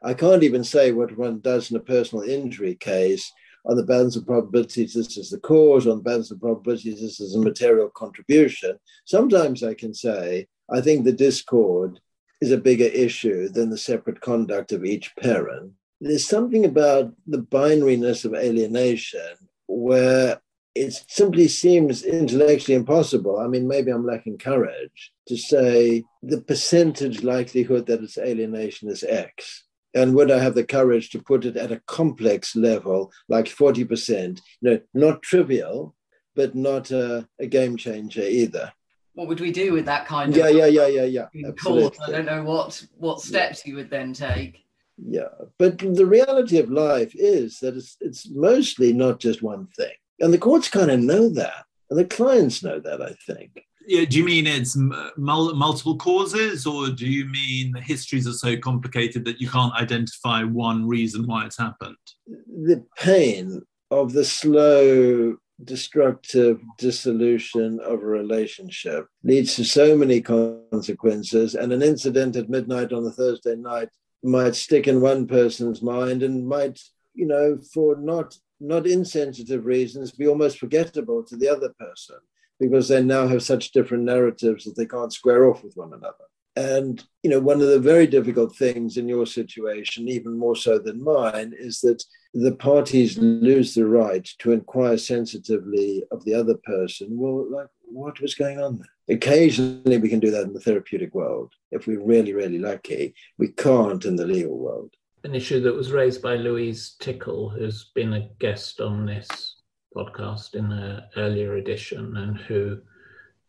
I 0.03 0.15
can't 0.15 0.43
even 0.43 0.65
say 0.65 0.91
what 0.91 1.17
one 1.17 1.41
does 1.41 1.71
in 1.71 1.77
a 1.77 1.81
personal 1.81 2.25
injury 2.25 2.75
case 2.75 3.31
on 3.65 3.77
the 3.77 3.85
balance 3.85 4.17
of 4.17 4.27
probabilities, 4.27 4.95
this 4.95 5.17
is 5.17 5.31
the 5.31 5.39
cause, 5.39 5.87
on 5.87 5.99
the 5.99 6.03
balance 6.03 6.31
of 6.33 6.41
probabilities, 6.41 7.01
this 7.01 7.21
is 7.21 7.37
a 7.37 7.41
material 7.41 7.89
contribution. 7.91 8.77
Sometimes 9.05 9.63
I 9.63 9.75
can 9.75 9.95
say, 9.95 10.49
I 10.69 10.81
think 10.81 11.05
the 11.05 11.13
discord 11.13 12.01
is 12.41 12.51
a 12.51 12.59
bigger 12.59 12.87
issue 12.87 13.49
than 13.49 13.71
the 13.71 13.79
separate 13.79 14.21
conduct 14.21 14.73
of 14.73 14.85
each 14.85 15.15
parent. 15.17 15.73
There's 16.01 16.27
something 16.27 16.65
about 16.65 17.13
the 17.29 17.39
binariness 17.39 18.25
of 18.25 18.35
alienation 18.35 19.37
where 19.69 20.41
it 20.75 20.93
simply 21.09 21.49
seems 21.49 22.03
intellectually 22.03 22.75
impossible. 22.75 23.39
I 23.39 23.47
mean, 23.47 23.69
maybe 23.69 23.91
I'm 23.91 24.07
lacking 24.07 24.39
courage 24.39 25.13
to 25.29 25.37
say 25.37 26.05
the 26.23 26.41
percentage 26.41 27.23
likelihood 27.23 27.87
that 27.87 28.03
it's 28.03 28.19
alienation 28.19 28.89
is 28.89 29.05
X. 29.05 29.65
And 29.95 30.15
would 30.15 30.31
I 30.31 30.39
have 30.39 30.55
the 30.55 30.65
courage 30.65 31.11
to 31.11 31.23
put 31.23 31.45
it 31.45 31.57
at 31.57 31.73
a 31.73 31.83
complex 31.87 32.57
level, 32.57 33.13
like 33.29 33.45
40%? 33.45 34.41
You 34.63 34.71
know, 34.71 34.81
not 34.95 35.23
trivial, 35.23 35.95
but 36.35 36.55
not 36.55 36.91
a, 36.91 37.29
a 37.39 37.47
game 37.47 37.77
changer 37.77 38.23
either. 38.23 38.73
What 39.13 39.29
would 39.29 39.41
we 39.41 39.53
do 39.53 39.75
with 39.75 39.85
that 39.85 40.07
kind 40.07 40.35
yeah, 40.35 40.47
of 40.47 40.57
yeah, 40.57 40.67
yeah, 40.67 40.87
yeah, 40.87 41.05
yeah, 41.05 41.27
yeah. 41.35 41.49
Absolutely. 41.49 41.99
I 42.07 42.11
don't 42.11 42.25
know 42.25 42.45
what 42.45 42.83
what 42.97 43.21
steps 43.21 43.63
yeah. 43.63 43.71
you 43.71 43.77
would 43.77 43.91
then 43.91 44.15
take. 44.15 44.65
Yeah, 44.97 45.29
but 45.59 45.77
the 45.79 46.07
reality 46.07 46.59
of 46.59 46.71
life 46.71 47.13
is 47.15 47.59
that 47.59 47.77
it's 47.77 47.99
it's 48.01 48.31
mostly 48.31 48.95
not 48.95 49.21
just 49.21 49.43
one 49.43 49.67
thing 49.77 49.93
and 50.23 50.33
the 50.33 50.39
courts 50.39 50.69
kind 50.69 50.91
of 50.91 51.01
know 51.01 51.29
that, 51.29 51.65
and 51.91 51.99
the 51.99 52.05
clients 52.05 52.63
know 52.63 52.81
that, 52.81 53.03
I 53.03 53.15
think. 53.27 53.65
Yeah, 53.87 54.05
do 54.05 54.17
you 54.17 54.25
mean 54.25 54.47
it's 54.47 54.77
mul- 54.77 55.55
multiple 55.55 55.97
causes, 55.97 56.67
or 56.67 56.89
do 56.89 57.07
you 57.07 57.27
mean 57.27 57.73
the 57.73 57.81
histories 57.81 58.27
are 58.29 58.33
so 58.33 58.57
complicated 58.57 59.25
that 59.25 59.41
you 59.41 59.49
can't 59.49 59.75
identify 59.75 60.45
one 60.45 60.87
reason 60.87 61.27
why 61.27 61.47
it's 61.47 61.59
happened? 61.59 61.97
The 62.27 62.85
pain 62.97 63.63
of 63.91 64.13
the 64.13 64.25
slow, 64.25 65.37
destructive 65.65 66.61
dissolution 66.79 67.81
of 67.81 68.03
a 68.03 68.07
relationship 68.07 69.07
leads 69.25 69.57
to 69.57 69.65
so 69.65 69.97
many 69.97 70.21
consequences, 70.21 71.57
and 71.57 71.73
an 71.73 71.83
incident 71.83 72.37
at 72.37 72.49
midnight 72.49 72.93
on 72.93 73.05
a 73.05 73.11
Thursday 73.11 73.57
night 73.57 73.89
might 74.23 74.55
stick 74.55 74.87
in 74.87 75.01
one 75.01 75.27
person's 75.27 75.83
mind 75.83 76.23
and 76.23 76.47
might, 76.47 76.79
you 77.15 77.27
know, 77.27 77.59
for 77.75 77.97
not 77.97 78.37
not 78.63 78.87
insensitive 78.87 79.67
reasons, 79.67 80.13
be 80.13 80.29
almost 80.29 80.59
forgettable 80.59 81.23
to 81.25 81.37
the 81.37 81.49
other 81.49 81.71
person 81.79 82.17
because 82.61 82.89
they 82.89 83.03
now 83.03 83.27
have 83.27 83.43
such 83.43 83.73
different 83.73 84.05
narratives 84.05 84.65
that 84.65 84.77
they 84.77 84.87
can't 84.87 85.13
square 85.13 85.51
off 85.51 85.65
with 85.65 85.77
one 85.77 85.93
another. 85.93 86.25
And 86.55 87.03
you 87.23 87.31
know, 87.31 87.41
one 87.41 87.61
of 87.61 87.69
the 87.69 87.81
very 87.81 88.07
difficult 88.07 88.55
things 88.55 88.97
in 88.97 89.09
your 89.09 89.27
situation, 89.27 90.09
even 90.09 90.39
more 90.39 90.55
so 90.55 90.79
than 90.79 91.03
mine, 91.03 91.55
is 91.59 91.81
that 91.81 92.05
the 92.35 92.55
parties 92.55 93.19
lose 93.19 93.75
the 93.75 93.87
right 93.87 94.29
to 94.39 94.53
inquire 94.53 94.99
sensitively 94.99 96.05
of 96.13 96.25
the 96.25 96.35
other 96.35 96.57
person. 96.65 97.09
Well, 97.11 97.51
like 97.51 97.69
what 97.85 98.21
was 98.21 98.35
going 98.35 98.61
on 98.61 98.79
there? 98.79 99.17
Occasionally, 99.17 99.99
we 99.99 100.09
can 100.09 100.21
do 100.21 100.31
that 100.31 100.45
in 100.45 100.53
the 100.53 100.61
therapeutic 100.61 101.15
world 101.15 101.53
if 101.71 101.87
we're 101.87 102.05
really, 102.05 102.33
really 102.33 102.59
lucky. 102.59 103.15
We 103.39 103.49
can't 103.49 104.05
in 104.05 104.17
the 104.17 104.27
legal 104.27 104.59
world 104.59 104.95
an 105.25 105.35
issue 105.35 105.61
that 105.61 105.75
was 105.75 105.93
raised 105.93 106.21
by 106.21 106.37
Louise 106.37 106.97
Tickle, 106.99 107.49
who's 107.49 107.91
been 107.95 108.15
a 108.15 108.29
guest 108.39 108.81
on 108.81 109.07
this 109.07 109.57
podcast 109.95 110.55
in 110.55 110.73
an 110.73 111.03
earlier 111.17 111.57
edition, 111.57 112.17
and 112.17 112.37
who 112.37 112.79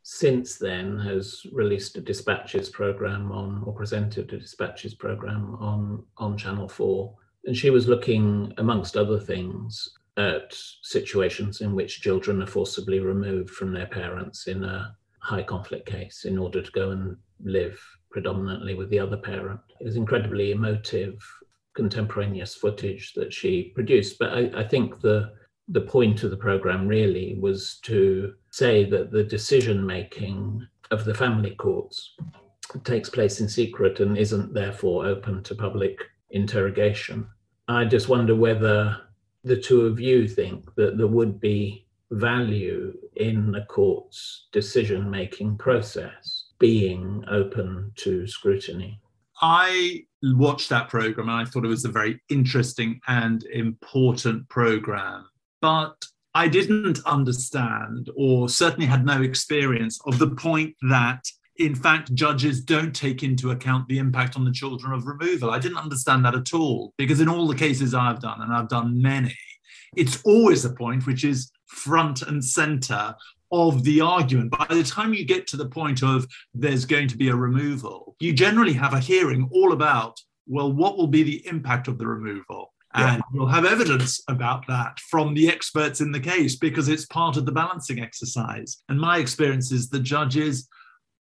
since 0.03 0.57
then 0.57 0.99
has 0.99 1.45
released 1.51 1.97
a 1.97 2.01
dispatches 2.01 2.69
program 2.69 3.31
on 3.31 3.63
or 3.65 3.73
presented 3.73 4.31
a 4.33 4.37
dispatches 4.37 4.93
program 4.93 5.55
on 5.55 6.03
on 6.17 6.37
Channel 6.37 6.67
4. 6.67 7.15
And 7.45 7.57
she 7.57 7.69
was 7.69 7.87
looking, 7.87 8.53
amongst 8.57 8.95
other 8.95 9.19
things, 9.19 9.89
at 10.17 10.53
situations 10.81 11.61
in 11.61 11.73
which 11.73 12.01
children 12.01 12.41
are 12.41 12.47
forcibly 12.47 12.99
removed 12.99 13.49
from 13.49 13.73
their 13.73 13.87
parents 13.87 14.47
in 14.47 14.63
a 14.63 14.95
high 15.19 15.41
conflict 15.41 15.87
case 15.87 16.25
in 16.25 16.37
order 16.37 16.61
to 16.61 16.71
go 16.71 16.91
and 16.91 17.17
live 17.43 17.81
predominantly 18.11 18.75
with 18.75 18.89
the 18.89 18.99
other 18.99 19.17
parent. 19.17 19.59
It 19.79 19.85
was 19.85 19.95
incredibly 19.95 20.51
emotive, 20.51 21.17
contemporaneous 21.73 22.55
footage 22.55 23.13
that 23.13 23.33
she 23.33 23.71
produced. 23.75 24.19
But 24.19 24.33
I, 24.33 24.51
I 24.57 24.63
think 24.67 25.01
the 25.01 25.33
the 25.69 25.81
point 25.81 26.23
of 26.23 26.29
the 26.29 26.37
program 26.37 26.87
really 26.87 27.37
was 27.39 27.79
to 27.83 28.33
say 28.49 28.83
that 28.83 29.11
the 29.11 29.23
decision 29.23 29.85
making 29.85 30.67
of 30.91 31.05
the 31.05 31.13
family 31.13 31.55
courts 31.55 32.15
takes 32.83 33.09
place 33.09 33.39
in 33.39 33.47
secret 33.47 33.99
and 33.99 34.17
isn't 34.17 34.53
therefore 34.53 35.05
open 35.05 35.41
to 35.43 35.55
public 35.55 35.97
interrogation. 36.31 37.25
I 37.67 37.85
just 37.85 38.09
wonder 38.09 38.35
whether 38.35 38.97
the 39.43 39.55
two 39.55 39.85
of 39.85 39.99
you 39.99 40.27
think 40.27 40.73
that 40.75 40.97
there 40.97 41.07
would 41.07 41.39
be 41.39 41.85
value 42.11 42.93
in 43.15 43.51
the 43.51 43.65
court's 43.65 44.47
decision 44.51 45.09
making 45.09 45.57
process 45.57 46.45
being 46.59 47.23
open 47.29 47.91
to 47.95 48.27
scrutiny. 48.27 48.99
I 49.41 50.05
watched 50.21 50.69
that 50.69 50.89
program 50.89 51.29
and 51.29 51.37
I 51.41 51.45
thought 51.45 51.65
it 51.65 51.69
was 51.69 51.85
a 51.85 51.89
very 51.89 52.21
interesting 52.29 52.99
and 53.07 53.43
important 53.43 54.47
program. 54.49 55.25
But 55.61 55.95
I 56.35 56.47
didn't 56.47 56.99
understand, 57.05 58.09
or 58.15 58.49
certainly 58.49 58.85
had 58.85 59.05
no 59.05 59.21
experience, 59.21 59.99
of 60.05 60.19
the 60.19 60.29
point 60.29 60.75
that 60.89 61.23
in 61.57 61.75
fact, 61.75 62.13
judges 62.15 62.61
don't 62.61 62.95
take 62.95 63.21
into 63.21 63.51
account 63.51 63.87
the 63.87 63.99
impact 63.99 64.35
on 64.35 64.43
the 64.43 64.51
children 64.51 64.91
of 64.91 65.05
removal. 65.05 65.51
I 65.51 65.59
didn't 65.59 65.77
understand 65.77 66.25
that 66.25 66.33
at 66.33 66.53
all 66.53 66.93
because 66.97 67.21
in 67.21 67.29
all 67.29 67.47
the 67.47 67.55
cases 67.55 67.93
I've 67.93 68.19
done, 68.19 68.41
and 68.41 68.51
I've 68.51 68.69
done 68.69 68.99
many, 68.99 69.37
it's 69.95 70.21
always 70.23 70.65
a 70.65 70.71
point 70.71 71.05
which 71.05 71.23
is 71.23 71.51
front 71.67 72.23
and 72.23 72.43
center 72.43 73.15
of 73.53 73.83
the 73.83 74.01
argument. 74.01 74.51
By 74.51 74.65
the 74.67 74.83
time 74.83 75.13
you 75.13 75.23
get 75.23 75.45
to 75.47 75.57
the 75.57 75.69
point 75.69 76.01
of 76.03 76.25
there's 76.53 76.85
going 76.85 77.07
to 77.09 77.17
be 77.17 77.29
a 77.29 77.35
removal, 77.35 78.15
you 78.19 78.33
generally 78.33 78.73
have 78.73 78.93
a 78.93 78.99
hearing 78.99 79.47
all 79.51 79.71
about, 79.71 80.19
well, 80.47 80.73
what 80.73 80.97
will 80.97 81.07
be 81.07 81.23
the 81.23 81.47
impact 81.47 81.87
of 81.87 81.99
the 81.99 82.07
removal? 82.07 82.73
And 82.95 83.17
yeah. 83.17 83.21
you'll 83.33 83.47
have 83.47 83.65
evidence 83.65 84.21
about 84.27 84.65
that 84.67 84.99
from 84.99 85.35
the 85.35 85.49
experts 85.49 86.01
in 86.01 86.11
the 86.11 86.19
case 86.19 86.55
because 86.55 86.89
it's 86.89 87.05
part 87.05 87.37
of 87.37 87.45
the 87.45 87.51
balancing 87.51 87.99
exercise. 87.99 88.83
And 88.89 88.99
my 88.99 89.19
experience 89.19 89.71
is 89.71 89.87
the 89.87 89.99
judges 89.99 90.67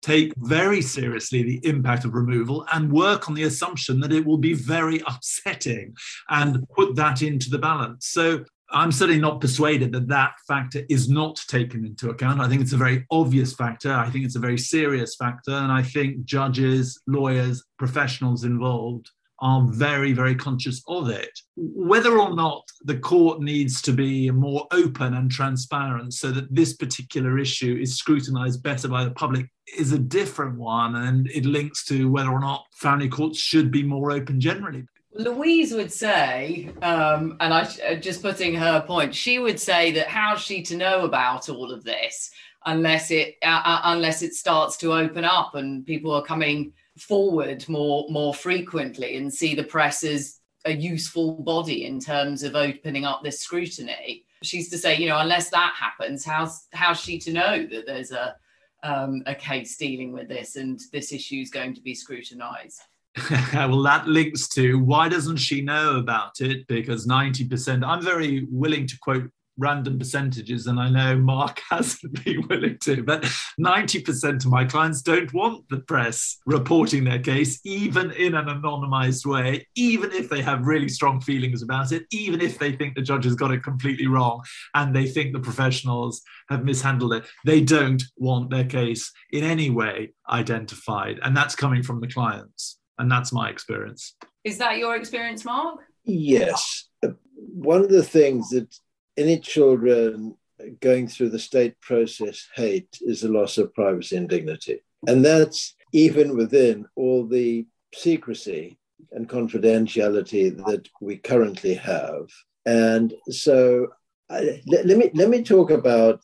take 0.00 0.32
very 0.38 0.82
seriously 0.82 1.42
the 1.42 1.60
impact 1.64 2.04
of 2.04 2.14
removal 2.14 2.66
and 2.72 2.92
work 2.92 3.28
on 3.28 3.34
the 3.34 3.44
assumption 3.44 4.00
that 4.00 4.12
it 4.12 4.24
will 4.24 4.38
be 4.38 4.52
very 4.52 5.00
upsetting 5.06 5.94
and 6.28 6.66
put 6.74 6.96
that 6.96 7.22
into 7.22 7.48
the 7.50 7.58
balance. 7.58 8.08
So 8.08 8.44
I'm 8.72 8.92
certainly 8.92 9.20
not 9.20 9.40
persuaded 9.40 9.92
that 9.92 10.08
that 10.08 10.32
factor 10.48 10.82
is 10.88 11.08
not 11.08 11.36
taken 11.48 11.84
into 11.84 12.10
account. 12.10 12.40
I 12.40 12.48
think 12.48 12.62
it's 12.62 12.72
a 12.72 12.78
very 12.78 13.06
obvious 13.10 13.54
factor. 13.54 13.92
I 13.92 14.08
think 14.10 14.24
it's 14.24 14.36
a 14.36 14.40
very 14.40 14.58
serious 14.58 15.14
factor. 15.16 15.52
And 15.52 15.70
I 15.70 15.82
think 15.82 16.24
judges, 16.24 17.00
lawyers, 17.06 17.64
professionals 17.78 18.44
involved 18.44 19.10
are 19.40 19.66
very, 19.66 20.12
very 20.12 20.36
conscious 20.36 20.82
of 20.86 21.10
it. 21.10 21.36
Whether 21.56 22.16
or 22.18 22.34
not 22.34 22.62
the 22.84 22.98
court 22.98 23.40
needs 23.40 23.82
to 23.82 23.92
be 23.92 24.30
more 24.30 24.66
open 24.70 25.14
and 25.14 25.30
transparent 25.30 26.14
so 26.14 26.30
that 26.30 26.54
this 26.54 26.74
particular 26.74 27.38
issue 27.38 27.76
is 27.80 27.96
scrutinized 27.96 28.62
better 28.62 28.86
by 28.86 29.04
the 29.04 29.10
public 29.10 29.48
is 29.76 29.92
a 29.92 29.98
different 29.98 30.56
one. 30.58 30.94
And 30.94 31.28
it 31.30 31.44
links 31.44 31.84
to 31.86 32.08
whether 32.08 32.30
or 32.30 32.40
not 32.40 32.64
family 32.74 33.08
courts 33.08 33.38
should 33.38 33.72
be 33.72 33.82
more 33.82 34.12
open 34.12 34.40
generally. 34.40 34.84
Louise 35.14 35.72
would 35.74 35.92
say, 35.92 36.70
um, 36.80 37.36
and 37.40 37.52
I 37.52 37.68
uh, 37.86 37.94
just 37.96 38.22
putting 38.22 38.54
her 38.54 38.80
point, 38.80 39.14
she 39.14 39.38
would 39.38 39.60
say 39.60 39.92
that 39.92 40.08
how's 40.08 40.40
she 40.40 40.62
to 40.62 40.76
know 40.76 41.04
about 41.04 41.48
all 41.48 41.70
of 41.70 41.84
this 41.84 42.30
unless 42.64 43.10
it 43.10 43.36
uh, 43.42 43.62
uh 43.64 43.80
unless 43.84 44.22
it 44.22 44.34
starts 44.34 44.76
to 44.78 44.92
open 44.92 45.24
up 45.24 45.54
and 45.54 45.84
people 45.84 46.14
are 46.14 46.22
coming 46.22 46.72
forward 46.96 47.68
more 47.68 48.06
more 48.08 48.32
frequently 48.32 49.16
and 49.16 49.32
see 49.32 49.54
the 49.54 49.64
press 49.64 50.04
as 50.04 50.38
a 50.64 50.72
useful 50.72 51.42
body 51.42 51.86
in 51.86 51.98
terms 51.98 52.42
of 52.42 52.54
opening 52.54 53.04
up 53.04 53.22
this 53.22 53.40
scrutiny. 53.40 54.24
She's 54.42 54.70
to 54.70 54.78
say, 54.78 54.96
you 54.96 55.08
know, 55.08 55.18
unless 55.18 55.50
that 55.50 55.74
happens, 55.78 56.24
how's 56.24 56.68
how's 56.72 57.00
she 57.00 57.18
to 57.20 57.32
know 57.32 57.66
that 57.66 57.86
there's 57.86 58.12
a 58.12 58.36
um, 58.82 59.22
a 59.26 59.34
case 59.34 59.76
dealing 59.76 60.12
with 60.12 60.28
this 60.28 60.56
and 60.56 60.80
this 60.92 61.12
issue 61.12 61.36
is 61.36 61.50
going 61.50 61.74
to 61.74 61.80
be 61.80 61.94
scrutinised? 61.94 62.80
well, 63.54 63.82
that 63.82 64.06
links 64.06 64.48
to 64.48 64.78
why 64.78 65.08
doesn't 65.08 65.36
she 65.36 65.60
know 65.60 65.96
about 65.96 66.40
it? 66.40 66.66
Because 66.66 67.06
90%, 67.06 67.84
I'm 67.86 68.02
very 68.02 68.46
willing 68.50 68.86
to 68.86 68.98
quote 69.00 69.30
random 69.58 69.98
percentages, 69.98 70.66
and 70.66 70.80
I 70.80 70.88
know 70.88 71.18
Mark 71.18 71.60
hasn't 71.70 72.24
been 72.24 72.46
willing 72.48 72.78
to, 72.82 73.02
but 73.02 73.22
90% 73.60 74.44
of 74.44 74.50
my 74.50 74.64
clients 74.64 75.02
don't 75.02 75.32
want 75.32 75.68
the 75.68 75.80
press 75.80 76.38
reporting 76.46 77.04
their 77.04 77.18
case, 77.18 77.60
even 77.64 78.10
in 78.12 78.34
an 78.34 78.46
anonymized 78.46 79.26
way, 79.26 79.66
even 79.74 80.10
if 80.12 80.28
they 80.28 80.42
have 80.42 80.66
really 80.66 80.88
strong 80.88 81.20
feelings 81.20 81.62
about 81.62 81.92
it, 81.92 82.04
even 82.10 82.40
if 82.40 82.58
they 82.58 82.72
think 82.72 82.94
the 82.94 83.02
judge 83.02 83.24
has 83.24 83.34
got 83.34 83.52
it 83.52 83.62
completely 83.62 84.06
wrong 84.06 84.42
and 84.74 84.94
they 84.94 85.06
think 85.06 85.32
the 85.32 85.40
professionals 85.40 86.22
have 86.48 86.64
mishandled 86.64 87.12
it. 87.12 87.24
They 87.44 87.60
don't 87.60 88.02
want 88.16 88.50
their 88.50 88.64
case 88.64 89.12
in 89.30 89.44
any 89.44 89.70
way 89.70 90.12
identified. 90.28 91.20
And 91.22 91.36
that's 91.36 91.54
coming 91.54 91.82
from 91.82 92.00
the 92.00 92.08
clients. 92.08 92.78
And 93.02 93.10
that's 93.10 93.32
my 93.32 93.50
experience. 93.50 94.14
Is 94.44 94.58
that 94.58 94.78
your 94.78 94.94
experience, 94.94 95.44
Mark? 95.44 95.80
Yes. 96.04 96.88
One 97.34 97.80
of 97.80 97.88
the 97.88 98.04
things 98.04 98.50
that 98.50 98.72
any 99.16 99.40
children 99.40 100.36
going 100.78 101.08
through 101.08 101.30
the 101.30 101.38
state 101.40 101.80
process 101.80 102.46
hate 102.54 102.96
is 103.00 103.22
the 103.22 103.28
loss 103.28 103.58
of 103.58 103.74
privacy 103.74 104.16
and 104.16 104.28
dignity. 104.28 104.78
And 105.08 105.24
that's 105.24 105.74
even 105.92 106.36
within 106.36 106.86
all 106.94 107.26
the 107.26 107.66
secrecy 107.92 108.78
and 109.10 109.28
confidentiality 109.28 110.56
that 110.64 110.88
we 111.00 111.16
currently 111.16 111.74
have. 111.74 112.28
And 112.66 113.12
so 113.30 113.88
I, 114.30 114.62
let, 114.68 114.86
let, 114.86 114.96
me 114.96 115.10
let 115.14 115.28
me 115.28 115.42
talk 115.42 115.72
about 115.72 116.20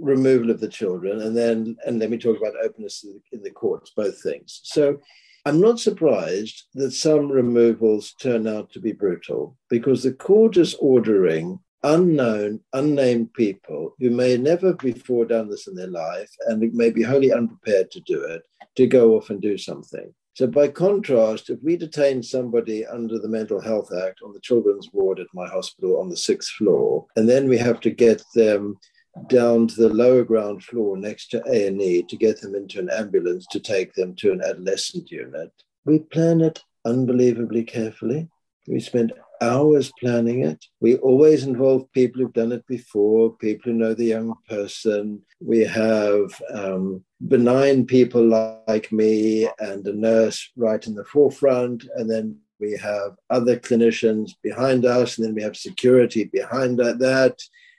removal 0.00 0.50
of 0.50 0.58
the 0.58 0.68
children 0.68 1.20
and 1.20 1.36
then 1.36 1.76
and 1.84 1.98
let 1.98 2.08
me 2.08 2.16
talk 2.16 2.38
about 2.38 2.54
openness 2.64 3.04
in 3.32 3.42
the 3.42 3.50
courts, 3.50 3.92
both 3.94 4.22
things. 4.22 4.60
So 4.64 4.98
I'm 5.44 5.60
not 5.60 5.80
surprised 5.80 6.66
that 6.74 6.92
some 6.92 7.30
removals 7.30 8.14
turn 8.14 8.46
out 8.46 8.70
to 8.72 8.80
be 8.80 8.92
brutal 8.92 9.56
because 9.68 10.02
the 10.02 10.12
court 10.12 10.56
is 10.56 10.74
ordering 10.74 11.58
unknown, 11.82 12.60
unnamed 12.72 13.32
people 13.34 13.96
who 13.98 14.10
may 14.10 14.36
never 14.36 14.74
before 14.74 15.24
done 15.24 15.50
this 15.50 15.66
in 15.66 15.74
their 15.74 15.88
life 15.88 16.30
and 16.46 16.72
may 16.72 16.90
be 16.90 17.02
wholly 17.02 17.32
unprepared 17.32 17.90
to 17.90 18.00
do 18.00 18.22
it 18.22 18.42
to 18.76 18.86
go 18.86 19.16
off 19.16 19.30
and 19.30 19.42
do 19.42 19.58
something. 19.58 20.14
So, 20.34 20.46
by 20.46 20.68
contrast, 20.68 21.50
if 21.50 21.58
we 21.62 21.76
detain 21.76 22.22
somebody 22.22 22.86
under 22.86 23.18
the 23.18 23.28
Mental 23.28 23.60
Health 23.60 23.90
Act 23.92 24.20
on 24.24 24.32
the 24.32 24.40
children's 24.40 24.88
ward 24.92 25.18
at 25.18 25.26
my 25.34 25.46
hospital 25.46 26.00
on 26.00 26.08
the 26.08 26.16
sixth 26.16 26.52
floor, 26.52 27.06
and 27.16 27.28
then 27.28 27.48
we 27.48 27.58
have 27.58 27.80
to 27.80 27.90
get 27.90 28.22
them 28.34 28.78
down 29.28 29.66
to 29.68 29.74
the 29.74 29.88
lower 29.88 30.24
ground 30.24 30.64
floor 30.64 30.96
next 30.96 31.28
to 31.28 31.42
A&E 31.46 32.04
to 32.04 32.16
get 32.16 32.40
them 32.40 32.54
into 32.54 32.78
an 32.78 32.90
ambulance 32.90 33.46
to 33.50 33.60
take 33.60 33.92
them 33.94 34.14
to 34.16 34.32
an 34.32 34.42
adolescent 34.42 35.10
unit, 35.10 35.52
we 35.84 35.98
plan 35.98 36.40
it 36.40 36.62
unbelievably 36.84 37.64
carefully. 37.64 38.28
We 38.66 38.80
spend 38.80 39.12
hours 39.40 39.92
planning 40.00 40.44
it. 40.44 40.64
We 40.80 40.96
always 40.96 41.44
involve 41.44 41.90
people 41.92 42.22
who've 42.22 42.32
done 42.32 42.52
it 42.52 42.66
before, 42.66 43.36
people 43.36 43.72
who 43.72 43.78
know 43.78 43.92
the 43.92 44.04
young 44.04 44.34
person. 44.48 45.22
We 45.40 45.60
have 45.60 46.30
um, 46.54 47.04
benign 47.26 47.86
people 47.86 48.24
like 48.66 48.92
me 48.92 49.48
and 49.58 49.86
a 49.86 49.92
nurse 49.92 50.50
right 50.56 50.86
in 50.86 50.94
the 50.94 51.04
forefront. 51.04 51.84
And 51.96 52.08
then 52.08 52.38
we 52.60 52.78
have 52.78 53.16
other 53.30 53.58
clinicians 53.58 54.30
behind 54.42 54.84
us. 54.86 55.18
And 55.18 55.26
then 55.26 55.34
we 55.34 55.42
have 55.42 55.56
security 55.56 56.24
behind 56.24 56.78
that 56.78 57.36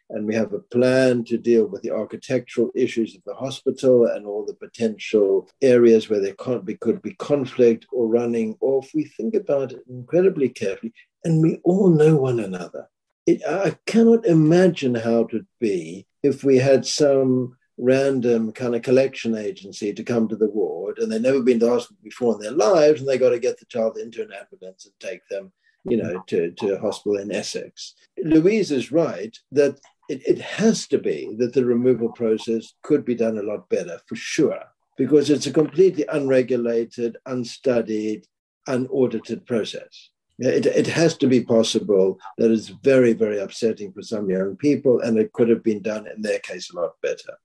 and 0.10 0.28
we 0.28 0.36
have 0.36 0.54
a 0.54 0.60
plan 0.60 1.24
to 1.26 1.38
deal 1.38 1.66
with 1.66 1.82
the 1.82 1.92
architectural 1.92 2.72
issues 2.76 3.16
of 3.16 3.24
the 3.26 3.34
hospital 3.34 4.06
and 4.06 4.26
all 4.26 4.46
the 4.46 4.54
potential 4.54 5.50
areas 5.62 6.10
where 6.10 6.20
there 6.20 6.36
can't 6.36 6.66
be, 6.66 6.76
could 6.76 7.02
be 7.02 7.14
conflict 7.16 7.86
or 7.92 8.08
running 8.08 8.56
off. 8.62 8.92
We 8.94 9.06
think 9.06 9.34
about 9.34 9.72
it 9.72 9.84
incredibly 9.90 10.50
carefully, 10.50 10.94
and 11.24 11.42
we 11.42 11.60
all 11.64 11.90
know 11.90 12.16
one 12.16 12.40
another. 12.40 12.88
It, 13.26 13.42
I 13.48 13.78
cannot 13.86 14.26
imagine 14.26 14.96
how 14.96 15.22
it 15.22 15.34
would 15.34 15.48
be 15.60 16.06
if 16.22 16.44
we 16.44 16.58
had 16.58 16.86
some 16.86 17.58
random 17.78 18.52
kind 18.52 18.76
of 18.76 18.82
collection 18.82 19.36
agency 19.36 19.94
to 19.94 20.04
come 20.04 20.28
to 20.28 20.36
the 20.36 20.50
ward 20.50 21.00
and 21.00 21.12
they've 21.12 21.22
never 21.22 21.42
been 21.42 21.60
to 21.60 21.70
hospital 21.70 21.98
before 22.04 22.36
in 22.36 22.42
their 22.42 22.52
lives 22.52 23.00
and 23.00 23.10
they 23.10 23.18
got 23.18 23.32
to 23.32 23.40
get 23.40 23.58
the 23.60 23.66
child 23.66 23.98
into 23.98 24.22
an 24.22 24.32
ambulance 24.32 24.86
and 24.86 24.94
take 25.00 25.28
them 25.28 25.52
you 25.86 25.98
know 25.98 26.24
to, 26.28 26.52
to 26.52 26.76
a 26.76 26.80
hospital 26.80 27.18
in 27.18 27.32
essex 27.32 27.96
louise 28.24 28.72
is 28.72 28.92
right 28.92 29.40
that 29.52 29.80
it, 30.10 30.22
it 30.28 30.40
has 30.42 30.88
to 30.88 30.98
be 30.98 31.36
that 31.40 31.54
the 31.54 31.66
removal 31.66 32.10
process 32.10 32.74
could 32.84 33.06
be 33.06 33.16
done 33.16 33.38
a 33.38 33.44
lot 33.44 33.70
better 33.70 34.00
for 34.08 34.16
sure, 34.16 34.62
because 34.98 35.30
it's 35.30 35.48
a 35.48 35.54
completely 35.54 36.06
unregulated, 36.12 37.18
unstudied, 37.26 38.26
unaudited 38.68 39.46
process. 39.46 40.10
It, 40.40 40.66
it 40.66 40.88
has 40.88 41.16
to 41.18 41.28
be 41.28 41.44
possible. 41.44 42.20
That 42.38 42.52
is 42.52 42.70
very, 42.70 43.14
very 43.14 43.40
upsetting 43.40 43.94
for 43.94 44.02
some 44.02 44.30
young 44.30 44.56
people, 44.58 45.00
and 45.00 45.18
it 45.18 45.32
could 45.34 45.50
have 45.50 45.64
been 45.64 45.82
done 45.82 46.08
in 46.08 46.22
their 46.22 46.40
case 46.40 46.72
a 46.72 46.76
lot 46.76 46.94
better. 47.02 47.38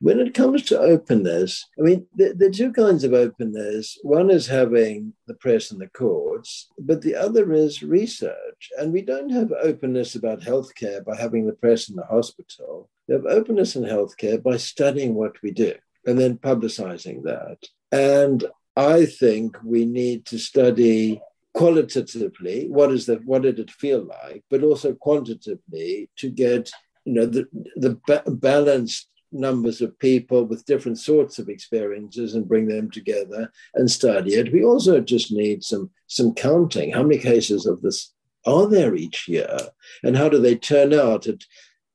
When 0.00 0.18
it 0.18 0.34
comes 0.34 0.62
to 0.64 0.78
openness, 0.78 1.64
I 1.78 1.82
mean, 1.82 2.06
the, 2.16 2.34
the 2.36 2.50
two 2.50 2.72
kinds 2.72 3.04
of 3.04 3.12
openness 3.12 3.98
one 4.02 4.30
is 4.30 4.46
having 4.46 5.14
the 5.26 5.34
press 5.34 5.70
and 5.70 5.80
the 5.80 5.88
courts, 5.88 6.68
but 6.78 7.02
the 7.02 7.14
other 7.14 7.52
is 7.52 7.82
research. 7.82 8.70
And 8.78 8.92
we 8.92 9.02
don't 9.02 9.30
have 9.30 9.52
openness 9.62 10.14
about 10.14 10.40
healthcare 10.40 11.04
by 11.04 11.16
having 11.16 11.46
the 11.46 11.52
press 11.52 11.88
in 11.88 11.96
the 11.96 12.06
hospital. 12.06 12.90
We 13.06 13.14
have 13.14 13.26
openness 13.26 13.76
in 13.76 13.84
healthcare 13.84 14.42
by 14.42 14.56
studying 14.56 15.14
what 15.14 15.40
we 15.42 15.52
do 15.52 15.74
and 16.06 16.18
then 16.18 16.38
publicizing 16.38 17.22
that. 17.22 17.58
And 17.92 18.44
I 18.76 19.06
think 19.06 19.56
we 19.64 19.84
need 19.84 20.26
to 20.26 20.38
study 20.38 21.20
qualitatively 21.54 22.66
what 22.68 22.90
is 22.90 23.06
that 23.06 23.24
what 23.24 23.42
did 23.42 23.58
it 23.58 23.70
feel 23.70 24.04
like 24.04 24.44
but 24.50 24.62
also 24.62 24.92
quantitatively 24.94 26.10
to 26.16 26.28
get 26.28 26.70
you 27.04 27.12
know 27.12 27.26
the 27.26 27.46
the 27.76 27.98
ba- 28.06 28.24
balanced 28.26 29.08
numbers 29.34 29.80
of 29.80 29.98
people 29.98 30.44
with 30.44 30.64
different 30.64 30.98
sorts 30.98 31.38
of 31.38 31.48
experiences 31.48 32.34
and 32.34 32.48
bring 32.48 32.68
them 32.68 32.90
together 32.90 33.50
and 33.74 33.90
study 33.90 34.34
it. 34.34 34.52
We 34.52 34.64
also 34.64 35.00
just 35.00 35.32
need 35.32 35.62
some 35.62 35.90
some 36.06 36.32
counting. 36.34 36.92
How 36.92 37.02
many 37.02 37.18
cases 37.18 37.66
of 37.66 37.82
this 37.82 38.12
are 38.46 38.68
there 38.68 38.94
each 38.94 39.28
year? 39.28 39.58
And 40.02 40.16
how 40.16 40.28
do 40.28 40.38
they 40.38 40.54
turn 40.54 40.94
out 40.94 41.26
at 41.26 41.42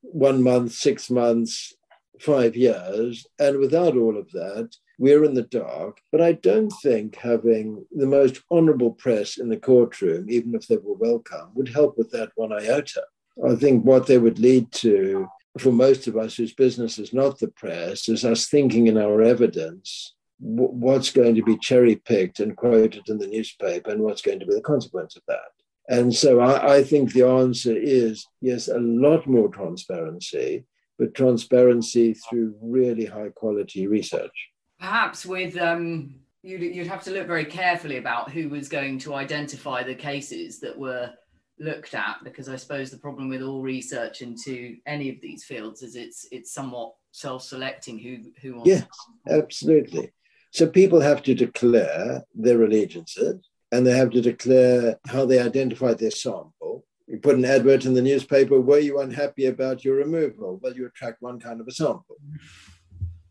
one 0.01 0.43
month 0.43 0.73
six 0.73 1.09
months 1.09 1.73
five 2.19 2.55
years? 2.55 3.25
And 3.39 3.59
without 3.59 3.95
all 3.95 4.17
of 4.17 4.29
that 4.31 4.75
we're 4.99 5.23
in 5.23 5.33
the 5.33 5.43
dark. 5.43 6.01
But 6.11 6.21
I 6.21 6.33
don't 6.33 6.71
think 6.83 7.15
having 7.15 7.85
the 7.91 8.05
most 8.05 8.43
honorable 8.51 8.91
press 8.91 9.37
in 9.37 9.49
the 9.49 9.57
courtroom, 9.57 10.29
even 10.29 10.53
if 10.53 10.67
they 10.67 10.77
were 10.77 10.93
welcome, 10.93 11.49
would 11.55 11.69
help 11.69 11.97
with 11.97 12.11
that 12.11 12.31
one 12.35 12.51
iota. 12.51 13.03
I 13.47 13.55
think 13.55 13.85
what 13.85 14.05
they 14.05 14.17
would 14.17 14.37
lead 14.37 14.71
to 14.73 15.27
for 15.57 15.71
most 15.71 16.07
of 16.07 16.17
us 16.17 16.35
whose 16.35 16.53
business 16.53 16.99
is 16.99 17.13
not 17.13 17.39
the 17.39 17.47
press 17.47 18.07
is 18.07 18.23
us 18.23 18.47
thinking 18.47 18.87
in 18.87 18.97
our 18.97 19.21
evidence 19.21 20.13
what's 20.39 21.11
going 21.11 21.35
to 21.35 21.43
be 21.43 21.57
cherry 21.57 21.95
picked 21.95 22.39
and 22.39 22.55
quoted 22.55 23.03
in 23.09 23.17
the 23.17 23.27
newspaper 23.27 23.89
and 23.89 24.01
what's 24.01 24.21
going 24.21 24.39
to 24.39 24.45
be 24.45 24.53
the 24.53 24.61
consequence 24.61 25.15
of 25.17 25.23
that. 25.27 25.51
And 25.89 26.15
so 26.15 26.39
I, 26.39 26.75
I, 26.75 26.83
think 26.83 27.11
the 27.11 27.27
answer 27.27 27.75
is 27.75 28.25
yes, 28.41 28.67
a 28.67 28.79
lot 28.79 29.27
more 29.27 29.49
transparency, 29.49 30.65
but 30.97 31.15
transparency 31.15 32.13
through 32.13 32.55
really 32.61 33.05
high 33.05 33.29
quality 33.29 33.87
research 33.87 34.49
perhaps 34.79 35.25
with 35.25 35.57
um, 35.57 36.15
you'd, 36.41 36.61
you'd 36.61 36.87
have 36.87 37.03
to 37.03 37.11
look 37.11 37.27
very 37.27 37.45
carefully 37.45 37.97
about 37.97 38.31
who 38.31 38.49
was 38.49 38.69
going 38.69 38.97
to 38.99 39.15
identify 39.15 39.83
the 39.83 39.95
cases 39.95 40.59
that 40.59 40.77
were 40.77 41.11
looked 41.59 41.93
at 41.93 42.17
because 42.23 42.47
I 42.47 42.55
suppose 42.55 42.89
the 42.89 42.97
problem 42.97 43.29
with 43.29 43.41
all 43.41 43.61
research 43.61 44.21
into 44.21 44.77
any 44.85 45.09
of 45.09 45.19
these 45.21 45.43
fields 45.43 45.81
is 45.81 45.95
it's 45.95 46.25
it's 46.31 46.53
somewhat 46.53 46.93
self-selecting 47.11 47.99
who 47.99 48.31
who 48.41 48.55
wants 48.55 48.69
yeah 48.69 48.83
absolutely. 49.29 50.11
So 50.51 50.67
people 50.67 51.01
have 51.01 51.21
to 51.23 51.35
declare 51.35 52.23
their 52.33 52.63
allegiances 52.63 53.49
and 53.71 53.85
they 53.85 53.95
have 53.95 54.09
to 54.11 54.21
declare 54.21 54.97
how 55.07 55.25
they 55.25 55.39
identify 55.39 55.93
their 55.93 56.11
sample. 56.11 56.85
You 57.07 57.19
put 57.19 57.35
an 57.35 57.45
advert 57.45 57.85
in 57.85 57.93
the 57.93 58.01
newspaper 58.01 58.61
were 58.61 58.79
you 58.79 59.01
unhappy 59.01 59.47
about 59.47 59.83
your 59.83 59.95
removal? 59.95 60.59
Well 60.63 60.73
you 60.73 60.85
attract 60.85 61.21
one 61.21 61.41
kind 61.41 61.59
of 61.59 61.67
a 61.67 61.71
sample 61.71 62.17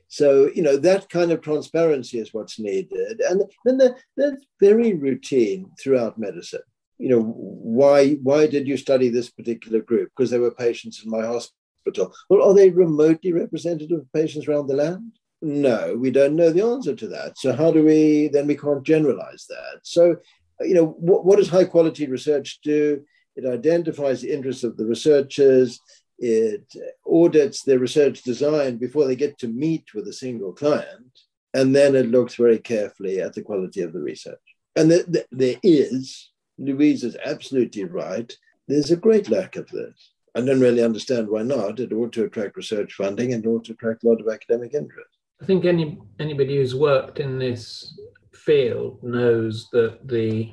so, 0.09 0.51
you 0.55 0.63
know, 0.63 0.77
that 0.79 1.11
kind 1.11 1.31
of 1.31 1.43
transparency 1.43 2.19
is 2.19 2.33
what's 2.33 2.59
needed. 2.59 3.21
And 3.21 3.43
then 3.65 3.95
that's 4.17 4.45
very 4.59 4.95
routine 4.95 5.71
throughout 5.79 6.19
medicine. 6.19 6.63
You 6.97 7.11
know, 7.11 7.23
why, 7.23 8.15
why 8.15 8.47
did 8.47 8.67
you 8.67 8.77
study 8.77 9.11
this 9.11 9.31
particular 9.31 9.81
group? 9.81 10.11
Because 10.17 10.31
there 10.31 10.41
were 10.41 10.51
patients 10.51 11.05
in 11.05 11.11
my 11.11 11.25
hospital. 11.25 12.13
Well, 12.29 12.43
are 12.43 12.55
they 12.55 12.71
remotely 12.71 13.33
representative 13.33 14.01
of 14.01 14.13
patients 14.13 14.49
around 14.49 14.67
the 14.67 14.75
land? 14.75 15.13
No, 15.41 15.95
we 15.97 16.11
don't 16.11 16.35
know 16.35 16.51
the 16.51 16.65
answer 16.65 16.97
to 16.97 17.09
that. 17.09 17.39
So 17.39 17.53
how 17.53 17.71
do 17.71 17.85
we, 17.85 18.29
then 18.29 18.47
we 18.47 18.57
can't 18.57 18.83
generalize 18.83 19.47
that. 19.49 19.81
So, 19.85 20.17
you 20.61 20.75
know, 20.75 20.87
what, 20.87 21.25
what 21.25 21.37
does 21.37 21.49
high 21.49 21.65
quality 21.65 22.07
research 22.07 22.61
do? 22.65 23.05
It 23.37 23.47
identifies 23.47 24.23
the 24.23 24.33
interests 24.33 24.65
of 24.65 24.77
the 24.77 24.87
researchers 24.87 25.79
it 26.19 26.65
audits 27.07 27.63
their 27.63 27.79
research 27.79 28.23
design 28.23 28.77
before 28.77 29.07
they 29.07 29.17
get 29.17 29.39
to 29.39 29.49
meet 29.49 29.95
with 29.95 30.09
a 30.09 30.13
single 30.13 30.53
client, 30.53 31.19
and 31.55 31.75
then 31.75 31.95
it 31.95 32.11
looks 32.11 32.35
very 32.35 32.59
carefully 32.59 33.21
at 33.21 33.35
the 33.35 33.43
quality 33.43 33.83
of 33.83 33.93
the 33.93 34.01
research. 34.01 34.39
And 34.77 34.91
th- 34.91 35.07
th- 35.07 35.27
there 35.31 35.57
is, 35.63 36.31
Louise 36.59 37.05
is 37.05 37.17
absolutely 37.25 37.85
right, 37.85 38.33
there's 38.67 38.91
a 38.91 38.97
great 38.97 39.31
lack 39.31 39.57
of 39.57 39.69
this. 39.69 40.13
I 40.35 40.41
don't 40.41 40.61
really 40.61 40.85
understand 40.85 41.29
why 41.29 41.43
not. 41.43 41.81
It 41.81 41.93
ought 41.93 42.13
to 42.13 42.25
attract 42.25 42.57
research 42.57 42.93
funding 42.95 43.33
and 43.33 43.47
ought 43.47 43.65
to 43.65 43.73
attract 43.73 44.05
a 44.05 44.09
lot 44.09 44.21
of 44.21 44.29
academic 44.29 44.75
interest. 44.75 45.11
I 45.41 45.47
think 45.47 45.65
any 45.65 45.99
anybody 46.19 46.57
who's 46.57 46.75
worked 46.75 47.21
in 47.21 47.39
this 47.39 47.99
field 48.35 49.03
knows 49.03 49.69
that 49.73 50.07
the 50.07 50.53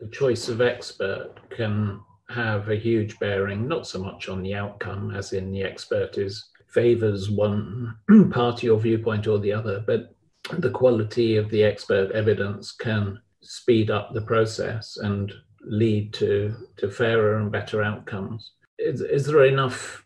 the 0.00 0.08
choice 0.08 0.48
of 0.48 0.60
expert 0.60 1.34
can 1.50 2.00
have 2.32 2.68
a 2.68 2.76
huge 2.76 3.18
bearing, 3.18 3.68
not 3.68 3.86
so 3.86 3.98
much 3.98 4.28
on 4.28 4.42
the 4.42 4.54
outcome, 4.54 5.14
as 5.14 5.32
in 5.32 5.52
the 5.52 5.62
expert 5.62 6.18
is 6.18 6.48
favors 6.68 7.30
one 7.30 7.94
party 8.30 8.68
or 8.68 8.80
viewpoint 8.80 9.26
or 9.26 9.38
the 9.38 9.52
other, 9.52 9.84
but 9.86 10.14
the 10.58 10.70
quality 10.70 11.36
of 11.36 11.50
the 11.50 11.62
expert 11.62 12.10
evidence 12.12 12.72
can 12.72 13.20
speed 13.42 13.90
up 13.90 14.12
the 14.12 14.22
process 14.22 14.96
and 14.96 15.32
lead 15.60 16.12
to, 16.14 16.54
to 16.78 16.90
fairer 16.90 17.38
and 17.38 17.52
better 17.52 17.82
outcomes. 17.82 18.52
Is, 18.78 19.00
is 19.00 19.26
there 19.26 19.44
enough 19.44 20.04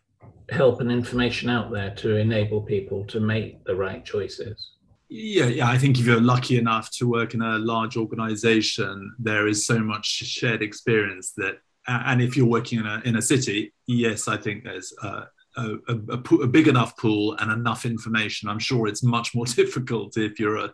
help 0.49 0.81
and 0.81 0.91
information 0.91 1.49
out 1.49 1.71
there 1.71 1.93
to 1.95 2.15
enable 2.17 2.61
people 2.61 3.05
to 3.05 3.19
make 3.19 3.63
the 3.65 3.75
right 3.75 4.05
choices? 4.05 4.71
Yeah, 5.09 5.45
yeah. 5.45 5.69
I 5.69 5.77
think 5.77 5.99
if 5.99 6.05
you're 6.05 6.21
lucky 6.21 6.57
enough 6.57 6.91
to 6.97 7.07
work 7.07 7.33
in 7.33 7.41
a 7.41 7.57
large 7.57 7.95
organization, 7.95 9.15
there 9.17 9.47
is 9.47 9.65
so 9.65 9.79
much 9.79 10.05
shared 10.05 10.61
experience 10.61 11.31
that 11.37 11.59
and 11.87 12.21
if 12.21 12.35
you're 12.35 12.45
working 12.45 12.79
in 12.79 12.85
a, 12.85 13.01
in 13.05 13.15
a 13.15 13.21
city, 13.21 13.73
yes, 13.87 14.27
I 14.27 14.37
think 14.37 14.63
there's 14.63 14.93
a, 15.01 15.27
a, 15.55 15.77
a, 15.87 15.93
a, 16.41 16.47
big 16.47 16.67
enough 16.67 16.97
pool 16.97 17.35
and 17.39 17.51
enough 17.51 17.85
information. 17.85 18.49
I'm 18.49 18.59
sure 18.59 18.87
it's 18.87 19.03
much 19.03 19.33
more 19.33 19.45
difficult 19.61 20.17
if 20.17 20.39
you're 20.39 20.57
a 20.57 20.73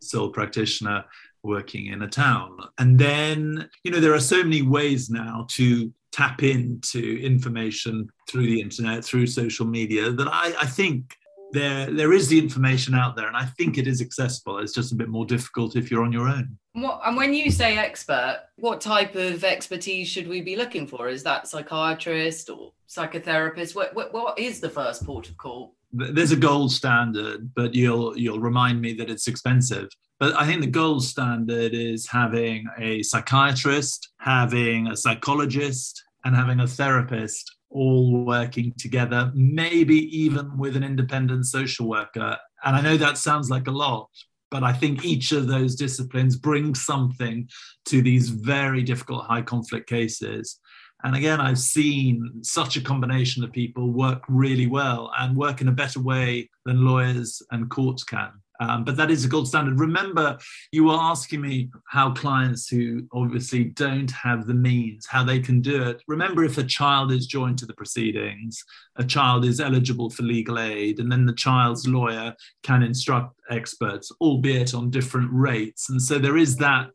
sole 0.00 0.30
practitioner 0.30 1.04
working 1.42 1.86
in 1.86 2.02
a 2.02 2.08
town. 2.08 2.56
And 2.78 2.98
then, 2.98 3.68
you 3.84 3.90
know, 3.90 4.00
there 4.00 4.14
are 4.14 4.20
so 4.20 4.42
many 4.42 4.62
ways 4.62 5.10
now 5.10 5.46
to 5.50 5.92
tap 6.12 6.42
into 6.42 7.18
information 7.22 8.08
through 8.28 8.46
the 8.46 8.60
internet, 8.60 9.04
through 9.04 9.26
social 9.26 9.66
media, 9.66 10.12
that 10.12 10.28
I, 10.28 10.54
I 10.60 10.66
think 10.66 11.16
there 11.52 11.90
there 11.90 12.12
is 12.12 12.28
the 12.28 12.38
information 12.38 12.94
out 12.94 13.16
there 13.16 13.26
and 13.26 13.36
i 13.36 13.44
think 13.44 13.78
it 13.78 13.86
is 13.86 14.00
accessible. 14.00 14.58
It's 14.58 14.72
just 14.72 14.92
a 14.92 14.94
bit 14.94 15.08
more 15.08 15.24
difficult 15.24 15.76
if 15.76 15.90
you're 15.90 16.04
on 16.04 16.12
your 16.12 16.28
own. 16.28 16.58
What, 16.72 17.00
and 17.04 17.16
when 17.16 17.34
you 17.34 17.50
say 17.50 17.76
expert 17.76 18.44
what 18.56 18.80
type 18.80 19.14
of 19.14 19.44
expertise 19.44 20.08
should 20.08 20.28
we 20.28 20.40
be 20.40 20.56
looking 20.56 20.86
for? 20.86 21.08
Is 21.08 21.22
that 21.24 21.48
psychiatrist 21.48 22.48
or 22.50 22.72
psychotherapist? 22.88 23.74
What, 23.74 23.94
what, 23.94 24.12
what 24.12 24.38
is 24.38 24.60
the 24.60 24.70
first 24.70 25.04
port 25.04 25.28
of 25.28 25.36
call? 25.36 25.74
There's 25.92 26.32
a 26.32 26.36
gold 26.36 26.72
standard 26.72 27.54
but 27.54 27.74
you'll 27.74 28.16
you'll 28.16 28.40
remind 28.40 28.80
me 28.80 28.92
that 28.94 29.10
it's 29.10 29.28
expensive. 29.28 29.88
But 30.18 30.34
i 30.36 30.46
think 30.46 30.60
the 30.60 30.78
gold 30.82 31.04
standard 31.04 31.74
is 31.74 32.08
having 32.08 32.66
a 32.78 33.02
psychiatrist 33.02 34.12
having 34.18 34.86
a 34.86 34.96
psychologist 34.96 36.02
and 36.24 36.36
having 36.36 36.60
a 36.60 36.66
therapist 36.66 37.56
all 37.72 38.24
working 38.24 38.72
together, 38.78 39.30
maybe 39.34 39.96
even 40.16 40.56
with 40.58 40.76
an 40.76 40.84
independent 40.84 41.46
social 41.46 41.88
worker. 41.88 42.36
And 42.64 42.76
I 42.76 42.80
know 42.80 42.96
that 42.96 43.18
sounds 43.18 43.50
like 43.50 43.66
a 43.66 43.72
lot, 43.72 44.08
but 44.50 44.62
I 44.62 44.72
think 44.72 45.04
each 45.04 45.32
of 45.32 45.46
those 45.46 45.74
disciplines 45.74 46.36
brings 46.36 46.84
something 46.84 47.48
to 47.86 48.02
these 48.02 48.28
very 48.28 48.82
difficult 48.82 49.24
high 49.24 49.42
conflict 49.42 49.88
cases. 49.88 50.60
And 51.04 51.16
again, 51.16 51.40
I've 51.40 51.58
seen 51.58 52.42
such 52.42 52.76
a 52.76 52.80
combination 52.80 53.42
of 53.42 53.52
people 53.52 53.90
work 53.90 54.22
really 54.28 54.66
well 54.66 55.10
and 55.18 55.36
work 55.36 55.60
in 55.60 55.68
a 55.68 55.72
better 55.72 56.00
way 56.00 56.48
than 56.64 56.84
lawyers 56.84 57.42
and 57.50 57.70
courts 57.70 58.04
can. 58.04 58.41
Um, 58.62 58.84
but 58.84 58.96
that 58.96 59.10
is 59.10 59.24
a 59.24 59.28
gold 59.28 59.48
standard. 59.48 59.80
Remember, 59.80 60.38
you 60.70 60.84
were 60.84 60.94
asking 60.94 61.40
me 61.40 61.70
how 61.88 62.12
clients 62.12 62.68
who 62.68 63.02
obviously 63.12 63.64
don't 63.64 64.10
have 64.12 64.46
the 64.46 64.54
means, 64.54 65.06
how 65.06 65.24
they 65.24 65.40
can 65.40 65.60
do 65.60 65.82
it. 65.82 66.00
Remember, 66.06 66.44
if 66.44 66.58
a 66.58 66.64
child 66.64 67.10
is 67.10 67.26
joined 67.26 67.58
to 67.58 67.66
the 67.66 67.74
proceedings, 67.74 68.62
a 68.96 69.04
child 69.04 69.44
is 69.44 69.58
eligible 69.58 70.10
for 70.10 70.22
legal 70.22 70.60
aid, 70.60 71.00
and 71.00 71.10
then 71.10 71.26
the 71.26 71.32
child's 71.32 71.88
lawyer 71.88 72.34
can 72.62 72.82
instruct 72.84 73.34
experts, 73.50 74.12
albeit 74.20 74.74
on 74.74 74.90
different 74.90 75.30
rates. 75.32 75.90
And 75.90 76.00
so 76.00 76.18
there 76.18 76.36
is 76.36 76.56
that 76.58 76.90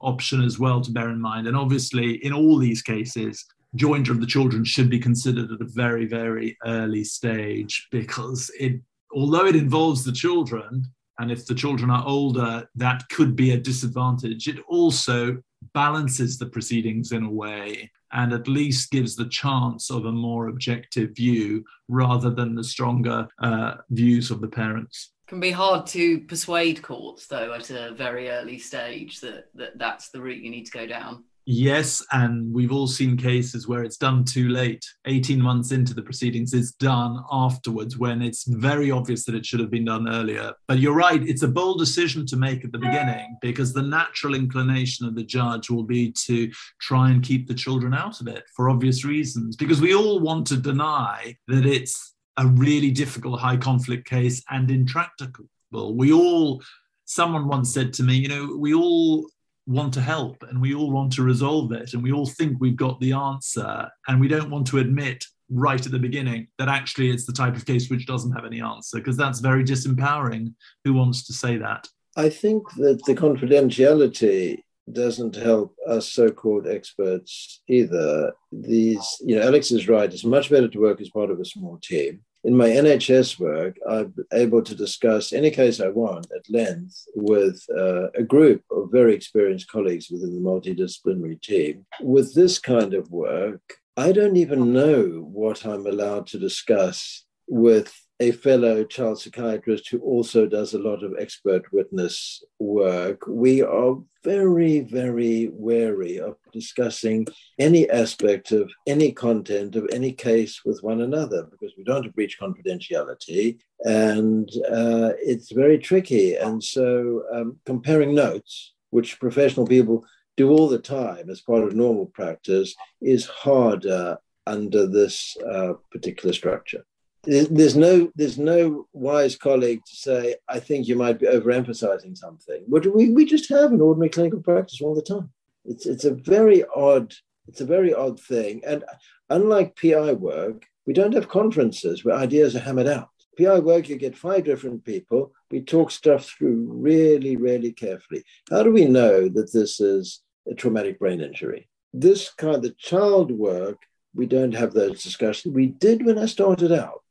option 0.00 0.42
as 0.42 0.58
well 0.58 0.80
to 0.80 0.90
bear 0.90 1.10
in 1.10 1.20
mind. 1.20 1.46
And 1.46 1.56
obviously, 1.56 2.14
in 2.24 2.32
all 2.32 2.58
these 2.58 2.82
cases, 2.82 3.44
joinder 3.76 4.10
of 4.10 4.20
the 4.20 4.26
children 4.26 4.64
should 4.64 4.90
be 4.90 4.98
considered 4.98 5.52
at 5.52 5.60
a 5.60 5.70
very, 5.70 6.06
very 6.06 6.58
early 6.64 7.04
stage 7.04 7.86
because 7.92 8.50
it 8.58 8.80
although 9.14 9.46
it 9.46 9.56
involves 9.56 10.04
the 10.04 10.12
children, 10.12 10.84
and 11.22 11.30
if 11.30 11.46
the 11.46 11.54
children 11.54 11.88
are 11.88 12.04
older, 12.04 12.68
that 12.74 13.08
could 13.08 13.36
be 13.36 13.52
a 13.52 13.56
disadvantage. 13.56 14.48
It 14.48 14.58
also 14.66 15.40
balances 15.72 16.36
the 16.36 16.46
proceedings 16.46 17.12
in 17.12 17.22
a 17.22 17.30
way 17.30 17.92
and 18.12 18.32
at 18.32 18.48
least 18.48 18.90
gives 18.90 19.14
the 19.14 19.28
chance 19.28 19.88
of 19.88 20.04
a 20.04 20.10
more 20.12 20.48
objective 20.48 21.14
view 21.14 21.64
rather 21.88 22.28
than 22.28 22.56
the 22.56 22.64
stronger 22.64 23.28
uh, 23.38 23.74
views 23.90 24.32
of 24.32 24.40
the 24.40 24.48
parents 24.48 25.10
can 25.28 25.40
be 25.40 25.50
hard 25.50 25.86
to 25.86 26.20
persuade 26.22 26.82
courts 26.82 27.26
though 27.26 27.54
at 27.54 27.70
a 27.70 27.94
very 27.94 28.28
early 28.28 28.58
stage 28.58 29.18
that, 29.20 29.46
that 29.54 29.78
that's 29.78 30.10
the 30.10 30.20
route 30.20 30.42
you 30.42 30.50
need 30.50 30.66
to 30.66 30.72
go 30.72 30.86
down 30.86 31.24
Yes, 31.44 32.04
and 32.12 32.52
we've 32.52 32.72
all 32.72 32.86
seen 32.86 33.16
cases 33.16 33.66
where 33.66 33.82
it's 33.82 33.96
done 33.96 34.24
too 34.24 34.48
late. 34.48 34.84
18 35.06 35.40
months 35.40 35.72
into 35.72 35.92
the 35.92 36.02
proceedings, 36.02 36.54
it's 36.54 36.72
done 36.72 37.18
afterwards 37.32 37.98
when 37.98 38.22
it's 38.22 38.44
very 38.44 38.90
obvious 38.90 39.24
that 39.24 39.34
it 39.34 39.44
should 39.44 39.58
have 39.58 39.70
been 39.70 39.86
done 39.86 40.08
earlier. 40.08 40.52
But 40.68 40.78
you're 40.78 40.94
right, 40.94 41.22
it's 41.22 41.42
a 41.42 41.48
bold 41.48 41.78
decision 41.78 42.26
to 42.26 42.36
make 42.36 42.64
at 42.64 42.70
the 42.70 42.78
beginning 42.78 43.36
because 43.40 43.72
the 43.72 43.82
natural 43.82 44.34
inclination 44.34 45.06
of 45.06 45.16
the 45.16 45.24
judge 45.24 45.68
will 45.68 45.82
be 45.82 46.12
to 46.26 46.50
try 46.80 47.10
and 47.10 47.22
keep 47.22 47.48
the 47.48 47.54
children 47.54 47.92
out 47.92 48.20
of 48.20 48.28
it 48.28 48.44
for 48.54 48.70
obvious 48.70 49.04
reasons. 49.04 49.56
Because 49.56 49.80
we 49.80 49.94
all 49.94 50.20
want 50.20 50.46
to 50.48 50.56
deny 50.56 51.36
that 51.48 51.66
it's 51.66 52.14
a 52.36 52.46
really 52.46 52.90
difficult 52.90 53.40
high 53.40 53.56
conflict 53.56 54.08
case 54.08 54.42
and 54.50 54.70
intractable. 54.70 55.48
We 55.72 56.12
all 56.12 56.62
someone 57.04 57.48
once 57.48 57.74
said 57.74 57.92
to 57.94 58.02
me, 58.02 58.14
you 58.14 58.28
know, 58.28 58.56
we 58.56 58.74
all 58.74 59.28
want 59.66 59.94
to 59.94 60.00
help 60.00 60.42
and 60.48 60.60
we 60.60 60.74
all 60.74 60.90
want 60.90 61.12
to 61.12 61.22
resolve 61.22 61.72
it 61.72 61.94
and 61.94 62.02
we 62.02 62.12
all 62.12 62.26
think 62.26 62.56
we've 62.58 62.76
got 62.76 62.98
the 63.00 63.12
answer 63.12 63.88
and 64.08 64.20
we 64.20 64.28
don't 64.28 64.50
want 64.50 64.66
to 64.66 64.78
admit 64.78 65.24
right 65.50 65.84
at 65.84 65.92
the 65.92 65.98
beginning 65.98 66.48
that 66.58 66.68
actually 66.68 67.10
it's 67.10 67.26
the 67.26 67.32
type 67.32 67.54
of 67.54 67.66
case 67.66 67.90
which 67.90 68.06
doesn't 68.06 68.32
have 68.32 68.44
any 68.44 68.60
answer 68.60 68.98
because 68.98 69.16
that's 69.16 69.40
very 69.40 69.62
disempowering. 69.62 70.54
Who 70.84 70.94
wants 70.94 71.26
to 71.26 71.32
say 71.32 71.58
that? 71.58 71.86
I 72.16 72.28
think 72.28 72.70
that 72.74 73.04
the 73.06 73.14
confidentiality 73.14 74.62
doesn't 74.90 75.36
help 75.36 75.76
us 75.86 76.12
so-called 76.12 76.66
experts 76.66 77.62
either. 77.68 78.32
These 78.50 79.06
you 79.20 79.36
know 79.36 79.42
alex 79.42 79.70
is 79.70 79.88
right 79.88 80.12
it's 80.12 80.24
much 80.24 80.50
better 80.50 80.68
to 80.68 80.80
work 80.80 81.00
as 81.00 81.10
part 81.10 81.30
of 81.30 81.38
a 81.38 81.44
small 81.44 81.78
team 81.82 82.20
in 82.44 82.56
my 82.56 82.68
NHS 82.68 83.38
work, 83.38 83.76
I'm 83.88 84.14
able 84.32 84.62
to 84.62 84.74
discuss 84.74 85.32
any 85.32 85.50
case 85.50 85.80
I 85.80 85.88
want 85.88 86.26
at 86.36 86.50
length 86.50 87.04
with 87.14 87.64
uh, 87.76 88.10
a 88.10 88.22
group 88.22 88.62
of 88.70 88.90
very 88.90 89.14
experienced 89.14 89.70
colleagues 89.70 90.10
within 90.10 90.34
the 90.34 90.40
multidisciplinary 90.40 91.40
team. 91.40 91.86
With 92.00 92.34
this 92.34 92.58
kind 92.58 92.94
of 92.94 93.10
work, 93.10 93.60
I 93.96 94.12
don't 94.12 94.36
even 94.36 94.72
know 94.72 95.28
what 95.30 95.64
I'm 95.64 95.86
allowed 95.86 96.26
to 96.28 96.38
discuss 96.38 97.24
with 97.46 97.94
a 98.22 98.30
fellow 98.30 98.84
child 98.84 99.20
psychiatrist 99.20 99.88
who 99.88 99.98
also 99.98 100.46
does 100.46 100.74
a 100.74 100.78
lot 100.78 101.02
of 101.02 101.12
expert 101.18 101.64
witness 101.72 102.44
work, 102.60 103.26
we 103.26 103.62
are 103.62 103.96
very, 104.22 104.78
very 104.78 105.50
wary 105.52 106.20
of 106.20 106.36
discussing 106.52 107.26
any 107.58 107.90
aspect 107.90 108.52
of 108.52 108.70
any 108.86 109.10
content 109.10 109.74
of 109.74 109.88
any 109.92 110.12
case 110.12 110.64
with 110.64 110.78
one 110.84 111.00
another 111.00 111.48
because 111.50 111.72
we 111.76 111.82
don't 111.82 112.14
breach 112.14 112.38
confidentiality 112.40 113.58
and 113.80 114.48
uh, 114.70 115.10
it's 115.18 115.50
very 115.50 115.78
tricky. 115.78 116.36
And 116.36 116.62
so 116.62 117.24
um, 117.34 117.58
comparing 117.66 118.14
notes, 118.14 118.72
which 118.90 119.18
professional 119.18 119.66
people 119.66 120.06
do 120.36 120.50
all 120.50 120.68
the 120.68 120.78
time 120.78 121.28
as 121.28 121.40
part 121.40 121.64
of 121.64 121.74
normal 121.74 122.06
practice, 122.06 122.72
is 123.00 123.26
harder 123.26 124.16
under 124.46 124.86
this 124.86 125.36
uh, 125.52 125.72
particular 125.90 126.32
structure 126.32 126.84
there's 127.24 127.76
no 127.76 128.10
there's 128.16 128.38
no 128.38 128.86
wise 128.92 129.36
colleague 129.36 129.80
to 129.86 129.96
say 129.96 130.36
I 130.48 130.58
think 130.58 130.88
you 130.88 130.96
might 130.96 131.20
be 131.20 131.26
overemphasizing 131.26 132.16
something. 132.16 132.64
But 132.68 132.86
we, 132.94 133.10
we 133.10 133.24
just 133.24 133.48
have 133.48 133.72
an 133.72 133.80
ordinary 133.80 134.10
clinical 134.10 134.40
practice 134.40 134.80
all 134.80 134.94
the 134.94 135.02
time. 135.02 135.30
It's 135.64 135.86
it's 135.86 136.04
a 136.04 136.14
very 136.14 136.64
odd 136.74 137.14
it's 137.48 137.60
a 137.60 137.66
very 137.66 137.94
odd 137.94 138.20
thing. 138.20 138.62
And 138.66 138.84
unlike 139.30 139.76
PI 139.80 140.12
work, 140.14 140.66
we 140.86 140.92
don't 140.92 141.14
have 141.14 141.28
conferences 141.28 142.04
where 142.04 142.16
ideas 142.16 142.56
are 142.56 142.60
hammered 142.60 142.88
out. 142.88 143.08
PI 143.38 143.60
work, 143.60 143.88
you 143.88 143.96
get 143.96 144.16
five 144.16 144.44
different 144.44 144.84
people. 144.84 145.32
We 145.50 145.62
talk 145.62 145.90
stuff 145.90 146.26
through 146.26 146.66
really, 146.68 147.36
really 147.36 147.72
carefully. 147.72 148.24
How 148.50 148.62
do 148.62 148.72
we 148.72 148.84
know 148.84 149.28
that 149.28 149.52
this 149.52 149.80
is 149.80 150.20
a 150.50 150.54
traumatic 150.54 150.98
brain 150.98 151.20
injury? 151.20 151.68
This 151.92 152.30
kind 152.30 152.64
of 152.64 152.78
child 152.78 153.30
work 153.30 153.78
we 154.14 154.26
don't 154.26 154.52
have 154.54 154.72
those 154.72 155.02
discussions. 155.02 155.54
We 155.54 155.66
did 155.66 156.04
when 156.04 156.18
I 156.18 156.26
started 156.26 156.72
out, 156.72 157.02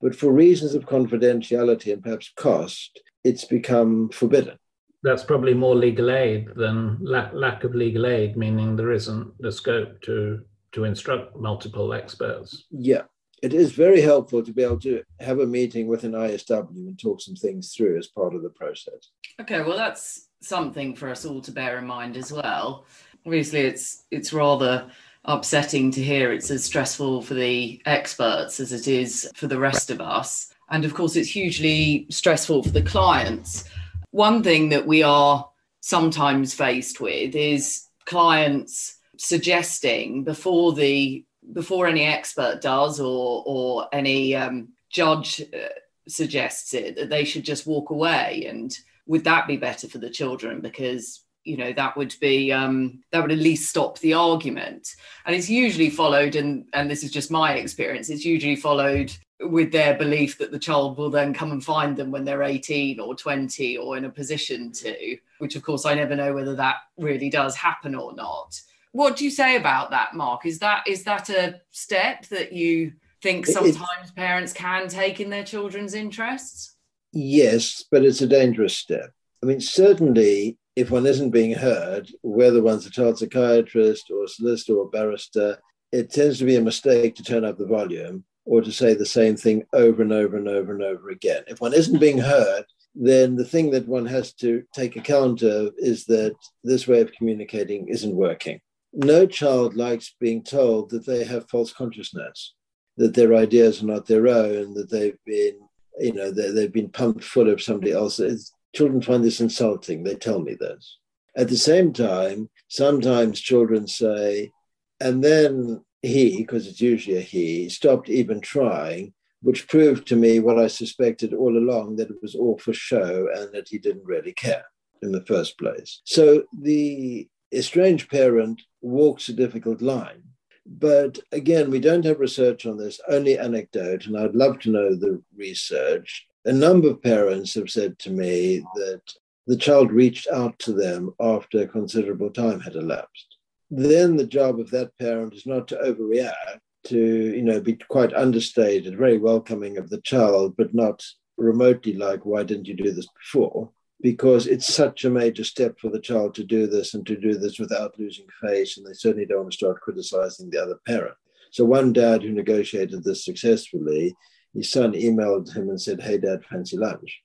but 0.00 0.14
for 0.14 0.32
reasons 0.32 0.74
of 0.74 0.86
confidentiality 0.86 1.92
and 1.92 2.02
perhaps 2.02 2.32
cost, 2.36 3.00
it's 3.24 3.44
become 3.44 4.08
forbidden. 4.10 4.58
That's 5.02 5.24
probably 5.24 5.54
more 5.54 5.74
legal 5.74 6.10
aid 6.10 6.48
than 6.56 6.98
lack, 7.00 7.32
lack 7.32 7.64
of 7.64 7.74
legal 7.74 8.06
aid, 8.06 8.36
meaning 8.36 8.76
there 8.76 8.92
isn't 8.92 9.32
the 9.40 9.50
scope 9.50 10.00
to, 10.02 10.40
to 10.72 10.84
instruct 10.84 11.36
multiple 11.36 11.94
experts. 11.94 12.66
Yeah, 12.70 13.02
it 13.42 13.54
is 13.54 13.72
very 13.72 14.02
helpful 14.02 14.42
to 14.42 14.52
be 14.52 14.62
able 14.62 14.80
to 14.80 15.02
have 15.20 15.38
a 15.38 15.46
meeting 15.46 15.86
with 15.86 16.04
an 16.04 16.12
ISW 16.12 16.68
and 16.68 16.98
talk 16.98 17.20
some 17.22 17.34
things 17.34 17.74
through 17.74 17.98
as 17.98 18.08
part 18.08 18.34
of 18.34 18.42
the 18.42 18.50
process. 18.50 19.08
Okay, 19.40 19.62
well, 19.62 19.76
that's 19.76 20.28
something 20.42 20.94
for 20.94 21.08
us 21.08 21.24
all 21.24 21.40
to 21.42 21.52
bear 21.52 21.78
in 21.78 21.86
mind 21.86 22.16
as 22.16 22.30
well. 22.32 22.86
Obviously, 23.24 23.60
it's 23.60 24.04
it's 24.10 24.32
rather 24.32 24.90
upsetting 25.24 25.90
to 25.92 26.02
hear 26.02 26.32
it's 26.32 26.50
as 26.50 26.64
stressful 26.64 27.22
for 27.22 27.34
the 27.34 27.80
experts 27.86 28.60
as 28.60 28.72
it 28.72 28.88
is 28.88 29.30
for 29.34 29.46
the 29.46 29.58
rest 29.58 29.90
of 29.90 30.00
us. 30.00 30.52
And 30.70 30.84
of 30.84 30.94
course, 30.94 31.16
it's 31.16 31.28
hugely 31.28 32.06
stressful 32.10 32.62
for 32.62 32.70
the 32.70 32.82
clients. 32.82 33.64
One 34.12 34.42
thing 34.42 34.68
that 34.70 34.86
we 34.86 35.02
are 35.02 35.48
sometimes 35.80 36.54
faced 36.54 37.00
with 37.00 37.34
is 37.34 37.86
clients 38.06 38.96
suggesting 39.16 40.24
before 40.24 40.72
the 40.72 41.24
before 41.52 41.86
any 41.86 42.04
expert 42.04 42.60
does 42.60 43.00
or 43.00 43.42
or 43.46 43.88
any 43.92 44.34
um, 44.34 44.68
judge 44.88 45.42
uh, 45.54 45.68
suggests 46.08 46.74
it 46.74 46.96
that 46.96 47.10
they 47.10 47.24
should 47.24 47.44
just 47.44 47.66
walk 47.66 47.90
away 47.90 48.46
and 48.48 48.78
would 49.06 49.24
that 49.24 49.46
be 49.46 49.56
better 49.56 49.88
for 49.88 49.98
the 49.98 50.10
children 50.10 50.60
because 50.60 51.19
you 51.44 51.56
know 51.56 51.72
that 51.72 51.96
would 51.96 52.14
be 52.20 52.52
um, 52.52 53.02
that 53.12 53.22
would 53.22 53.32
at 53.32 53.38
least 53.38 53.70
stop 53.70 53.98
the 53.98 54.14
argument. 54.14 54.94
And 55.26 55.34
it's 55.34 55.50
usually 55.50 55.90
followed 55.90 56.36
and 56.36 56.66
and 56.72 56.90
this 56.90 57.02
is 57.02 57.10
just 57.10 57.30
my 57.30 57.54
experience 57.54 58.10
it's 58.10 58.24
usually 58.24 58.56
followed 58.56 59.12
with 59.42 59.72
their 59.72 59.96
belief 59.96 60.38
that 60.38 60.50
the 60.50 60.58
child 60.58 60.98
will 60.98 61.10
then 61.10 61.32
come 61.32 61.52
and 61.52 61.64
find 61.64 61.96
them 61.96 62.10
when 62.10 62.24
they're 62.24 62.42
18 62.42 63.00
or 63.00 63.14
20 63.14 63.78
or 63.78 63.96
in 63.96 64.04
a 64.04 64.10
position 64.10 64.70
to 64.72 65.16
which 65.38 65.56
of 65.56 65.62
course 65.62 65.86
i 65.86 65.94
never 65.94 66.14
know 66.14 66.34
whether 66.34 66.54
that 66.54 66.76
really 66.98 67.30
does 67.30 67.56
happen 67.56 67.94
or 67.94 68.14
not. 68.14 68.60
What 68.92 69.16
do 69.16 69.24
you 69.24 69.30
say 69.30 69.54
about 69.54 69.90
that 69.90 70.14
mark? 70.14 70.44
Is 70.44 70.58
that 70.58 70.82
is 70.86 71.04
that 71.04 71.30
a 71.30 71.60
step 71.70 72.26
that 72.26 72.52
you 72.52 72.92
think 73.22 73.46
sometimes 73.46 74.10
parents 74.16 74.52
can 74.52 74.88
take 74.88 75.20
in 75.20 75.30
their 75.30 75.44
children's 75.44 75.94
interests? 75.94 76.76
Yes 77.12 77.84
but 77.90 78.04
it's 78.04 78.20
a 78.20 78.26
dangerous 78.26 78.76
step. 78.76 79.10
I 79.42 79.46
mean 79.46 79.60
certainly 79.60 80.58
if 80.80 80.90
one 80.90 81.06
isn't 81.06 81.30
being 81.30 81.54
heard, 81.54 82.10
whether 82.22 82.62
one's 82.62 82.86
a 82.86 82.90
child 82.90 83.18
psychiatrist 83.18 84.10
or 84.10 84.24
a 84.24 84.28
solicitor 84.28 84.76
or 84.76 84.88
barrister, 84.88 85.58
it 85.92 86.10
tends 86.10 86.38
to 86.38 86.44
be 86.44 86.56
a 86.56 86.60
mistake 86.60 87.14
to 87.16 87.22
turn 87.22 87.44
up 87.44 87.58
the 87.58 87.66
volume 87.66 88.24
or 88.46 88.62
to 88.62 88.72
say 88.72 88.94
the 88.94 89.04
same 89.06 89.36
thing 89.36 89.62
over 89.74 90.00
and 90.02 90.12
over 90.12 90.38
and 90.38 90.48
over 90.48 90.72
and 90.72 90.82
over 90.82 91.10
again. 91.10 91.42
If 91.48 91.60
one 91.60 91.74
isn't 91.74 92.00
being 92.00 92.18
heard, 92.18 92.64
then 92.94 93.36
the 93.36 93.44
thing 93.44 93.70
that 93.72 93.86
one 93.86 94.06
has 94.06 94.32
to 94.34 94.64
take 94.74 94.96
account 94.96 95.42
of 95.42 95.74
is 95.76 96.06
that 96.06 96.34
this 96.64 96.88
way 96.88 97.00
of 97.02 97.12
communicating 97.12 97.88
isn't 97.88 98.16
working. 98.16 98.60
No 98.92 99.26
child 99.26 99.76
likes 99.76 100.16
being 100.18 100.42
told 100.42 100.90
that 100.90 101.06
they 101.06 101.24
have 101.24 101.48
false 101.50 101.72
consciousness, 101.72 102.54
that 102.96 103.14
their 103.14 103.34
ideas 103.34 103.82
are 103.82 103.86
not 103.86 104.06
their 104.06 104.28
own, 104.28 104.74
that 104.74 104.90
they've 104.90 105.18
been, 105.26 105.58
you 105.98 106.14
know, 106.14 106.30
they've 106.30 106.72
been 106.72 106.88
pumped 106.88 107.22
full 107.22 107.50
of 107.50 107.62
somebody 107.62 107.92
else's. 107.92 108.52
Children 108.74 109.02
find 109.02 109.24
this 109.24 109.40
insulting. 109.40 110.02
They 110.02 110.14
tell 110.14 110.40
me 110.40 110.54
this. 110.58 110.98
At 111.36 111.48
the 111.48 111.56
same 111.56 111.92
time, 111.92 112.50
sometimes 112.68 113.40
children 113.40 113.86
say, 113.86 114.52
and 115.00 115.22
then 115.22 115.84
he, 116.02 116.38
because 116.38 116.66
it's 116.66 116.80
usually 116.80 117.16
a 117.16 117.20
he, 117.20 117.68
stopped 117.68 118.08
even 118.08 118.40
trying, 118.40 119.12
which 119.42 119.68
proved 119.68 120.06
to 120.08 120.16
me 120.16 120.38
what 120.38 120.58
I 120.58 120.66
suspected 120.66 121.32
all 121.32 121.56
along 121.56 121.96
that 121.96 122.10
it 122.10 122.22
was 122.22 122.34
all 122.34 122.58
for 122.58 122.72
show 122.72 123.28
and 123.34 123.52
that 123.52 123.68
he 123.68 123.78
didn't 123.78 124.04
really 124.04 124.32
care 124.32 124.64
in 125.02 125.12
the 125.12 125.24
first 125.24 125.58
place. 125.58 126.02
So 126.04 126.44
the 126.60 127.28
estranged 127.52 128.10
parent 128.10 128.60
walks 128.82 129.28
a 129.28 129.32
difficult 129.32 129.80
line. 129.80 130.22
But 130.66 131.18
again, 131.32 131.70
we 131.70 131.80
don't 131.80 132.04
have 132.04 132.20
research 132.20 132.66
on 132.66 132.76
this, 132.76 133.00
only 133.08 133.38
anecdote, 133.38 134.06
and 134.06 134.16
I'd 134.16 134.34
love 134.36 134.60
to 134.60 134.70
know 134.70 134.94
the 134.94 135.22
research 135.36 136.26
a 136.44 136.52
number 136.52 136.88
of 136.88 137.02
parents 137.02 137.54
have 137.54 137.70
said 137.70 137.98
to 138.00 138.10
me 138.10 138.64
that 138.74 139.02
the 139.46 139.56
child 139.56 139.90
reached 139.90 140.28
out 140.28 140.58
to 140.60 140.72
them 140.72 141.12
after 141.20 141.60
a 141.60 141.66
considerable 141.66 142.30
time 142.30 142.60
had 142.60 142.76
elapsed. 142.76 143.36
Then 143.70 144.16
the 144.16 144.26
job 144.26 144.58
of 144.58 144.70
that 144.70 144.96
parent 144.98 145.34
is 145.34 145.46
not 145.46 145.68
to 145.68 145.76
overreact, 145.76 146.60
to 146.86 146.98
you 146.98 147.42
know 147.42 147.60
be 147.60 147.74
quite 147.74 148.14
understated, 148.14 148.96
very 148.96 149.18
welcoming 149.18 149.76
of 149.76 149.90
the 149.90 150.00
child, 150.00 150.54
but 150.56 150.74
not 150.74 151.04
remotely 151.36 151.94
like, 151.94 152.24
why 152.24 152.42
didn't 152.42 152.66
you 152.66 152.74
do 152.74 152.92
this 152.92 153.08
before? 153.18 153.70
because 154.02 154.46
it's 154.46 154.72
such 154.72 155.04
a 155.04 155.10
major 155.10 155.44
step 155.44 155.78
for 155.78 155.90
the 155.90 156.00
child 156.00 156.34
to 156.34 156.44
do 156.44 156.66
this 156.66 156.94
and 156.94 157.06
to 157.06 157.16
do 157.16 157.34
this 157.34 157.58
without 157.58 157.98
losing 157.98 158.26
face. 158.40 158.76
And 158.76 158.86
they 158.86 158.94
certainly 158.94 159.26
don't 159.26 159.40
want 159.40 159.52
to 159.52 159.56
start 159.56 159.80
criticizing 159.80 160.50
the 160.50 160.62
other 160.62 160.78
parent. 160.86 161.14
So, 161.52 161.64
one 161.64 161.92
dad 161.92 162.22
who 162.22 162.32
negotiated 162.32 163.02
this 163.04 163.24
successfully, 163.24 164.14
his 164.54 164.70
son 164.70 164.92
emailed 164.92 165.54
him 165.54 165.68
and 165.68 165.80
said, 165.80 166.00
Hey, 166.00 166.18
dad, 166.18 166.44
fancy 166.44 166.76
lunch? 166.76 167.22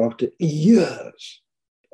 After 0.00 0.28
years. 0.38 1.42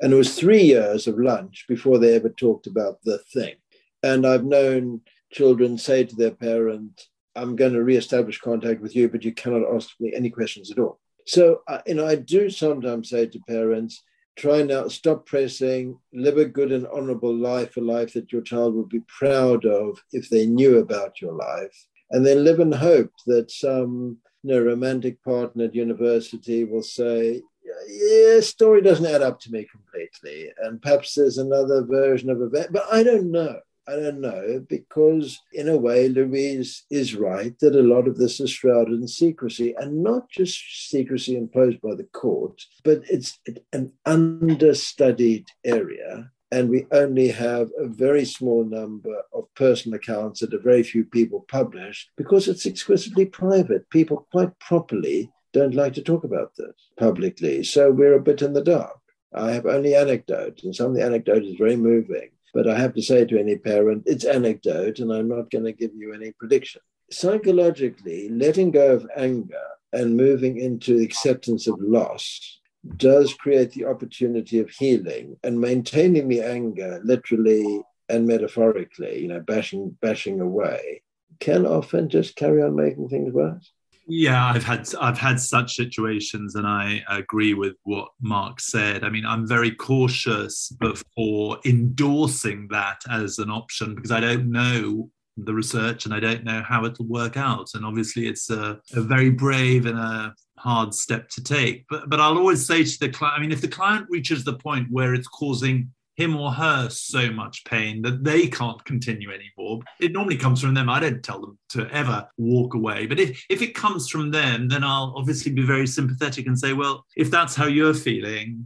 And 0.01 0.11
it 0.11 0.15
was 0.15 0.35
three 0.35 0.63
years 0.63 1.07
of 1.07 1.17
lunch 1.17 1.65
before 1.67 1.99
they 1.99 2.15
ever 2.15 2.29
talked 2.29 2.67
about 2.67 2.99
the 3.03 3.19
thing. 3.33 3.55
And 4.01 4.25
I've 4.25 4.43
known 4.43 5.01
children 5.31 5.77
say 5.77 6.03
to 6.03 6.15
their 6.15 6.31
parent, 6.31 7.07
I'm 7.35 7.55
going 7.55 7.73
to 7.73 7.83
reestablish 7.83 8.39
contact 8.39 8.81
with 8.81 8.95
you, 8.95 9.09
but 9.09 9.23
you 9.23 9.33
cannot 9.33 9.73
ask 9.73 9.89
me 9.99 10.13
any 10.13 10.29
questions 10.29 10.71
at 10.71 10.79
all. 10.79 10.99
So, 11.25 11.61
uh, 11.67 11.79
you 11.87 11.95
know, 11.95 12.05
I 12.05 12.15
do 12.15 12.49
sometimes 12.49 13.09
say 13.09 13.27
to 13.27 13.39
parents, 13.47 14.03
try 14.35 14.61
now, 14.61 14.87
stop 14.87 15.25
pressing, 15.25 15.97
live 16.11 16.37
a 16.37 16.45
good 16.45 16.71
and 16.71 16.87
honorable 16.87 17.33
life, 17.33 17.77
a 17.77 17.81
life 17.81 18.13
that 18.13 18.31
your 18.31 18.41
child 18.41 18.75
would 18.75 18.89
be 18.89 19.01
proud 19.07 19.65
of 19.65 19.99
if 20.11 20.29
they 20.29 20.45
knew 20.45 20.79
about 20.79 21.21
your 21.21 21.33
life. 21.33 21.85
And 22.11 22.25
then 22.25 22.43
live 22.43 22.59
in 22.59 22.71
hope 22.71 23.11
that 23.25 23.49
some 23.49 24.17
you 24.43 24.61
romantic 24.63 25.23
partner 25.23 25.65
at 25.65 25.75
university 25.75 26.63
will 26.63 26.83
say, 26.83 27.41
yeah, 27.87 28.39
story 28.41 28.81
doesn't 28.81 29.05
add 29.05 29.21
up 29.21 29.39
to 29.41 29.51
me 29.51 29.65
completely. 29.71 30.51
And 30.61 30.81
perhaps 30.81 31.15
there's 31.15 31.37
another 31.37 31.83
version 31.83 32.29
of 32.29 32.41
event, 32.41 32.71
but 32.71 32.85
I 32.91 33.03
don't 33.03 33.31
know. 33.31 33.59
I 33.85 33.97
don't 33.97 34.21
know, 34.21 34.65
because 34.69 35.41
in 35.51 35.67
a 35.67 35.75
way, 35.75 36.07
Louise 36.07 36.85
is 36.89 37.15
right 37.15 37.53
that 37.59 37.75
a 37.75 37.81
lot 37.81 38.07
of 38.07 38.17
this 38.17 38.39
is 38.39 38.49
shrouded 38.49 38.93
in 38.93 39.07
secrecy, 39.09 39.75
and 39.77 40.01
not 40.01 40.29
just 40.29 40.89
secrecy 40.89 41.35
imposed 41.35 41.81
by 41.81 41.95
the 41.95 42.07
court, 42.13 42.61
but 42.85 43.01
it's 43.09 43.39
an 43.73 43.91
understudied 44.05 45.47
area. 45.65 46.31
And 46.53 46.69
we 46.69 46.85
only 46.91 47.29
have 47.29 47.71
a 47.79 47.87
very 47.87 48.25
small 48.25 48.63
number 48.63 49.23
of 49.33 49.51
personal 49.55 49.97
accounts 49.97 50.41
that 50.41 50.53
a 50.53 50.59
very 50.59 50.83
few 50.83 51.03
people 51.03 51.47
publish 51.47 52.07
because 52.15 52.47
it's 52.47 52.67
exquisitely 52.67 53.25
private. 53.25 53.89
People 53.89 54.27
quite 54.31 54.59
properly 54.59 55.31
don't 55.51 55.73
like 55.73 55.93
to 55.93 56.03
talk 56.03 56.23
about 56.23 56.51
this 56.55 56.75
publicly. 56.95 57.63
So 57.63 57.89
we're 57.89 58.13
a 58.13 58.27
bit 58.29 58.43
in 58.43 58.53
the 58.53 58.63
dark. 58.63 58.99
I 59.33 59.49
have 59.53 59.65
only 59.65 59.95
anecdotes, 59.95 60.63
and 60.63 60.75
some 60.75 60.91
of 60.91 60.95
the 60.95 61.03
anecdotes 61.03 61.47
is 61.47 61.55
very 61.57 61.75
moving. 61.75 62.29
But 62.53 62.69
I 62.69 62.77
have 62.77 62.93
to 62.93 63.01
say 63.01 63.25
to 63.25 63.39
any 63.39 63.57
parent, 63.57 64.03
it's 64.05 64.23
anecdote, 64.23 64.99
and 64.99 65.11
I'm 65.11 65.29
not 65.29 65.49
going 65.49 65.65
to 65.65 65.73
give 65.73 65.95
you 65.95 66.13
any 66.13 66.33
prediction. 66.33 66.81
Psychologically, 67.09 68.29
letting 68.29 68.69
go 68.69 68.93
of 68.93 69.09
anger 69.17 69.69
and 69.91 70.15
moving 70.15 70.59
into 70.59 70.99
acceptance 70.99 71.65
of 71.65 71.81
loss 71.81 72.59
does 72.97 73.33
create 73.33 73.71
the 73.71 73.85
opportunity 73.85 74.59
of 74.59 74.69
healing 74.69 75.37
and 75.43 75.59
maintaining 75.59 76.27
the 76.27 76.41
anger 76.41 77.01
literally 77.03 77.81
and 78.09 78.27
metaphorically, 78.27 79.21
you 79.21 79.27
know, 79.27 79.39
bashing 79.39 79.95
bashing 80.01 80.41
away, 80.41 81.01
can 81.39 81.65
often 81.65 82.09
just 82.09 82.35
carry 82.35 82.61
on 82.61 82.75
making 82.75 83.09
things 83.09 83.33
worse. 83.33 83.71
Yeah, 84.05 84.45
I've 84.45 84.65
had 84.65 84.87
I've 84.99 85.17
had 85.17 85.39
such 85.39 85.75
situations, 85.75 86.55
and 86.55 86.67
I 86.67 87.03
agree 87.07 87.53
with 87.53 87.75
what 87.83 88.09
Mark 88.21 88.59
said. 88.59 89.05
I 89.05 89.09
mean, 89.09 89.25
I'm 89.25 89.47
very 89.47 89.71
cautious 89.71 90.69
before 90.79 91.59
endorsing 91.63 92.67
that 92.71 93.01
as 93.09 93.39
an 93.39 93.49
option 93.49 93.95
because 93.95 94.11
I 94.11 94.19
don't 94.19 94.51
know 94.51 95.09
the 95.37 95.53
research 95.53 96.05
and 96.05 96.13
I 96.13 96.19
don't 96.19 96.43
know 96.43 96.61
how 96.61 96.85
it'll 96.85 97.07
work 97.07 97.37
out. 97.37 97.69
And 97.73 97.85
obviously, 97.85 98.27
it's 98.27 98.49
a, 98.49 98.79
a 98.93 99.01
very 99.01 99.29
brave 99.29 99.85
and 99.85 99.97
a 99.97 100.33
hard 100.57 100.93
step 100.93 101.29
to 101.29 101.43
take. 101.43 101.85
But 101.89 102.09
but 102.09 102.19
I'll 102.19 102.37
always 102.37 102.65
say 102.65 102.83
to 102.83 102.99
the 102.99 103.09
client, 103.09 103.37
I 103.37 103.41
mean, 103.41 103.51
if 103.51 103.61
the 103.61 103.67
client 103.67 104.07
reaches 104.09 104.43
the 104.43 104.53
point 104.53 104.87
where 104.91 105.13
it's 105.13 105.27
causing 105.27 105.91
him 106.15 106.35
or 106.35 106.51
her 106.51 106.89
so 106.89 107.31
much 107.31 107.63
pain 107.65 108.01
that 108.03 108.23
they 108.23 108.47
can't 108.47 108.83
continue 108.85 109.29
anymore. 109.31 109.79
It 109.99 110.11
normally 110.11 110.37
comes 110.37 110.61
from 110.61 110.73
them. 110.73 110.89
I 110.89 110.99
don't 110.99 111.23
tell 111.23 111.41
them 111.41 111.57
to 111.69 111.89
ever 111.89 112.27
walk 112.37 112.75
away. 112.75 113.07
But 113.07 113.19
if, 113.19 113.43
if 113.49 113.61
it 113.61 113.73
comes 113.73 114.09
from 114.09 114.29
them, 114.31 114.67
then 114.67 114.83
I'll 114.83 115.13
obviously 115.17 115.51
be 115.51 115.63
very 115.63 115.87
sympathetic 115.87 116.45
and 116.45 116.57
say, 116.57 116.73
well, 116.73 117.05
if 117.17 117.31
that's 117.31 117.55
how 117.55 117.65
you're 117.65 117.93
feeling, 117.95 118.65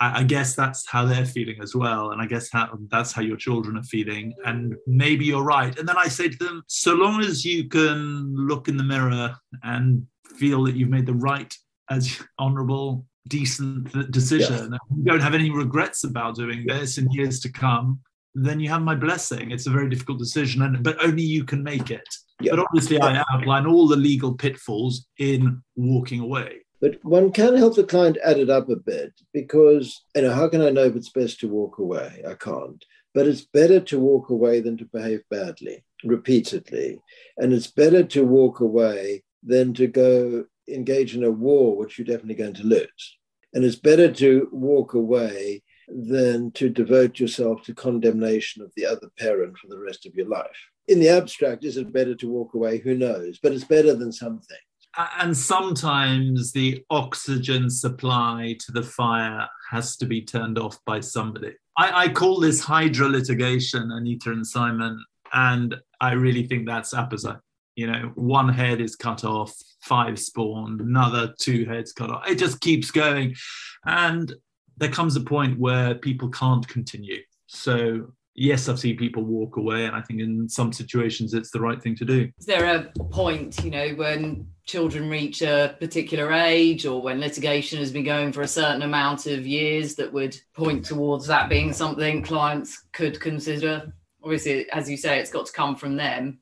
I, 0.00 0.20
I 0.20 0.22
guess 0.22 0.54
that's 0.54 0.86
how 0.88 1.04
they're 1.04 1.26
feeling 1.26 1.56
as 1.62 1.74
well. 1.74 2.10
And 2.10 2.20
I 2.20 2.26
guess 2.26 2.50
how, 2.50 2.78
that's 2.90 3.12
how 3.12 3.22
your 3.22 3.36
children 3.36 3.76
are 3.76 3.82
feeling. 3.82 4.34
And 4.44 4.74
maybe 4.86 5.24
you're 5.24 5.42
right. 5.42 5.76
And 5.78 5.88
then 5.88 5.96
I 5.98 6.08
say 6.08 6.28
to 6.28 6.36
them, 6.38 6.62
so 6.66 6.94
long 6.94 7.20
as 7.20 7.44
you 7.44 7.68
can 7.68 8.34
look 8.34 8.68
in 8.68 8.76
the 8.76 8.84
mirror 8.84 9.34
and 9.62 10.06
feel 10.36 10.64
that 10.64 10.76
you've 10.76 10.90
made 10.90 11.06
the 11.06 11.14
right 11.14 11.52
as 11.90 12.20
honorable 12.38 13.06
decent 13.28 14.10
decision, 14.10 14.72
yeah. 14.72 14.78
you 14.96 15.04
don't 15.04 15.20
have 15.20 15.34
any 15.34 15.50
regrets 15.50 16.04
about 16.04 16.36
doing 16.36 16.64
this 16.66 16.98
in 16.98 17.10
years 17.12 17.40
to 17.40 17.52
come, 17.52 18.00
then 18.34 18.60
you 18.60 18.68
have 18.68 18.82
my 18.82 18.94
blessing. 18.94 19.50
It's 19.50 19.66
a 19.66 19.70
very 19.70 19.88
difficult 19.88 20.18
decision, 20.18 20.62
and 20.62 20.82
but 20.82 21.02
only 21.04 21.22
you 21.22 21.44
can 21.44 21.62
make 21.62 21.90
it. 21.90 22.08
Yeah. 22.40 22.52
But 22.52 22.60
obviously, 22.60 23.00
I 23.00 23.22
outline 23.32 23.66
all 23.66 23.88
the 23.88 23.96
legal 23.96 24.34
pitfalls 24.34 25.06
in 25.18 25.62
walking 25.76 26.20
away. 26.20 26.60
But 26.80 27.04
one 27.04 27.32
can 27.32 27.56
help 27.56 27.74
the 27.74 27.84
client 27.84 28.18
add 28.24 28.38
it 28.38 28.50
up 28.50 28.68
a 28.68 28.76
bit 28.76 29.12
because, 29.32 30.04
you 30.14 30.22
know, 30.22 30.32
how 30.32 30.48
can 30.48 30.62
I 30.62 30.70
know 30.70 30.84
if 30.84 30.96
it's 30.96 31.10
best 31.10 31.40
to 31.40 31.48
walk 31.48 31.78
away? 31.78 32.22
I 32.26 32.34
can't. 32.34 32.84
But 33.14 33.26
it's 33.26 33.44
better 33.44 33.80
to 33.80 33.98
walk 33.98 34.30
away 34.30 34.60
than 34.60 34.76
to 34.76 34.84
behave 34.84 35.22
badly 35.28 35.82
repeatedly. 36.04 37.00
And 37.36 37.52
it's 37.52 37.66
better 37.66 38.04
to 38.04 38.24
walk 38.24 38.60
away 38.60 39.24
than 39.42 39.74
to 39.74 39.86
go 39.86 40.44
engage 40.68 41.16
in 41.16 41.24
a 41.24 41.30
war, 41.30 41.76
which 41.76 41.98
you're 41.98 42.06
definitely 42.06 42.34
going 42.34 42.54
to 42.54 42.66
lose. 42.66 43.18
And 43.54 43.64
it's 43.64 43.76
better 43.76 44.12
to 44.12 44.48
walk 44.52 44.94
away 44.94 45.62
than 45.88 46.50
to 46.52 46.68
devote 46.68 47.18
yourself 47.18 47.62
to 47.62 47.74
condemnation 47.74 48.62
of 48.62 48.70
the 48.76 48.84
other 48.84 49.08
parent 49.18 49.56
for 49.56 49.68
the 49.68 49.78
rest 49.78 50.06
of 50.06 50.14
your 50.14 50.28
life. 50.28 50.68
In 50.86 51.00
the 51.00 51.08
abstract, 51.08 51.64
is 51.64 51.76
it 51.76 51.92
better 51.92 52.14
to 52.14 52.28
walk 52.28 52.54
away? 52.54 52.78
Who 52.78 52.94
knows? 52.94 53.38
But 53.42 53.52
it's 53.52 53.64
better 53.64 53.94
than 53.94 54.12
something. 54.12 54.58
And 54.96 55.36
sometimes 55.36 56.52
the 56.52 56.84
oxygen 56.90 57.70
supply 57.70 58.56
to 58.60 58.72
the 58.72 58.82
fire 58.82 59.46
has 59.70 59.96
to 59.98 60.06
be 60.06 60.22
turned 60.22 60.58
off 60.58 60.78
by 60.84 61.00
somebody. 61.00 61.54
I, 61.76 62.04
I 62.04 62.08
call 62.08 62.40
this 62.40 62.60
hydra 62.60 63.08
litigation, 63.08 63.90
Anita 63.92 64.32
and 64.32 64.46
Simon, 64.46 65.04
and 65.32 65.76
I 66.00 66.12
really 66.12 66.46
think 66.46 66.66
that's 66.66 66.92
apposite. 66.92 67.38
You 67.76 67.86
know 67.86 68.10
one 68.16 68.48
head 68.48 68.80
is 68.80 68.96
cut 68.96 69.24
off 69.24 69.54
five 69.82 70.18
spawned 70.18 70.80
another 70.80 71.32
two 71.38 71.64
heads 71.64 71.92
cut 71.92 72.10
off. 72.10 72.28
It 72.28 72.36
just 72.36 72.60
keeps 72.60 72.90
going. 72.90 73.36
And 73.84 74.34
there 74.76 74.90
comes 74.90 75.14
a 75.14 75.20
point 75.20 75.58
where 75.60 75.94
people 75.94 76.28
can't 76.28 76.66
continue. 76.66 77.22
So 77.46 78.12
yes 78.38 78.68
i've 78.68 78.78
seen 78.78 78.96
people 78.96 79.22
walk 79.24 79.56
away 79.56 79.86
and 79.86 79.96
i 79.96 80.00
think 80.00 80.20
in 80.20 80.48
some 80.48 80.72
situations 80.72 81.34
it's 81.34 81.50
the 81.50 81.60
right 81.60 81.82
thing 81.82 81.94
to 81.94 82.04
do 82.04 82.30
is 82.38 82.46
there 82.46 82.64
a 82.64 82.84
point 83.10 83.62
you 83.64 83.70
know 83.70 83.88
when 83.90 84.46
children 84.64 85.08
reach 85.08 85.42
a 85.42 85.74
particular 85.80 86.32
age 86.32 86.86
or 86.86 87.00
when 87.00 87.20
litigation 87.20 87.78
has 87.78 87.90
been 87.90 88.04
going 88.04 88.32
for 88.32 88.42
a 88.42 88.48
certain 88.48 88.82
amount 88.82 89.26
of 89.26 89.46
years 89.46 89.94
that 89.94 90.12
would 90.12 90.36
point 90.54 90.84
towards 90.84 91.26
that 91.26 91.48
being 91.48 91.72
something 91.72 92.22
clients 92.22 92.84
could 92.92 93.18
consider 93.20 93.92
obviously 94.22 94.70
as 94.70 94.88
you 94.90 94.96
say 94.96 95.18
it's 95.18 95.30
got 95.30 95.46
to 95.46 95.52
come 95.52 95.74
from 95.74 95.96
them 95.96 96.38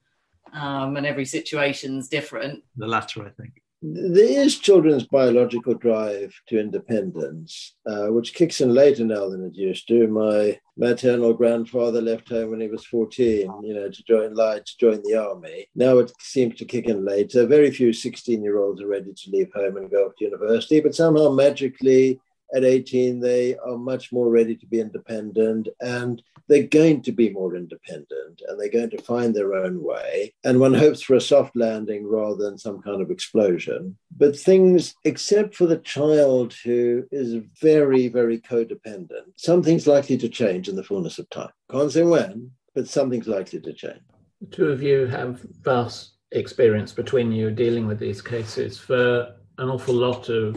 um, 0.57 0.97
and 0.97 1.07
every 1.07 1.25
situation's 1.25 2.09
different. 2.09 2.63
The 2.77 2.87
latter, 2.87 3.25
I 3.25 3.31
think. 3.31 3.63
There 3.83 4.41
is 4.41 4.59
children's 4.59 5.05
biological 5.05 5.75
drive 5.75 6.35
to 6.49 6.59
independence, 6.59 7.75
uh, 7.85 8.07
which 8.07 8.33
kicks 8.33 8.63
in 8.63 8.73
later 8.73 9.05
now 9.05 9.29
than 9.29 9.45
it 9.45 9.55
used 9.55 9.87
to. 9.89 10.09
My 10.09 10.59
maternal 10.79 11.35
grandfather 11.35 12.01
left 12.01 12.31
home 12.31 12.51
when 12.51 12.61
he 12.61 12.69
was 12.69 12.87
14, 12.87 13.53
you 13.63 13.75
know, 13.75 13.91
to 13.91 14.05
join 14.05 14.35
to 14.35 14.77
join 14.81 15.03
the 15.05 15.17
army. 15.17 15.69
Now 15.75 15.99
it 15.99 16.11
seems 16.21 16.57
to 16.57 16.65
kick 16.65 16.87
in 16.87 17.05
later. 17.05 17.47
Very 17.47 17.71
few 17.71 17.93
16 17.93 18.43
year 18.43 18.59
olds 18.59 18.81
are 18.81 18.89
ready 18.89 19.13
to 19.13 19.31
leave 19.31 19.53
home 19.55 19.77
and 19.77 19.91
go 19.91 20.07
off 20.07 20.17
to 20.19 20.25
university, 20.25 20.81
but 20.81 20.95
somehow 20.95 21.31
magically 21.31 22.19
at 22.55 22.65
18, 22.65 23.21
they 23.21 23.57
are 23.57 23.77
much 23.77 24.13
more 24.13 24.31
ready 24.31 24.57
to 24.57 24.67
be 24.67 24.81
independent 24.81 25.69
and 25.81 26.23
they're 26.49 26.63
going 26.63 27.03
to 27.03 27.13
be 27.13 27.31
more 27.31 27.57
independent 27.57 28.41
and 28.47 28.61
they're 28.61 28.71
going 28.71 28.91
to 28.91 29.03
find 29.03 29.35
their 29.35 29.55
own 29.55 29.83
way. 29.83 30.33
And 30.45 30.61
one 30.61 30.75
hopes 30.75 31.03
for 31.03 31.15
a 31.15 31.21
soft 31.21 31.57
landing 31.57 32.07
rather 32.07 32.37
than 32.37 32.59
some 32.59 32.81
kind 32.83 33.03
of 33.03 33.11
explosion. 33.11 33.97
But 34.17 34.39
things, 34.39 34.95
except 35.05 35.55
for 35.55 35.67
the 35.67 35.79
child 35.79 36.55
who 36.65 37.05
is 37.11 37.43
very, 37.61 38.09
very 38.09 38.39
codependent, 38.39 39.33
something's 39.37 39.87
likely 39.87 40.17
to 40.19 40.29
change 40.29 40.69
in 40.69 40.77
the 40.77 40.85
fullness 40.85 41.19
of 41.19 41.29
time. 41.31 41.51
Can't 41.71 41.91
say 41.91 42.05
when, 42.05 42.53
but 42.75 42.89
something's 42.89 43.29
likely 43.29 43.61
to 43.61 43.73
change. 43.73 44.01
The 44.41 44.47
two 44.47 44.69
of 44.69 44.83
you 44.83 45.07
have 45.07 45.41
vast 45.63 46.13
experience 46.33 46.93
between 46.93 47.33
you 47.33 47.51
dealing 47.51 47.87
with 47.87 47.99
these 47.99 48.21
cases. 48.21 48.79
For 48.79 49.35
an 49.59 49.69
awful 49.71 49.95
lot 49.95 50.29
of 50.29 50.57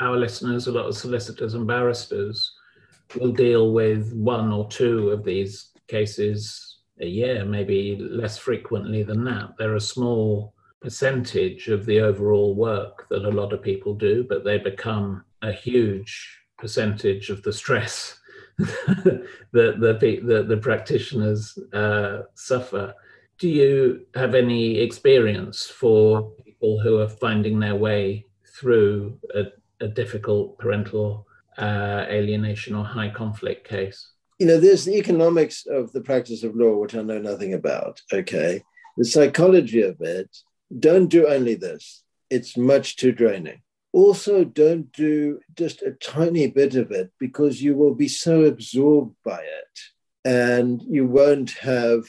our 0.00 0.16
listeners, 0.16 0.66
a 0.66 0.72
lot 0.72 0.86
of 0.86 0.96
solicitors 0.96 1.54
and 1.54 1.66
barristers, 1.66 2.52
will 3.18 3.32
deal 3.32 3.72
with 3.72 4.12
one 4.12 4.52
or 4.52 4.68
two 4.68 5.10
of 5.10 5.24
these 5.24 5.70
cases 5.88 6.78
a 7.00 7.06
year, 7.06 7.44
maybe 7.44 7.96
less 8.00 8.38
frequently 8.38 9.02
than 9.02 9.24
that. 9.24 9.54
They're 9.58 9.76
a 9.76 9.80
small 9.80 10.54
percentage 10.80 11.68
of 11.68 11.86
the 11.86 12.00
overall 12.00 12.54
work 12.54 13.06
that 13.10 13.24
a 13.24 13.30
lot 13.30 13.52
of 13.52 13.62
people 13.62 13.94
do, 13.94 14.24
but 14.28 14.44
they 14.44 14.58
become 14.58 15.24
a 15.42 15.52
huge 15.52 16.40
percentage 16.58 17.30
of 17.30 17.42
the 17.42 17.52
stress 17.52 18.18
that 18.58 19.26
the, 19.52 20.20
the, 20.24 20.42
the 20.42 20.56
practitioners 20.56 21.58
uh, 21.72 22.22
suffer. 22.34 22.94
Do 23.38 23.48
you 23.48 24.06
have 24.14 24.34
any 24.34 24.78
experience 24.78 25.66
for 25.66 26.30
people 26.44 26.80
who 26.80 26.98
are 27.00 27.08
finding 27.08 27.58
their 27.58 27.76
way 27.76 28.26
through 28.58 29.18
a, 29.34 29.44
a 29.80 29.88
difficult 29.88 30.58
parental 30.58 31.26
uh, 31.58 32.04
alienation 32.08 32.74
or 32.74 32.84
high 32.84 33.10
conflict 33.10 33.68
case? 33.68 34.10
You 34.38 34.46
know, 34.46 34.58
there's 34.58 34.84
the 34.84 34.96
economics 34.96 35.66
of 35.66 35.92
the 35.92 36.02
practice 36.02 36.42
of 36.42 36.54
law, 36.54 36.76
which 36.76 36.94
I 36.94 37.02
know 37.02 37.18
nothing 37.18 37.54
about. 37.54 38.00
Okay. 38.12 38.62
The 38.96 39.04
psychology 39.04 39.82
of 39.82 40.00
it, 40.00 40.34
don't 40.78 41.08
do 41.08 41.26
only 41.26 41.54
this. 41.54 42.02
It's 42.30 42.56
much 42.56 42.96
too 42.96 43.12
draining. 43.12 43.62
Also, 43.92 44.44
don't 44.44 44.92
do 44.92 45.40
just 45.54 45.82
a 45.82 45.92
tiny 45.92 46.48
bit 46.48 46.74
of 46.74 46.90
it 46.90 47.10
because 47.18 47.62
you 47.62 47.74
will 47.74 47.94
be 47.94 48.08
so 48.08 48.44
absorbed 48.44 49.14
by 49.24 49.40
it 49.40 49.80
and 50.26 50.82
you 50.82 51.06
won't 51.06 51.52
have 51.52 52.04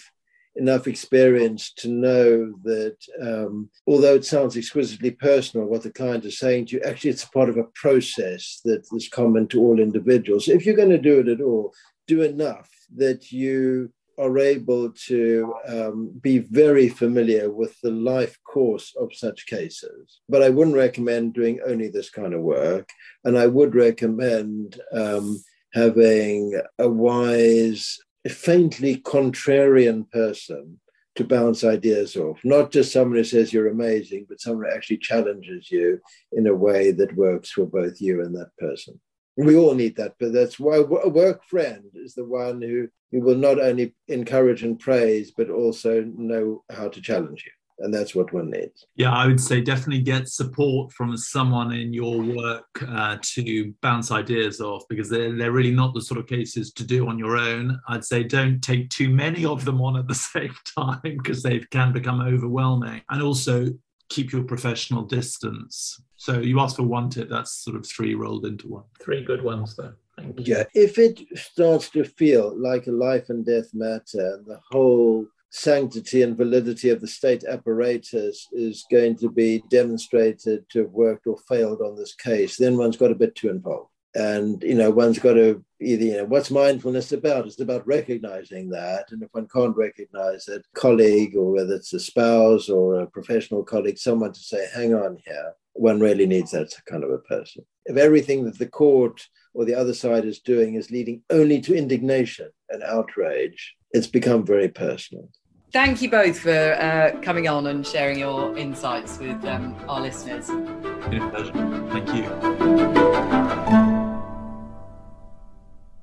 enough 0.58 0.88
experience 0.88 1.72
to 1.74 1.88
know 1.88 2.54
that 2.64 2.98
um, 3.22 3.70
although 3.86 4.16
it 4.16 4.26
sounds 4.26 4.58
exquisitely 4.58 5.12
personal, 5.12 5.68
what 5.68 5.84
the 5.84 5.92
client 5.92 6.26
is 6.26 6.40
saying 6.40 6.68
to 6.68 6.76
you, 6.76 6.82
actually 6.84 7.12
it's 7.12 7.26
part 7.26 7.50
of 7.50 7.58
a 7.58 7.70
process 7.76 8.62
that 8.66 8.86
is 8.94 9.10
common 9.10 9.48
to 9.48 9.62
all 9.62 9.80
individuals. 9.80 10.48
If 10.48 10.66
you're 10.66 10.76
going 10.76 10.90
to 10.90 10.98
do 10.98 11.20
it 11.20 11.28
at 11.28 11.42
all, 11.42 11.74
do 12.08 12.22
enough 12.22 12.70
that 12.96 13.32
you 13.32 13.92
are 14.18 14.40
able 14.40 14.92
to 14.92 15.54
um, 15.68 16.12
be 16.22 16.40
very 16.40 16.90
familiar 16.90 17.52
with 17.52 17.80
the 17.82 17.92
life 17.92 18.38
course 18.52 18.96
of 19.00 19.14
such 19.14 19.46
cases. 19.46 20.22
But 20.28 20.42
I 20.42 20.50
wouldn't 20.50 20.76
recommend 20.76 21.36
doing 21.36 21.60
only 21.66 21.90
this 21.90 22.10
kind 22.10 22.34
of 22.34 22.42
work. 22.42 22.90
And 23.24 23.38
I 23.38 23.46
would 23.46 23.76
recommend 23.76 24.82
um, 24.92 25.38
having 25.74 26.60
a 26.80 26.90
wise 26.90 28.00
faintly 28.30 28.98
contrarian 28.98 30.10
person 30.12 30.80
to 31.16 31.24
bounce 31.24 31.64
ideas 31.64 32.16
off, 32.16 32.40
not 32.44 32.72
just 32.72 32.92
someone 32.94 33.18
who 33.18 33.24
says 33.24 33.52
you're 33.52 33.70
amazing, 33.70 34.26
but 34.30 34.40
someone 34.40 34.68
who 34.70 34.76
actually 34.76 34.98
challenges 34.98 35.72
you 35.72 36.00
in 36.32 36.48
a 36.48 36.54
way 36.54 36.92
that 36.92 37.16
works 37.16 37.52
for 37.52 37.66
both 37.66 38.00
you 38.00 38.22
and 38.22 38.36
that 38.36 38.52
person. 38.60 39.00
We 39.36 39.56
all 39.56 39.74
need 39.74 39.98
that, 39.98 40.16
but 40.20 40.34
that's 40.34 40.60
why 40.60 40.78
a 40.78 41.10
work 41.10 41.44
friend 41.44 41.84
is 41.94 42.16
the 42.16 42.26
one 42.26 42.62
who, 42.62 42.88
who 43.12 43.22
will 43.22 43.36
not 43.36 43.60
only 43.60 43.96
encourage 44.08 44.64
and 44.64 44.80
praise, 44.80 45.32
but 45.36 45.50
also 45.50 46.04
know 46.04 46.64
how 46.72 46.90
to 46.90 47.02
challenge 47.02 47.44
you 47.46 47.52
and 47.80 47.94
that's 47.94 48.16
what 48.16 48.34
one 48.34 48.50
needs. 48.50 48.86
Yeah, 48.96 49.12
I 49.12 49.28
would 49.28 49.40
say 49.40 49.62
definitely 49.62 50.02
get 50.02 50.28
support 50.28 50.92
from 50.92 51.16
someone 51.18 51.72
in 51.74 51.94
your 51.94 52.22
work 52.22 52.66
uh, 52.88 53.18
to 53.22 53.74
bounce 53.82 54.12
ideas 54.12 54.60
off 54.62 54.84
because 54.90 55.10
they're, 55.10 55.36
they're 55.36 55.52
really 55.52 55.72
not 55.72 55.94
the 55.94 56.02
sort 56.02 56.20
of 56.20 56.28
cases 56.28 56.72
to 56.74 56.84
do 56.84 57.08
on 57.08 57.20
your 57.20 57.38
own. 57.38 57.80
I'd 57.88 58.06
say 58.06 58.24
don't 58.24 58.62
take 58.62 58.90
too 58.90 59.10
many 59.10 59.46
of 59.46 59.66
them 59.66 59.82
on 59.82 59.98
at 59.98 60.08
the 60.08 60.16
same 60.16 60.56
time 60.78 61.02
because 61.04 61.44
they 61.44 61.60
can 61.60 61.94
become 61.94 62.22
overwhelming. 62.22 63.02
And 63.10 63.22
also 63.22 63.68
keep 64.10 64.32
your 64.32 64.44
professional 64.44 65.04
distance. 65.04 66.02
So 66.16 66.40
you 66.40 66.60
asked 66.60 66.78
for 66.78 66.84
one 66.84 67.10
tip, 67.10 67.30
that's 67.30 67.64
sort 67.64 67.76
of 67.76 67.86
three 67.86 68.16
rolled 68.16 68.46
into 68.46 68.68
one. 68.68 68.84
Three 69.00 69.24
good 69.24 69.44
ones, 69.44 69.76
though. 69.76 69.94
Yeah, 70.38 70.64
if 70.74 70.98
it 70.98 71.22
starts 71.36 71.90
to 71.92 72.04
feel 72.04 72.58
like 72.58 72.88
a 72.88 72.92
life 72.92 73.30
and 73.30 73.46
death 73.46 73.70
matter, 73.74 74.42
the 74.48 74.60
whole 74.72 75.28
sanctity 75.50 76.22
and 76.22 76.38
validity 76.38 76.90
of 76.90 77.02
the 77.02 77.08
state 77.08 77.44
apparatus 77.44 78.48
is 78.52 78.86
going 78.92 79.16
to 79.18 79.30
be 79.30 79.64
demonstrated 79.70 80.70
to 80.70 80.80
have 80.80 80.92
worked 80.92 81.28
or 81.28 81.38
failed 81.48 81.82
on 81.82 81.96
this 81.96 82.14
case, 82.14 82.58
then 82.58 82.78
one's 82.78 82.98
got 82.98 83.12
a 83.12 83.16
bit 83.16 83.36
too 83.36 83.50
involved. 83.50 83.92
And 84.16 84.62
you 84.64 84.76
know, 84.76 84.90
one's 84.90 85.20
got 85.20 85.34
to 85.34 85.64
either, 85.80 86.04
you 86.04 86.18
know, 86.18 86.26
what's 86.26 86.50
mindfulness 86.50 87.12
about? 87.12 87.46
It's 87.46 87.60
about 87.60 87.86
recognizing 87.86 88.70
that. 88.70 89.06
And 89.12 89.22
if 89.22 89.30
one 89.32 89.48
can't 89.54 89.76
recognize 89.76 90.48
it, 90.48 90.66
colleague 90.74 91.36
or 91.36 91.52
whether 91.52 91.76
it's 91.76 91.94
a 91.94 92.00
spouse 92.00 92.68
or 92.68 93.02
a 93.02 93.08
professional 93.08 93.64
colleague, 93.64 94.00
someone 94.00 94.34
to 94.34 94.40
say, 94.40 94.68
hang 94.74 94.96
on 94.96 95.18
here, 95.26 95.54
one 95.80 96.00
really 96.00 96.26
needs 96.26 96.52
that 96.52 96.74
kind 96.86 97.04
of 97.04 97.12
a 97.12 97.20
person. 97.20 97.66
If 97.86 97.98
everything 97.98 98.46
that 98.46 98.58
the 98.58 98.68
court 98.68 99.22
or 99.54 99.66
the 99.66 99.76
other 99.76 99.94
side 99.94 100.26
is 100.26 100.40
doing 100.40 100.76
is 100.76 100.92
leading 100.92 101.22
only 101.30 101.62
to 101.62 101.76
indignation 101.76 102.50
and 102.70 102.84
outrage, 102.84 103.76
it's 103.92 104.08
become 104.08 104.46
very 104.46 104.70
personal. 104.70 105.30
Thank 105.74 106.02
you 106.02 106.10
both 106.10 106.40
for 106.40 106.74
uh, 106.74 107.20
coming 107.22 107.48
on 107.48 107.68
and 107.68 107.86
sharing 107.86 108.20
your 108.20 108.58
insights 108.58 109.20
with 109.20 109.44
um, 109.46 109.76
our 109.90 110.02
listeners. 110.02 110.48
Been 110.48 111.22
a 111.22 111.30
pleasure. 111.30 111.52
Thank 111.92 112.14
you. 112.14 112.24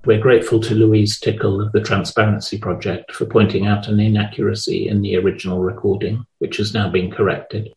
We're 0.04 0.20
grateful 0.20 0.60
to 0.60 0.74
Louise 0.74 1.18
Tickle 1.18 1.62
of 1.62 1.72
the 1.72 1.80
Transparency 1.80 2.58
Project 2.58 3.12
for 3.12 3.24
pointing 3.24 3.66
out 3.66 3.88
an 3.88 3.98
inaccuracy 3.98 4.86
in 4.86 5.00
the 5.00 5.16
original 5.16 5.60
recording, 5.60 6.26
which 6.40 6.58
has 6.58 6.74
now 6.74 6.90
been 6.90 7.10
corrected. 7.10 7.72